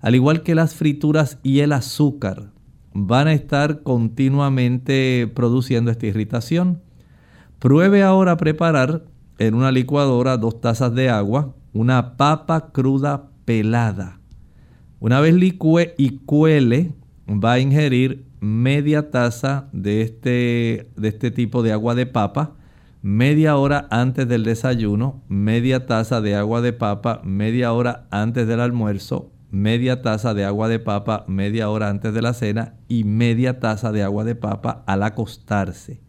al 0.01 0.15
igual 0.15 0.41
que 0.41 0.55
las 0.55 0.73
frituras 0.73 1.37
y 1.43 1.59
el 1.59 1.71
azúcar, 1.71 2.49
van 2.95 3.27
a 3.27 3.33
estar 3.33 3.83
continuamente 3.83 5.31
produciendo 5.35 5.91
esta 5.91 6.07
irritación. 6.07 6.81
Pruebe 7.59 8.01
ahora 8.01 8.31
a 8.31 8.37
preparar 8.37 9.05
en 9.37 9.53
una 9.53 9.71
licuadora 9.71 10.37
dos 10.37 10.59
tazas 10.59 10.95
de 10.95 11.07
agua 11.11 11.53
una 11.73 12.17
papa 12.17 12.71
cruda 12.71 13.29
pelada. 13.45 14.19
Una 14.99 15.19
vez 15.19 15.35
licue 15.35 15.93
y 15.99 16.21
cuele, 16.25 16.93
va 17.29 17.53
a 17.53 17.59
ingerir 17.59 18.25
media 18.39 19.11
taza 19.11 19.69
de 19.73 20.01
este, 20.01 20.89
de 20.97 21.07
este 21.07 21.29
tipo 21.29 21.61
de 21.61 21.71
agua 21.71 21.93
de 21.93 22.07
papa 22.07 22.55
media 23.05 23.55
hora 23.55 23.87
antes 23.91 24.27
del 24.27 24.43
desayuno, 24.43 25.21
media 25.27 25.85
taza 25.85 26.21
de 26.21 26.33
agua 26.33 26.61
de 26.61 26.73
papa, 26.73 27.21
media 27.23 27.71
hora 27.71 28.07
antes 28.09 28.47
del 28.47 28.59
almuerzo, 28.59 29.31
media 29.51 30.01
taza 30.01 30.33
de 30.33 30.43
agua 30.43 30.69
de 30.69 30.79
papa, 30.79 31.23
media 31.27 31.69
hora 31.69 31.89
antes 31.89 32.15
de 32.15 32.23
la 32.23 32.33
cena 32.33 32.73
y 32.87 33.03
media 33.03 33.59
taza 33.59 33.91
de 33.91 34.01
agua 34.01 34.23
de 34.23 34.33
papa 34.33 34.83
al 34.87 35.03
acostarse. 35.03 36.01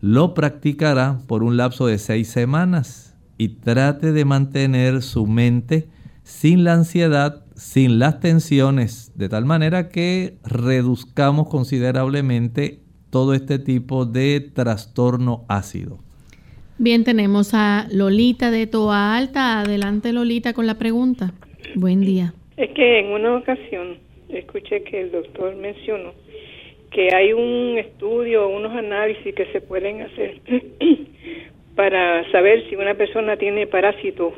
Lo 0.00 0.34
practicará 0.34 1.18
por 1.26 1.42
un 1.42 1.56
lapso 1.56 1.86
de 1.86 1.96
seis 1.96 2.28
semanas 2.28 3.16
y 3.38 3.48
trate 3.60 4.12
de 4.12 4.26
mantener 4.26 5.00
su 5.00 5.26
mente 5.26 5.88
sin 6.24 6.62
la 6.62 6.74
ansiedad, 6.74 7.42
sin 7.56 7.98
las 7.98 8.20
tensiones, 8.20 9.12
de 9.14 9.30
tal 9.30 9.46
manera 9.46 9.88
que 9.88 10.38
reduzcamos 10.44 11.48
considerablemente 11.48 12.84
todo 13.08 13.32
este 13.32 13.58
tipo 13.58 14.04
de 14.04 14.40
trastorno 14.54 15.46
ácido. 15.48 16.03
Bien, 16.78 17.04
tenemos 17.04 17.54
a 17.54 17.86
Lolita 17.92 18.50
de 18.50 18.66
Toa 18.66 19.16
Alta. 19.16 19.60
Adelante, 19.60 20.12
Lolita, 20.12 20.52
con 20.54 20.66
la 20.66 20.74
pregunta. 20.74 21.32
Buen 21.76 22.00
día. 22.00 22.34
Es 22.56 22.70
que 22.70 22.98
en 22.98 23.06
una 23.12 23.36
ocasión 23.36 23.98
escuché 24.28 24.82
que 24.82 25.02
el 25.02 25.12
doctor 25.12 25.54
mencionó 25.56 26.12
que 26.94 27.12
hay 27.12 27.32
un 27.32 27.76
estudio, 27.76 28.48
unos 28.48 28.72
análisis 28.72 29.34
que 29.34 29.46
se 29.46 29.60
pueden 29.60 30.02
hacer 30.02 30.40
para 31.74 32.30
saber 32.30 32.68
si 32.68 32.76
una 32.76 32.94
persona 32.94 33.36
tiene 33.36 33.66
parásito, 33.66 34.32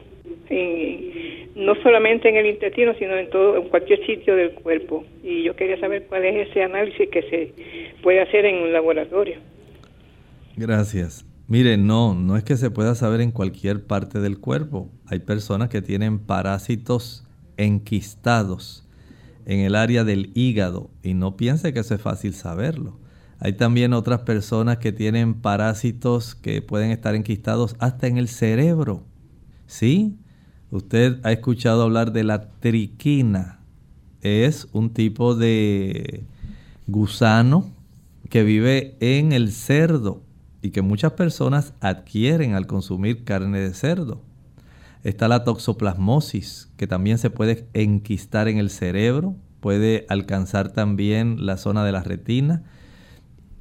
no 1.55 1.75
solamente 1.83 2.31
en 2.31 2.37
el 2.37 2.47
intestino, 2.47 2.95
sino 2.99 3.15
en 3.17 3.29
todo, 3.29 3.59
en 3.59 3.69
cualquier 3.69 4.05
sitio 4.07 4.35
del 4.35 4.53
cuerpo. 4.53 5.05
Y 5.23 5.43
yo 5.43 5.55
quería 5.55 5.79
saber 5.79 6.05
cuál 6.09 6.25
es 6.25 6.49
ese 6.49 6.63
análisis 6.63 7.11
que 7.11 7.23
se 7.23 7.53
puede 8.03 8.23
hacer 8.23 8.47
en 8.47 8.57
un 8.57 8.73
laboratorio. 8.73 9.37
Gracias. 10.57 11.26
Mire, 11.49 11.77
no, 11.77 12.13
no 12.15 12.37
es 12.37 12.43
que 12.43 12.57
se 12.57 12.71
pueda 12.71 12.97
saber 12.97 13.21
en 13.21 13.31
cualquier 13.31 13.87
parte 13.87 14.19
del 14.19 14.41
cuerpo. 14.41 14.91
Hay 15.07 15.21
personas 15.21 15.69
que 15.69 15.81
tienen 15.81 16.19
parásitos 16.19 17.25
enquistados 17.57 18.85
en 19.45 19.61
el 19.61 19.77
área 19.77 20.03
del 20.03 20.33
hígado 20.35 20.91
y 21.05 21.15
no 21.15 21.37
piense 21.37 21.73
que 21.73 21.81
eso 21.81 21.95
es 21.95 22.01
fácil 22.01 22.35
saberlo. 22.35 22.99
Hay 23.39 23.53
también 23.53 23.93
otras 23.93 24.23
personas 24.23 24.79
que 24.79 24.91
tienen 24.91 25.35
parásitos 25.35 26.35
que 26.35 26.63
pueden 26.63 26.91
estar 26.91 27.15
enquistados 27.15 27.77
hasta 27.79 28.09
en 28.09 28.17
el 28.17 28.27
cerebro. 28.27 29.05
¿Sí? 29.67 30.19
Usted 30.73 31.21
ha 31.23 31.31
escuchado 31.31 31.85
hablar 31.85 32.13
de 32.13 32.25
la 32.25 32.51
triquina. 32.59 33.61
Es 34.21 34.67
un 34.73 34.91
tipo 34.91 35.37
de 35.37 36.25
gusano 36.89 37.71
que 38.31 38.43
vive 38.43 38.97
en 38.99 39.31
el 39.31 39.53
cerdo 39.53 40.26
y 40.67 40.71
que 40.71 40.83
muchas 40.83 41.13
personas 41.13 41.75
adquieren 41.81 42.55
al 42.55 42.67
consumir 42.67 43.23
carne 43.23 43.61
de 43.61 43.73
cerdo. 43.73 44.21
Está 45.05 45.29
la 45.29 45.45
toxoplasmosis, 45.45 46.73
que 46.77 46.89
también 46.89 47.19
se 47.19 47.31
puede 47.31 47.69
enquistar 47.73 48.49
en 48.49 48.59
el 48.59 48.69
cerebro, 48.71 49.37
puede 49.61 50.07
alcanzar 50.09 50.73
también 50.73 51.47
la 51.47 51.57
zona 51.57 51.85
de 51.85 51.93
la 51.93 52.03
retina. 52.03 52.65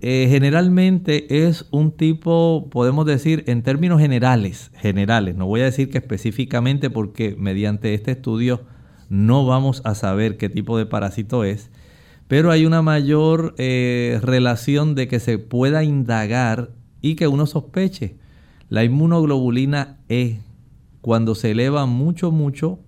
Eh, 0.01 0.25
generalmente 0.31 1.45
es 1.45 1.67
un 1.69 1.91
tipo, 1.91 2.69
podemos 2.71 3.05
decir, 3.05 3.43
en 3.45 3.61
términos 3.61 4.01
generales, 4.01 4.71
generales, 4.73 5.35
no 5.35 5.45
voy 5.45 5.61
a 5.61 5.65
decir 5.65 5.91
que 5.91 5.99
específicamente 5.99 6.89
porque 6.89 7.35
mediante 7.37 7.93
este 7.93 8.13
estudio 8.13 8.63
no 9.09 9.45
vamos 9.45 9.83
a 9.85 9.93
saber 9.93 10.37
qué 10.37 10.49
tipo 10.49 10.75
de 10.75 10.87
parásito 10.87 11.43
es, 11.43 11.69
pero 12.27 12.49
hay 12.49 12.65
una 12.65 12.81
mayor 12.81 13.53
eh, 13.59 14.19
relación 14.23 14.95
de 14.95 15.07
que 15.07 15.19
se 15.19 15.37
pueda 15.37 15.83
indagar 15.83 16.71
y 17.05 17.15
que 17.15 17.27
uno 17.27 17.45
sospeche. 17.45 18.15
La 18.67 18.83
inmunoglobulina 18.83 19.99
E, 20.09 20.39
cuando 21.01 21.35
se 21.35 21.51
eleva 21.51 21.85
mucho, 21.85 22.31
mucho, 22.31 22.79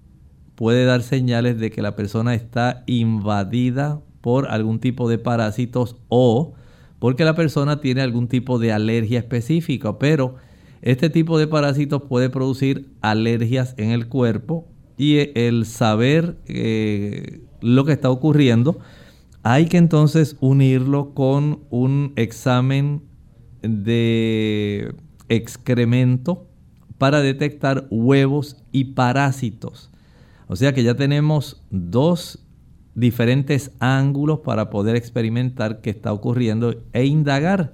puede 0.56 0.86
dar 0.86 1.04
señales 1.04 1.60
de 1.60 1.70
que 1.70 1.84
la 1.84 1.96
persona 1.96 2.34
está 2.34 2.84
invadida 2.88 4.02
por 4.22 4.48
algún 4.48 4.80
tipo 4.80 5.08
de 5.08 5.20
parásitos 5.20 5.98
o 6.10 6.56
porque 6.98 7.26
la 7.26 7.36
persona 7.36 7.80
tiene 7.80 8.02
algún 8.02 8.28
tipo 8.28 8.58
de 8.58 8.72
alergia 8.72 9.20
específica, 9.20 10.00
pero 10.00 10.38
este 10.82 11.12
tipo 11.12 11.38
de 11.38 11.46
parásitos 11.46 12.02
puede 12.02 12.32
producir 12.32 12.90
alergias 13.02 13.76
en 13.78 13.92
el 13.92 14.08
cuerpo 14.08 14.68
y 14.98 15.30
el 15.40 15.68
saber 15.68 16.40
eh, 16.48 17.42
lo 17.62 17.86
que 17.86 17.92
está 17.92 18.10
ocurriendo, 18.10 18.80
hay 19.44 19.68
que 19.68 19.78
entonces 19.78 20.38
unirlo 20.40 21.14
con 21.14 21.60
un 21.70 22.14
examen 22.16 23.04
de 23.62 24.94
excremento 25.30 26.48
para 26.98 27.22
detectar 27.22 27.88
huevos 27.90 28.58
y 28.72 28.86
parásitos. 28.86 29.92
O 30.48 30.56
sea 30.56 30.74
que 30.74 30.84
ya 30.84 30.96
tenemos 30.96 31.62
dos 31.70 32.40
diferentes 32.96 33.72
ángulos 33.80 34.40
para 34.40 34.70
poder 34.70 34.96
experimentar 34.96 35.82
qué 35.82 35.92
está 35.92 36.12
ocurriendo 36.14 36.82
e 36.94 37.06
indagar. 37.06 37.74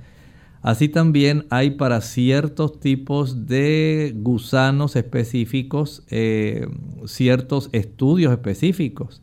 Así 0.62 0.88
también 0.90 1.46
hay 1.50 1.72
para 1.72 2.02
ciertos 2.02 2.80
tipos 2.80 3.48
de 3.48 4.14
gusanos 4.16 4.96
específicos 4.96 6.04
eh, 6.10 6.68
ciertos 7.06 7.70
estudios 7.74 8.32
específicos. 8.32 9.22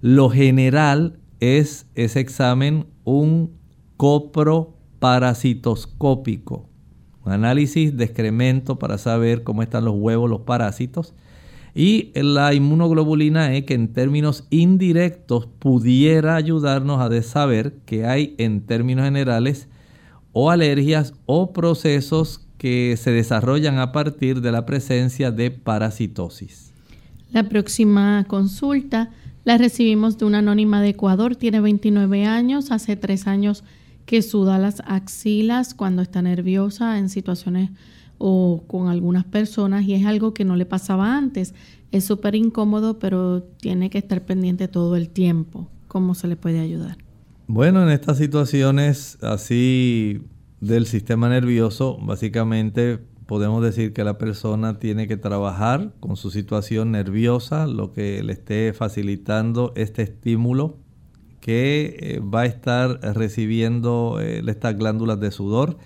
Lo 0.00 0.30
general 0.30 1.18
es 1.40 1.86
ese 1.94 2.20
examen 2.20 2.86
un 3.04 3.52
coproparasitoscópico, 5.02 6.68
un 7.24 7.32
análisis 7.32 7.96
de 7.96 8.04
excremento 8.04 8.78
para 8.78 8.98
saber 8.98 9.42
cómo 9.42 9.62
están 9.62 9.84
los 9.84 9.94
huevos, 9.96 10.30
los 10.30 10.42
parásitos. 10.42 11.14
Y 11.74 12.12
la 12.14 12.52
inmunoglobulina 12.52 13.54
E 13.54 13.64
que 13.64 13.74
en 13.74 13.92
términos 13.92 14.46
indirectos 14.50 15.48
pudiera 15.58 16.36
ayudarnos 16.36 17.00
a 17.00 17.22
saber 17.22 17.74
que 17.86 18.06
hay 18.06 18.34
en 18.38 18.60
términos 18.60 19.06
generales 19.06 19.68
o 20.32 20.50
alergias 20.50 21.14
o 21.26 21.52
procesos 21.52 22.46
que 22.58 22.96
se 22.98 23.10
desarrollan 23.10 23.78
a 23.78 23.90
partir 23.90 24.40
de 24.40 24.52
la 24.52 24.66
presencia 24.66 25.30
de 25.30 25.50
parasitosis. 25.50 26.72
La 27.32 27.48
próxima 27.48 28.24
consulta 28.28 29.10
la 29.44 29.56
recibimos 29.56 30.18
de 30.18 30.26
una 30.26 30.38
anónima 30.38 30.82
de 30.82 30.90
Ecuador, 30.90 31.34
tiene 31.34 31.60
29 31.60 32.26
años, 32.26 32.70
hace 32.70 32.96
tres 32.96 33.26
años 33.26 33.64
que 34.06 34.22
suda 34.22 34.58
las 34.58 34.82
axilas 34.86 35.74
cuando 35.74 36.02
está 36.02 36.22
nerviosa 36.22 36.98
en 36.98 37.08
situaciones 37.08 37.70
o 38.18 38.64
con 38.66 38.88
algunas 38.88 39.24
personas 39.24 39.84
y 39.84 39.94
es 39.94 40.06
algo 40.06 40.32
que 40.32 40.44
no 40.44 40.56
le 40.56 40.66
pasaba 40.66 41.16
antes. 41.16 41.54
Es 41.90 42.04
súper 42.04 42.34
incómodo, 42.34 42.98
pero 42.98 43.42
tiene 43.42 43.90
que 43.90 43.98
estar 43.98 44.24
pendiente 44.24 44.68
todo 44.68 44.96
el 44.96 45.08
tiempo. 45.08 45.68
¿Cómo 45.88 46.14
se 46.14 46.28
le 46.28 46.36
puede 46.36 46.60
ayudar? 46.60 46.98
Bueno, 47.48 47.82
en 47.82 47.90
estas 47.90 48.18
situaciones 48.18 49.18
así 49.22 50.22
del 50.60 50.86
sistema 50.86 51.28
nervioso, 51.28 51.98
básicamente 52.00 52.98
podemos 53.26 53.62
decir 53.62 53.92
que 53.92 54.04
la 54.04 54.18
persona 54.18 54.78
tiene 54.78 55.08
que 55.08 55.16
trabajar 55.16 55.92
con 56.00 56.16
su 56.16 56.30
situación 56.30 56.92
nerviosa, 56.92 57.66
lo 57.66 57.92
que 57.92 58.22
le 58.22 58.34
esté 58.34 58.72
facilitando 58.72 59.72
este 59.74 60.02
estímulo 60.02 60.78
que 61.42 61.96
eh, 61.98 62.20
va 62.20 62.42
a 62.42 62.46
estar 62.46 63.00
recibiendo 63.14 64.20
eh, 64.22 64.42
estas 64.46 64.78
glándulas 64.78 65.20
de 65.20 65.30
sudor 65.30 65.76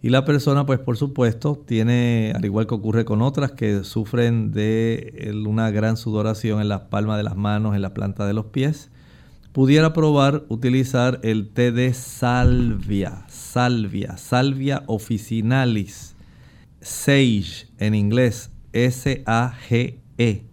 y 0.00 0.08
la 0.08 0.24
persona, 0.24 0.64
pues 0.64 0.80
por 0.80 0.96
supuesto, 0.96 1.62
tiene, 1.64 2.32
al 2.34 2.44
igual 2.44 2.66
que 2.66 2.74
ocurre 2.74 3.04
con 3.04 3.22
otras, 3.22 3.52
que 3.52 3.84
sufren 3.84 4.50
de 4.50 5.32
una 5.46 5.70
gran 5.70 5.96
sudoración 5.96 6.60
en 6.60 6.68
las 6.68 6.82
palmas 6.82 7.18
de 7.18 7.22
las 7.22 7.36
manos, 7.36 7.76
en 7.76 7.82
la 7.82 7.94
planta 7.94 8.26
de 8.26 8.32
los 8.32 8.46
pies, 8.46 8.90
pudiera 9.52 9.92
probar 9.92 10.44
utilizar 10.48 11.20
el 11.22 11.50
té 11.50 11.70
de 11.70 11.94
salvia, 11.94 13.24
salvia, 13.28 14.16
salvia 14.16 14.82
officinalis, 14.86 16.16
sage 16.80 17.68
en 17.78 17.94
inglés, 17.94 18.50
S-A-G-E. 18.72 20.44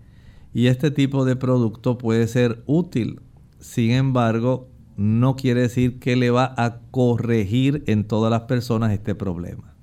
Y 0.54 0.68
este 0.68 0.92
tipo 0.92 1.26
de 1.26 1.36
producto 1.36 1.98
puede 1.98 2.28
ser 2.28 2.62
útil. 2.68 3.20
Sin 3.60 3.92
embargo, 3.92 4.70
no 5.00 5.36
quiere 5.36 5.62
decir 5.62 6.00
que 6.00 6.16
le 6.16 6.30
va 6.30 6.54
a 6.58 6.80
corregir 6.92 7.84
en 7.88 8.06
todas 8.06 8.30
las 8.30 8.42
personas 8.42 8.92
este 8.92 9.16
problema. 9.16 9.74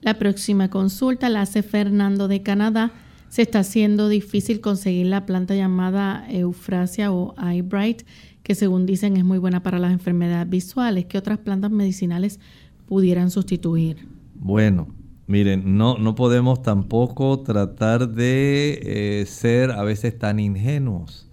La 0.00 0.18
próxima 0.18 0.70
consulta 0.70 1.28
la 1.28 1.42
hace 1.42 1.62
Fernando 1.62 2.28
de 2.28 2.42
Canadá. 2.42 2.92
Se 3.28 3.42
está 3.42 3.60
haciendo 3.60 4.08
difícil 4.08 4.60
conseguir 4.60 5.06
la 5.06 5.26
planta 5.26 5.54
llamada 5.54 6.26
Eufrasia 6.30 7.12
o 7.12 7.34
Eyebright, 7.40 8.02
que 8.42 8.54
según 8.54 8.86
dicen 8.86 9.16
es 9.16 9.24
muy 9.24 9.38
buena 9.38 9.62
para 9.62 9.78
las 9.78 9.92
enfermedades 9.92 10.48
visuales. 10.48 11.06
¿Qué 11.06 11.18
otras 11.18 11.38
plantas 11.38 11.70
medicinales 11.70 12.40
pudieran 12.86 13.30
sustituir? 13.30 14.08
Bueno, 14.34 14.88
miren, 15.26 15.76
no, 15.76 15.98
no 15.98 16.14
podemos 16.14 16.62
tampoco 16.62 17.40
tratar 17.40 18.08
de 18.08 18.80
eh, 18.82 19.26
ser 19.26 19.72
a 19.72 19.82
veces 19.82 20.16
tan 20.18 20.38
ingenuos 20.38 21.25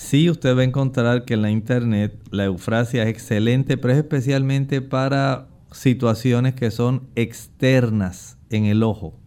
Sí, 0.00 0.30
usted 0.30 0.56
va 0.56 0.62
a 0.62 0.64
encontrar 0.64 1.26
que 1.26 1.34
en 1.34 1.42
la 1.42 1.50
internet 1.50 2.18
la 2.30 2.46
eufrasia 2.46 3.02
es 3.02 3.10
excelente, 3.10 3.76
pero 3.76 3.92
es 3.92 3.98
especialmente 3.98 4.80
para 4.80 5.48
situaciones 5.72 6.54
que 6.54 6.70
son 6.70 7.10
externas 7.16 8.38
en 8.48 8.64
el 8.64 8.82
ojo. 8.82 9.20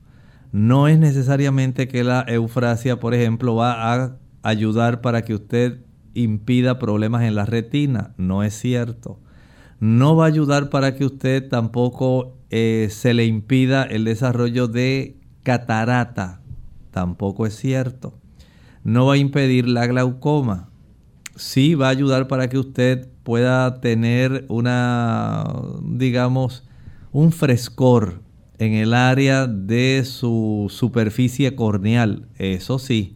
No 0.52 0.88
es 0.88 0.98
necesariamente 0.98 1.88
que 1.88 2.04
la 2.04 2.26
eufrasia, 2.28 3.00
por 3.00 3.14
ejemplo, 3.14 3.56
va 3.56 3.94
a 3.94 4.18
ayudar 4.42 5.02
para 5.02 5.22
que 5.22 5.36
usted 5.36 5.86
impida 6.16 6.80
problemas 6.80 7.22
en 7.22 7.36
la 7.36 7.46
retina. 7.46 8.16
No 8.18 8.44
es 8.44 8.56
cierto. 8.56 9.20
No 9.80 10.16
va 10.16 10.26
a 10.26 10.28
ayudar 10.30 10.72
para 10.72 10.96
que 10.96 11.06
usted 11.06 11.48
tampoco 11.50 12.40
eh, 12.50 12.88
se 12.90 13.14
le 13.14 13.26
impida 13.26 13.84
el 13.84 14.06
desarrollo 14.06 14.68
de 14.68 15.22
catarata. 15.44 16.42
Tampoco 16.90 17.46
es 17.46 17.56
cierto 17.56 18.23
no 18.84 19.06
va 19.08 19.14
a 19.14 19.18
impedir 19.18 19.68
la 19.68 19.88
glaucoma. 19.88 20.70
Sí 21.36 21.76
va 21.76 21.88
a 21.88 21.92
ayudar 21.92 22.28
para 22.28 22.50
que 22.50 22.58
usted 22.58 23.08
pueda 23.24 23.80
tener 23.80 24.46
una, 24.50 25.46
digamos, 25.82 26.64
un 27.12 27.32
frescor 27.32 28.22
en 28.60 28.74
el 28.74 28.94
área 28.94 29.48
de 29.48 30.04
su 30.06 30.68
superficie 30.70 31.56
corneal. 31.56 32.28
Eso 32.38 32.78
sí. 32.78 33.16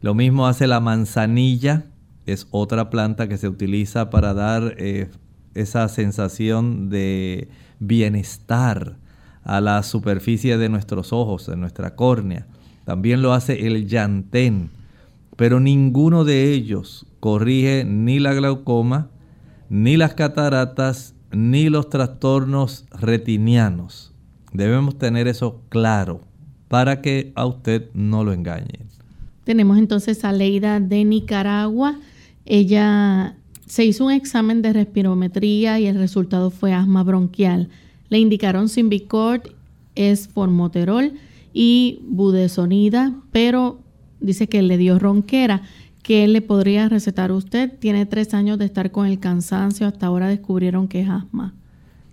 Lo 0.00 0.14
mismo 0.14 0.46
hace 0.46 0.66
la 0.66 0.80
manzanilla. 0.80 1.86
Es 2.26 2.46
otra 2.50 2.90
planta 2.90 3.28
que 3.28 3.38
se 3.38 3.48
utiliza 3.48 4.10
para 4.10 4.34
dar 4.34 4.74
eh, 4.78 5.10
esa 5.54 5.88
sensación 5.88 6.88
de 6.90 7.48
bienestar 7.78 8.96
a 9.42 9.60
la 9.60 9.82
superficie 9.82 10.58
de 10.58 10.68
nuestros 10.68 11.12
ojos, 11.12 11.46
de 11.46 11.56
nuestra 11.56 11.94
córnea. 11.94 12.46
También 12.84 13.22
lo 13.22 13.32
hace 13.32 13.66
el 13.66 13.86
llantén 13.86 14.70
pero 15.36 15.60
ninguno 15.60 16.24
de 16.24 16.52
ellos 16.52 17.06
corrige 17.20 17.84
ni 17.84 18.18
la 18.18 18.34
glaucoma, 18.34 19.10
ni 19.68 19.96
las 19.96 20.14
cataratas, 20.14 21.14
ni 21.30 21.68
los 21.68 21.90
trastornos 21.90 22.86
retinianos. 22.90 24.12
Debemos 24.52 24.96
tener 24.98 25.28
eso 25.28 25.60
claro 25.68 26.22
para 26.68 27.02
que 27.02 27.32
a 27.34 27.46
usted 27.46 27.90
no 27.94 28.24
lo 28.24 28.32
engañen. 28.32 28.86
Tenemos 29.44 29.78
entonces 29.78 30.24
a 30.24 30.32
Leida 30.32 30.80
de 30.80 31.04
Nicaragua. 31.04 31.96
Ella 32.44 33.36
se 33.66 33.84
hizo 33.84 34.06
un 34.06 34.12
examen 34.12 34.62
de 34.62 34.72
respirometría 34.72 35.78
y 35.78 35.86
el 35.86 35.96
resultado 35.96 36.50
fue 36.50 36.72
asma 36.72 37.04
bronquial. 37.04 37.68
Le 38.08 38.18
indicaron 38.18 38.68
Symbicort, 38.68 39.48
esformoterol 39.94 41.12
y 41.52 42.00
budesonida, 42.08 43.14
pero 43.30 43.78
dice 44.20 44.48
que 44.48 44.62
le 44.62 44.78
dio 44.78 44.98
ronquera. 44.98 45.62
¿Qué 46.02 46.28
le 46.28 46.40
podría 46.40 46.88
recetar 46.88 47.32
usted? 47.32 47.78
Tiene 47.80 48.06
tres 48.06 48.32
años 48.32 48.58
de 48.58 48.64
estar 48.64 48.92
con 48.92 49.06
el 49.06 49.18
cansancio, 49.18 49.88
hasta 49.88 50.06
ahora 50.06 50.28
descubrieron 50.28 50.86
que 50.86 51.00
es 51.00 51.08
asma. 51.08 51.54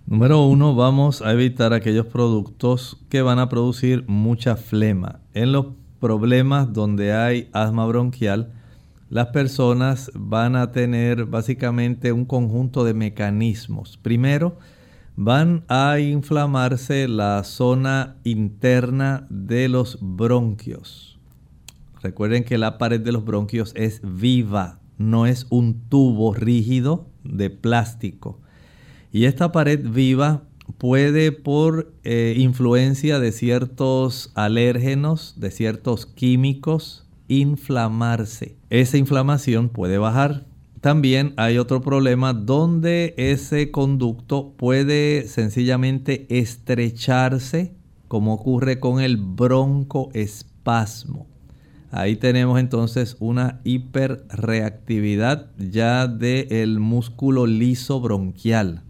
Número 0.06 0.44
uno, 0.44 0.74
vamos 0.74 1.22
a 1.22 1.32
evitar 1.32 1.72
aquellos 1.72 2.06
productos 2.06 2.98
que 3.08 3.22
van 3.22 3.38
a 3.38 3.48
producir 3.48 4.04
mucha 4.08 4.56
flema. 4.56 5.20
En 5.32 5.52
los 5.52 5.66
problemas 6.00 6.72
donde 6.72 7.12
hay 7.12 7.48
asma 7.52 7.86
bronquial, 7.86 8.52
las 9.10 9.28
personas 9.28 10.10
van 10.14 10.56
a 10.56 10.72
tener 10.72 11.26
básicamente 11.26 12.10
un 12.10 12.24
conjunto 12.24 12.84
de 12.84 12.94
mecanismos. 12.94 13.96
Primero, 13.96 14.58
van 15.14 15.62
a 15.68 16.00
inflamarse 16.00 17.06
la 17.06 17.44
zona 17.44 18.16
interna 18.24 19.26
de 19.30 19.68
los 19.68 19.98
bronquios 20.00 21.13
Recuerden 22.04 22.44
que 22.44 22.58
la 22.58 22.76
pared 22.76 23.00
de 23.00 23.12
los 23.12 23.24
bronquios 23.24 23.72
es 23.74 24.02
viva, 24.04 24.78
no 24.98 25.24
es 25.24 25.46
un 25.48 25.88
tubo 25.88 26.34
rígido 26.34 27.08
de 27.24 27.48
plástico. 27.48 28.38
Y 29.10 29.24
esta 29.24 29.52
pared 29.52 29.80
viva 29.82 30.42
puede 30.76 31.32
por 31.32 31.94
eh, 32.04 32.34
influencia 32.36 33.18
de 33.20 33.32
ciertos 33.32 34.32
alérgenos, 34.34 35.36
de 35.38 35.50
ciertos 35.50 36.04
químicos, 36.04 37.06
inflamarse. 37.28 38.54
Esa 38.68 38.98
inflamación 38.98 39.70
puede 39.70 39.96
bajar. 39.96 40.44
También 40.82 41.32
hay 41.38 41.56
otro 41.56 41.80
problema 41.80 42.34
donde 42.34 43.14
ese 43.16 43.70
conducto 43.70 44.52
puede 44.58 45.26
sencillamente 45.26 46.26
estrecharse, 46.28 47.72
como 48.08 48.34
ocurre 48.34 48.78
con 48.78 49.00
el 49.00 49.16
broncoespasmo. 49.16 51.28
Ahí 51.96 52.16
tenemos 52.16 52.58
entonces 52.58 53.16
una 53.20 53.60
hiperreactividad 53.62 55.52
ya 55.56 56.08
del 56.08 56.80
músculo 56.80 57.46
liso 57.46 58.00
bronquial. 58.00 58.82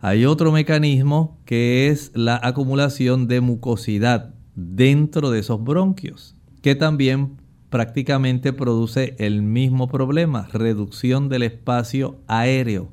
Hay 0.00 0.24
otro 0.24 0.52
mecanismo 0.52 1.36
que 1.44 1.88
es 1.88 2.12
la 2.14 2.38
acumulación 2.40 3.26
de 3.26 3.40
mucosidad 3.40 4.34
dentro 4.54 5.32
de 5.32 5.40
esos 5.40 5.64
bronquios, 5.64 6.36
que 6.62 6.76
también 6.76 7.38
prácticamente 7.70 8.52
produce 8.52 9.16
el 9.18 9.42
mismo 9.42 9.88
problema, 9.88 10.46
reducción 10.52 11.28
del 11.28 11.42
espacio 11.42 12.20
aéreo. 12.28 12.92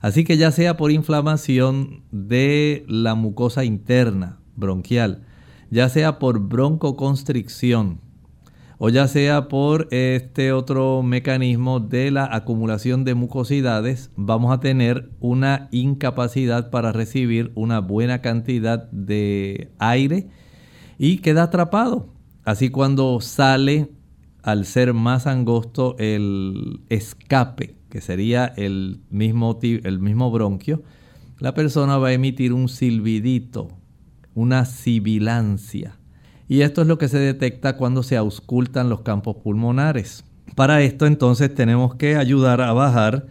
Así 0.00 0.24
que 0.24 0.36
ya 0.36 0.50
sea 0.50 0.76
por 0.76 0.90
inflamación 0.90 2.02
de 2.10 2.84
la 2.88 3.14
mucosa 3.14 3.64
interna 3.64 4.40
bronquial, 4.56 5.22
ya 5.70 5.88
sea 5.88 6.18
por 6.18 6.40
broncoconstricción, 6.40 8.00
o 8.78 8.88
ya 8.88 9.06
sea 9.08 9.48
por 9.48 9.88
este 9.90 10.52
otro 10.52 11.02
mecanismo 11.02 11.80
de 11.80 12.10
la 12.10 12.28
acumulación 12.30 13.04
de 13.04 13.14
mucosidades, 13.14 14.10
vamos 14.16 14.52
a 14.52 14.60
tener 14.60 15.10
una 15.20 15.68
incapacidad 15.70 16.70
para 16.70 16.92
recibir 16.92 17.52
una 17.54 17.80
buena 17.80 18.20
cantidad 18.20 18.90
de 18.90 19.70
aire 19.78 20.28
y 20.98 21.18
queda 21.18 21.44
atrapado. 21.44 22.08
Así 22.44 22.70
cuando 22.70 23.20
sale, 23.20 23.90
al 24.42 24.66
ser 24.66 24.92
más 24.92 25.26
angosto 25.26 25.96
el 25.98 26.80
escape, 26.88 27.76
que 27.88 28.00
sería 28.00 28.46
el 28.56 29.00
mismo, 29.08 29.58
el 29.62 30.00
mismo 30.00 30.30
bronquio, 30.30 30.82
la 31.38 31.54
persona 31.54 31.96
va 31.98 32.08
a 32.08 32.12
emitir 32.12 32.52
un 32.52 32.68
silbidito, 32.68 33.68
una 34.34 34.64
sibilancia 34.64 35.96
y 36.48 36.60
esto 36.60 36.82
es 36.82 36.88
lo 36.88 36.98
que 36.98 37.08
se 37.08 37.18
detecta 37.18 37.76
cuando 37.76 38.02
se 38.02 38.16
auscultan 38.16 38.88
los 38.88 39.00
campos 39.00 39.36
pulmonares. 39.36 40.24
Para 40.54 40.82
esto 40.82 41.06
entonces 41.06 41.54
tenemos 41.54 41.94
que 41.94 42.16
ayudar 42.16 42.60
a 42.60 42.72
bajar, 42.72 43.26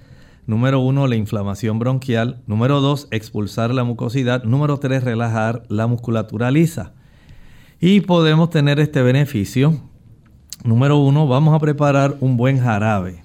número 0.46 0.80
uno, 0.80 1.08
la 1.08 1.16
inflamación 1.16 1.80
bronquial, 1.80 2.42
número 2.48 2.82
dos, 2.82 3.08
expulsar 3.12 3.74
la 3.74 3.84
mucosidad, 3.84 4.44
número 4.44 4.78
tres, 4.80 5.04
relajar 5.04 5.64
la 5.70 5.88
musculatura 5.88 6.52
lisa. 6.52 6.94
Y 7.80 8.02
podemos 8.02 8.50
tener 8.50 8.80
este 8.80 9.02
beneficio. 9.02 9.80
Número 10.64 10.98
uno, 10.98 11.28
vamos 11.28 11.54
a 11.54 11.60
preparar 11.60 12.18
un 12.20 12.38
buen 12.38 12.60
jarabe. 12.60 13.24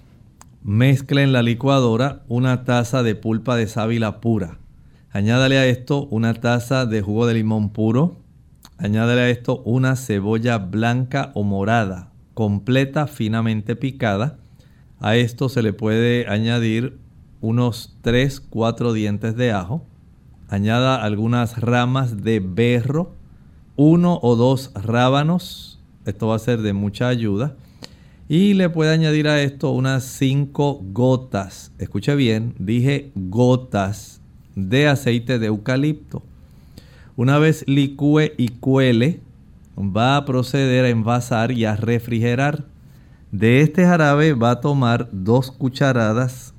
Mezcle 0.63 1.23
en 1.23 1.33
la 1.33 1.43
licuadora 1.43 2.25
una 2.29 2.65
taza 2.65 3.03
de 3.03 3.15
pulpa 3.15 3.57
de 3.57 3.69
sábila 3.69 4.21
pura. 4.21 4.59
Añádale 5.11 5.59
a 5.59 5.67
esto 5.67 6.07
una 6.11 6.35
taza 6.35 6.85
de 6.87 7.01
jugo 7.01 7.27
de 7.27 7.35
limón 7.35 7.71
puro, 7.71 8.17
Añádele 8.81 9.23
a 9.23 9.31
esto 9.31 9.61
una 9.65 9.97
cebolla 9.97 10.59
blanca 10.59 11.33
o 11.35 11.43
morada, 11.43 12.13
completa, 12.35 13.09
finamente 13.09 13.75
picada. 13.75 14.39
A 15.01 15.17
esto 15.17 15.49
se 15.49 15.63
le 15.63 15.73
puede 15.73 16.29
añadir 16.29 16.97
unos 17.41 17.97
3-4 18.05 18.93
dientes 18.93 19.37
de 19.37 19.51
ajo. 19.51 19.85
Añada 20.49 21.03
algunas 21.03 21.61
ramas 21.61 22.23
de 22.23 22.39
berro, 22.39 23.15
uno 23.75 24.21
o 24.23 24.37
dos 24.37 24.71
rábanos. 24.75 25.81
Esto 26.07 26.29
va 26.29 26.37
a 26.37 26.39
ser 26.39 26.63
de 26.63 26.73
mucha 26.73 27.09
ayuda. 27.09 27.57
Y 28.29 28.55
le 28.55 28.71
puede 28.71 28.93
añadir 28.93 29.27
a 29.27 29.43
esto 29.43 29.73
unas 29.73 30.05
5 30.05 30.83
gotas. 30.93 31.73
Escuche 31.79 32.15
bien, 32.15 32.55
dije 32.61 33.11
gotas 33.17 34.21
de 34.55 34.87
aceite 34.87 35.41
de 35.41 35.47
eucalipto. 35.47 36.23
Una 37.19 37.41
vez 37.41 37.65
licúe 37.67 38.31
y 38.37 38.47
cuele, 38.61 39.19
va 39.77 40.17
a 40.17 40.25
proceder 40.25 40.85
a 40.85 40.89
envasar 40.89 41.51
y 41.51 41.65
a 41.65 41.75
refrigerar. 41.75 42.65
De 43.33 43.61
este 43.61 43.85
jarabe 43.85 44.35
va 44.35 44.53
a 44.53 44.61
tomar 44.61 45.09
dos 45.11 45.51
cucharadas, 45.51 46.55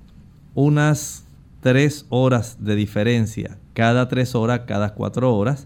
unas 0.55 1.25
tres 1.61 2.05
horas 2.09 2.57
de 2.59 2.75
diferencia, 2.75 3.57
cada 3.73 4.09
tres 4.09 4.35
horas, 4.35 4.63
cada 4.67 4.95
cuatro 4.95 5.33
horas, 5.33 5.65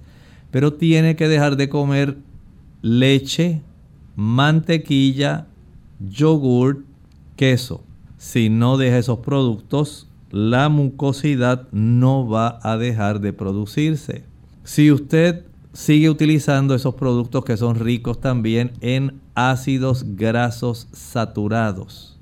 pero 0.52 0.74
tiene 0.74 1.16
que 1.16 1.28
dejar 1.28 1.58
de 1.58 1.70
comer 1.70 2.20
leche, 2.84 3.64
mantequilla, 4.16 5.48
yogur, 6.08 6.84
queso. 7.36 7.82
Si 8.20 8.48
no 8.50 8.78
deja 8.78 9.00
esos 9.00 9.18
productos, 9.22 10.08
la 10.30 10.70
mucosidad 10.70 11.68
no 11.72 12.28
va 12.28 12.60
a 12.62 12.78
dejar 12.78 13.22
de 13.22 13.34
producirse. 13.34 14.32
Si 14.64 14.92
usted 14.92 15.44
sigue 15.74 16.10
utilizando 16.10 16.74
esos 16.74 16.96
productos 16.96 17.44
que 17.44 17.58
son 17.58 17.76
ricos 17.76 18.22
también 18.22 18.72
en 18.80 19.20
ácidos 19.36 20.06
grasos 20.16 20.88
saturados, 20.94 22.18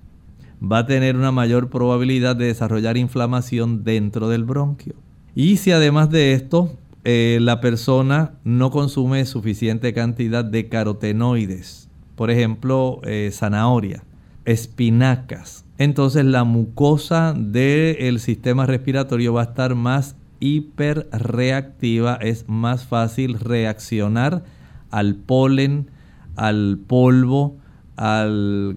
va 0.61 0.79
a 0.79 0.85
tener 0.87 1.15
una 1.15 1.31
mayor 1.31 1.69
probabilidad 1.69 2.35
de 2.35 2.45
desarrollar 2.45 2.97
inflamación 2.97 3.83
dentro 3.83 4.27
del 4.27 4.43
bronquio. 4.43 4.95
Y 5.35 5.57
si 5.57 5.71
además 5.71 6.09
de 6.09 6.33
esto 6.33 6.75
eh, 7.03 7.37
la 7.41 7.61
persona 7.61 8.33
no 8.43 8.71
consume 8.71 9.25
suficiente 9.25 9.93
cantidad 9.93 10.43
de 10.43 10.67
carotenoides, 10.67 11.89
por 12.15 12.31
ejemplo, 12.31 13.01
eh, 13.03 13.29
zanahoria, 13.31 14.03
espinacas, 14.45 15.65
entonces 15.77 16.25
la 16.25 16.43
mucosa 16.43 17.33
del 17.37 18.19
sistema 18.19 18.65
respiratorio 18.65 19.33
va 19.33 19.41
a 19.41 19.45
estar 19.45 19.75
más 19.75 20.15
hiperreactiva, 20.41 22.15
es 22.15 22.49
más 22.49 22.85
fácil 22.85 23.39
reaccionar 23.39 24.43
al 24.89 25.15
polen, 25.15 25.87
al 26.35 26.79
polvo, 26.85 27.55
al 27.95 28.75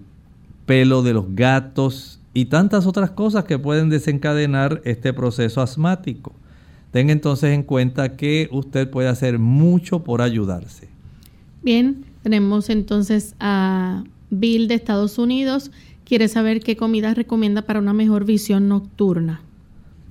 pelo 0.66 1.02
de 1.02 1.14
los 1.14 1.34
gatos 1.34 2.20
y 2.32 2.44
tantas 2.46 2.86
otras 2.86 3.10
cosas 3.10 3.44
que 3.44 3.58
pueden 3.58 3.88
desencadenar 3.88 4.80
este 4.84 5.12
proceso 5.12 5.60
asmático. 5.60 6.32
Tenga 6.92 7.12
entonces 7.12 7.52
en 7.52 7.64
cuenta 7.64 8.16
que 8.16 8.48
usted 8.52 8.88
puede 8.88 9.08
hacer 9.08 9.38
mucho 9.38 10.04
por 10.04 10.22
ayudarse. 10.22 10.88
Bien, 11.62 12.04
tenemos 12.22 12.70
entonces 12.70 13.34
a 13.40 14.04
Bill 14.30 14.68
de 14.68 14.74
Estados 14.74 15.18
Unidos. 15.18 15.70
Quiere 16.04 16.28
saber 16.28 16.60
qué 16.60 16.76
comida 16.76 17.14
recomienda 17.14 17.62
para 17.62 17.80
una 17.80 17.94
mejor 17.94 18.24
visión 18.24 18.68
nocturna. 18.68 19.40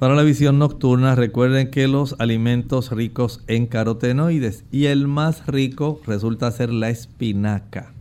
Para 0.04 0.16
la 0.16 0.24
visión 0.24 0.60
nocturna, 0.60 1.16
recuerden 1.16 1.72
que 1.72 1.88
los 1.88 2.18
alimentos 2.20 2.92
ricos 2.92 3.42
en 3.48 3.68
carotenoides 3.68 4.66
y 4.70 4.88
el 4.88 5.08
más 5.08 5.48
rico 5.48 6.02
resulta 6.06 6.52
ser 6.52 6.74
la 6.74 6.90
espinaca. 6.90 7.94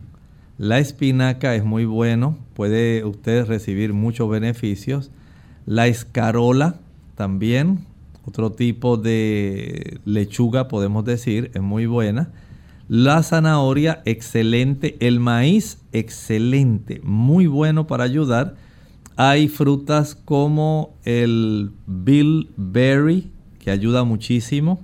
La 0.57 0.79
espinaca 0.79 1.55
es 1.55 1.63
muy 1.63 1.85
bueno, 1.85 2.37
puede 2.55 3.05
usted 3.05 3.45
recibir 3.45 3.93
muchos 3.93 4.29
beneficios. 4.29 5.11
La 5.65 5.87
escarola 5.87 6.75
también, 7.15 7.85
otro 8.25 8.51
tipo 8.51 8.97
de 8.97 10.01
lechuga 10.03 10.67
podemos 10.67 11.05
decir, 11.05 11.51
es 11.53 11.61
muy 11.61 11.85
buena. 11.85 12.33
La 12.89 13.23
zanahoria, 13.23 14.01
excelente. 14.03 14.97
El 14.99 15.21
maíz, 15.21 15.77
excelente, 15.93 16.99
muy 17.01 17.47
bueno 17.47 17.87
para 17.87 18.03
ayudar 18.03 18.55
hay 19.15 19.47
frutas 19.47 20.15
como 20.15 20.95
el 21.03 21.71
bilberry, 21.85 23.29
que 23.59 23.71
ayuda 23.71 24.03
muchísimo. 24.03 24.81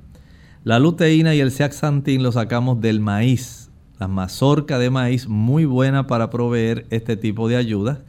La 0.64 0.80
luteína 0.80 1.36
y 1.36 1.40
el 1.40 1.52
zeaxantin 1.52 2.22
lo 2.22 2.32
sacamos 2.32 2.80
del 2.80 3.00
maíz. 3.00 3.70
La 3.98 4.08
mazorca 4.08 4.80
de 4.80 4.90
maíz, 4.90 5.28
muy 5.28 5.66
buena 5.66 6.08
para 6.08 6.30
proveer 6.30 6.86
este 6.90 7.18
tipo 7.18 7.50
de 7.50 7.58
ayuda. 7.58 8.04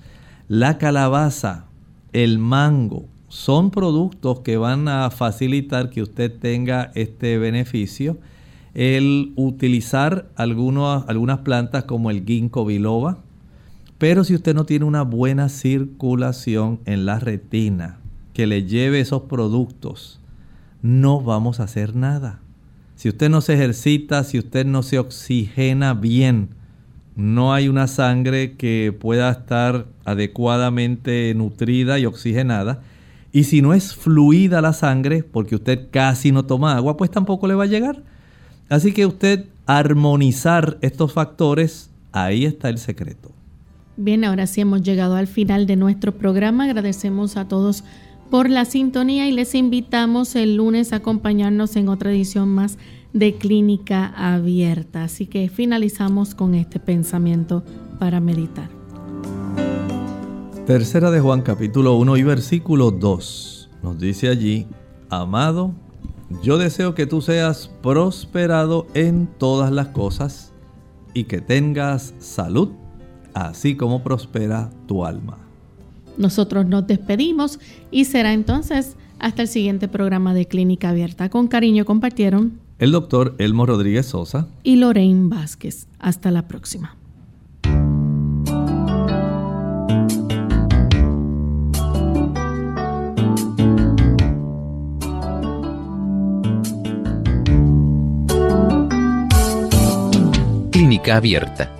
La 0.46 0.78
calabaza, 0.78 1.66
el 2.12 2.38
mango, 2.38 3.06
son 3.28 3.70
productos 3.70 4.40
que 4.40 4.56
van 4.56 4.88
a 4.88 5.10
facilitar 5.10 5.90
que 5.90 6.02
usted 6.02 6.38
tenga 6.38 6.92
este 6.94 7.38
beneficio. 7.38 8.18
El 8.74 9.32
utilizar 9.36 10.28
algunas 10.36 11.38
plantas 11.40 11.84
como 11.84 12.10
el 12.10 12.24
ginkgo 12.24 12.64
biloba, 12.64 13.18
pero 14.00 14.24
si 14.24 14.34
usted 14.34 14.54
no 14.54 14.64
tiene 14.64 14.86
una 14.86 15.02
buena 15.02 15.50
circulación 15.50 16.80
en 16.86 17.04
la 17.04 17.18
retina 17.18 17.98
que 18.32 18.46
le 18.46 18.64
lleve 18.64 18.98
esos 18.98 19.24
productos, 19.24 20.22
no 20.80 21.20
vamos 21.20 21.60
a 21.60 21.64
hacer 21.64 21.94
nada. 21.94 22.40
Si 22.96 23.10
usted 23.10 23.28
no 23.28 23.42
se 23.42 23.52
ejercita, 23.52 24.24
si 24.24 24.38
usted 24.38 24.64
no 24.64 24.82
se 24.82 24.98
oxigena 24.98 25.92
bien, 25.92 26.48
no 27.14 27.52
hay 27.52 27.68
una 27.68 27.86
sangre 27.88 28.56
que 28.56 28.96
pueda 28.98 29.30
estar 29.30 29.86
adecuadamente 30.06 31.34
nutrida 31.36 31.98
y 31.98 32.06
oxigenada 32.06 32.80
Y 33.32 33.44
si 33.44 33.60
no 33.60 33.74
es 33.74 33.94
fluida 33.94 34.62
la 34.62 34.72
sangre, 34.72 35.24
porque 35.24 35.56
usted 35.56 35.88
casi 35.90 36.32
no 36.32 36.46
toma 36.46 36.74
agua, 36.74 36.96
pues 36.96 37.10
tampoco 37.10 37.46
le 37.46 37.54
va 37.54 37.64
a 37.64 37.66
llegar. 37.66 38.02
Así 38.70 38.94
que 38.94 39.04
usted 39.04 39.44
armonizar 39.66 40.78
estos 40.80 41.12
factores, 41.12 41.90
ahí 42.12 42.46
está 42.46 42.70
el 42.70 42.78
secreto. 42.78 43.29
Bien, 43.96 44.24
ahora 44.24 44.46
sí 44.46 44.60
hemos 44.60 44.82
llegado 44.82 45.16
al 45.16 45.26
final 45.26 45.66
de 45.66 45.76
nuestro 45.76 46.12
programa. 46.12 46.64
Agradecemos 46.64 47.36
a 47.36 47.48
todos 47.48 47.84
por 48.30 48.48
la 48.48 48.64
sintonía 48.64 49.28
y 49.28 49.32
les 49.32 49.54
invitamos 49.54 50.36
el 50.36 50.56
lunes 50.56 50.92
a 50.92 50.96
acompañarnos 50.96 51.76
en 51.76 51.88
otra 51.88 52.10
edición 52.10 52.48
más 52.48 52.78
de 53.12 53.34
Clínica 53.34 54.06
Abierta. 54.16 55.04
Así 55.04 55.26
que 55.26 55.48
finalizamos 55.48 56.34
con 56.34 56.54
este 56.54 56.78
pensamiento 56.78 57.64
para 57.98 58.20
meditar. 58.20 58.68
Tercera 60.66 61.10
de 61.10 61.20
Juan 61.20 61.42
capítulo 61.42 61.96
1 61.96 62.16
y 62.16 62.22
versículo 62.22 62.92
2 62.92 63.60
nos 63.82 63.98
dice 63.98 64.28
allí, 64.28 64.66
amado, 65.08 65.72
yo 66.42 66.58
deseo 66.58 66.94
que 66.94 67.06
tú 67.06 67.20
seas 67.20 67.70
prosperado 67.82 68.86
en 68.94 69.26
todas 69.26 69.72
las 69.72 69.88
cosas 69.88 70.52
y 71.14 71.24
que 71.24 71.40
tengas 71.40 72.14
salud, 72.18 72.70
así 73.34 73.76
como 73.76 74.02
prospera 74.02 74.70
tu 74.86 75.04
alma. 75.04 75.38
Nosotros 76.16 76.66
nos 76.66 76.86
despedimos 76.86 77.58
y 77.90 78.04
será 78.04 78.32
entonces 78.32 78.96
hasta 79.18 79.42
el 79.42 79.48
siguiente 79.48 79.88
programa 79.88 80.34
de 80.34 80.46
Clínica 80.46 80.90
Abierta. 80.90 81.28
Con 81.28 81.48
cariño 81.48 81.84
compartieron 81.84 82.58
el 82.78 82.92
doctor 82.92 83.34
Elmo 83.38 83.66
Rodríguez 83.66 84.06
Sosa 84.06 84.48
y 84.62 84.76
Lorraine 84.76 85.28
Vázquez. 85.28 85.86
Hasta 85.98 86.30
la 86.30 86.48
próxima. 86.48 86.96
Clínica 100.70 101.16
Abierta. 101.16 101.79